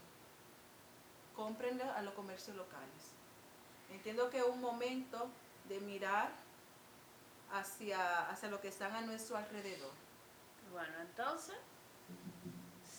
cómprenlo 1.36 1.92
a 1.92 2.04
los 2.04 2.14
comercios 2.14 2.56
locales. 2.56 3.16
Entiendo 3.90 4.30
que 4.30 4.38
es 4.38 4.46
un 4.46 4.62
momento 4.62 5.28
de 5.68 5.80
mirar 5.80 6.30
hacia, 7.52 8.30
hacia 8.30 8.48
lo 8.48 8.62
que 8.62 8.68
están 8.68 8.96
a 8.96 9.02
nuestro 9.02 9.38
alrededor. 9.38 9.92
Bueno, 10.72 11.00
entonces, 11.02 11.58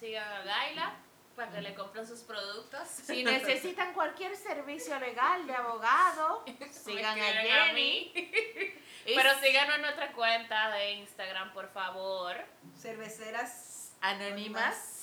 sigan 0.00 0.26
a 0.26 0.42
Gaila 0.42 0.96
para 1.38 1.52
que 1.52 1.62
le 1.62 1.72
compren 1.72 2.04
sus 2.04 2.20
productos. 2.22 2.88
Si 2.88 3.22
necesitan 3.22 3.94
cualquier 3.94 4.36
servicio 4.36 4.98
legal 4.98 5.46
de 5.46 5.54
abogado, 5.54 6.44
sigan 6.72 7.16
a 7.16 7.24
Jenny. 7.24 8.12
Pero 9.04 9.30
síganos 9.40 9.76
en 9.76 9.82
nuestra 9.82 10.12
cuenta 10.12 10.70
de 10.72 10.94
Instagram, 10.94 11.52
por 11.52 11.68
favor. 11.68 12.34
Cerveceras 12.76 13.92
anónimas, 14.00 14.96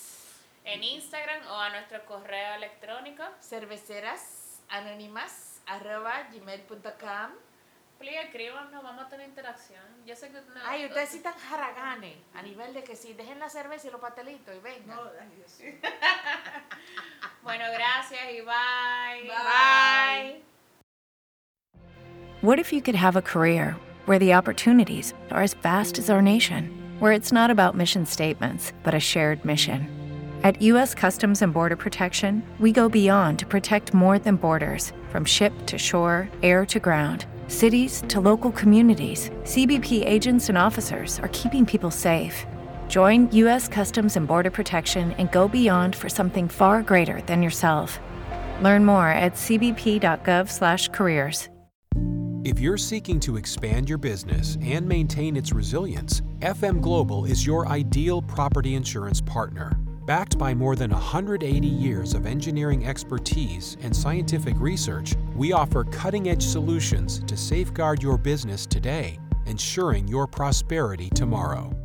En 0.64 0.84
Instagram 0.84 1.46
o 1.48 1.58
a 1.58 1.70
nuestro 1.70 2.04
correo 2.04 2.54
electrónico. 2.56 3.24
cerveceras 3.40 4.60
anónimas, 4.68 5.62
arroba 5.66 6.28
gmail.com. 6.32 7.45
Please, 7.98 8.20
escríbanos, 8.26 8.82
vamos 8.82 9.06
a 9.06 9.08
tener 9.08 9.26
interacción. 9.26 9.80
Yo 10.04 10.14
sé 10.14 10.28
que... 10.28 10.34
no- 10.34 10.60
Ay, 10.66 10.84
ustedes 10.86 11.08
sí 11.08 11.16
están 11.18 11.32
jaraganes, 11.34 12.16
a 12.34 12.42
nivel 12.42 12.74
de 12.74 12.84
que 12.84 12.94
sí, 12.94 13.14
dejen 13.14 13.38
la 13.38 13.48
cerveza 13.48 13.88
y 13.88 13.90
los 13.90 14.00
patelitos 14.00 14.54
y 14.54 14.58
vengan. 14.60 14.96
No, 14.96 15.02
ay, 15.20 15.28
Dios. 15.36 15.58
Bueno, 17.42 17.64
gracias 17.72 18.20
y 18.32 18.40
bye. 18.40 19.28
Bye. 19.28 20.42
What 22.42 22.58
if 22.58 22.72
you 22.72 22.82
could 22.82 22.96
have 22.96 23.14
a 23.16 23.22
career 23.22 23.76
where 24.06 24.18
the 24.18 24.34
opportunities 24.34 25.14
are 25.30 25.42
as 25.42 25.54
vast 25.54 25.96
as 25.98 26.10
our 26.10 26.20
nation, 26.20 26.68
where 26.98 27.12
it's 27.12 27.30
not 27.32 27.50
about 27.50 27.76
mission 27.76 28.04
statements, 28.04 28.72
but 28.82 28.94
a 28.94 29.00
shared 29.00 29.44
mission? 29.44 29.86
At 30.42 30.60
U.S. 30.60 30.92
Customs 30.94 31.40
and 31.40 31.52
Border 31.54 31.76
Protection, 31.76 32.42
we 32.58 32.72
go 32.72 32.88
beyond 32.88 33.38
to 33.38 33.46
protect 33.46 33.94
more 33.94 34.18
than 34.18 34.34
borders 34.36 34.92
from 35.10 35.24
ship 35.24 35.52
to 35.66 35.78
shore, 35.78 36.28
air 36.42 36.66
to 36.66 36.80
ground. 36.80 37.26
Cities 37.48 38.04
to 38.08 38.20
local 38.20 38.52
communities, 38.52 39.30
CBP 39.44 40.06
agents 40.06 40.48
and 40.48 40.56
officers 40.58 41.18
are 41.20 41.30
keeping 41.32 41.66
people 41.66 41.90
safe. 41.90 42.46
Join 42.88 43.28
U.S. 43.32 43.66
Customs 43.66 44.16
and 44.16 44.28
Border 44.28 44.50
Protection 44.50 45.10
and 45.18 45.32
go 45.32 45.48
beyond 45.48 45.96
for 45.96 46.08
something 46.08 46.46
far 46.48 46.82
greater 46.82 47.20
than 47.22 47.42
yourself. 47.42 47.98
Learn 48.62 48.84
more 48.84 49.08
at 49.08 49.34
cbp.gov/careers. 49.34 51.48
If 52.44 52.60
you're 52.60 52.76
seeking 52.76 53.18
to 53.20 53.36
expand 53.36 53.88
your 53.88 53.98
business 53.98 54.56
and 54.62 54.86
maintain 54.86 55.36
its 55.36 55.52
resilience, 55.52 56.22
FM 56.42 56.80
Global 56.80 57.24
is 57.24 57.44
your 57.44 57.66
ideal 57.66 58.22
property 58.22 58.76
insurance 58.76 59.20
partner. 59.20 59.76
Backed 60.06 60.38
by 60.38 60.54
more 60.54 60.76
than 60.76 60.92
180 60.92 61.66
years 61.66 62.14
of 62.14 62.26
engineering 62.26 62.86
expertise 62.86 63.76
and 63.82 63.94
scientific 63.94 64.54
research, 64.60 65.16
we 65.34 65.52
offer 65.52 65.82
cutting 65.82 66.28
edge 66.28 66.44
solutions 66.44 67.18
to 67.26 67.36
safeguard 67.36 68.04
your 68.04 68.16
business 68.16 68.66
today, 68.66 69.18
ensuring 69.46 70.06
your 70.06 70.28
prosperity 70.28 71.10
tomorrow. 71.10 71.76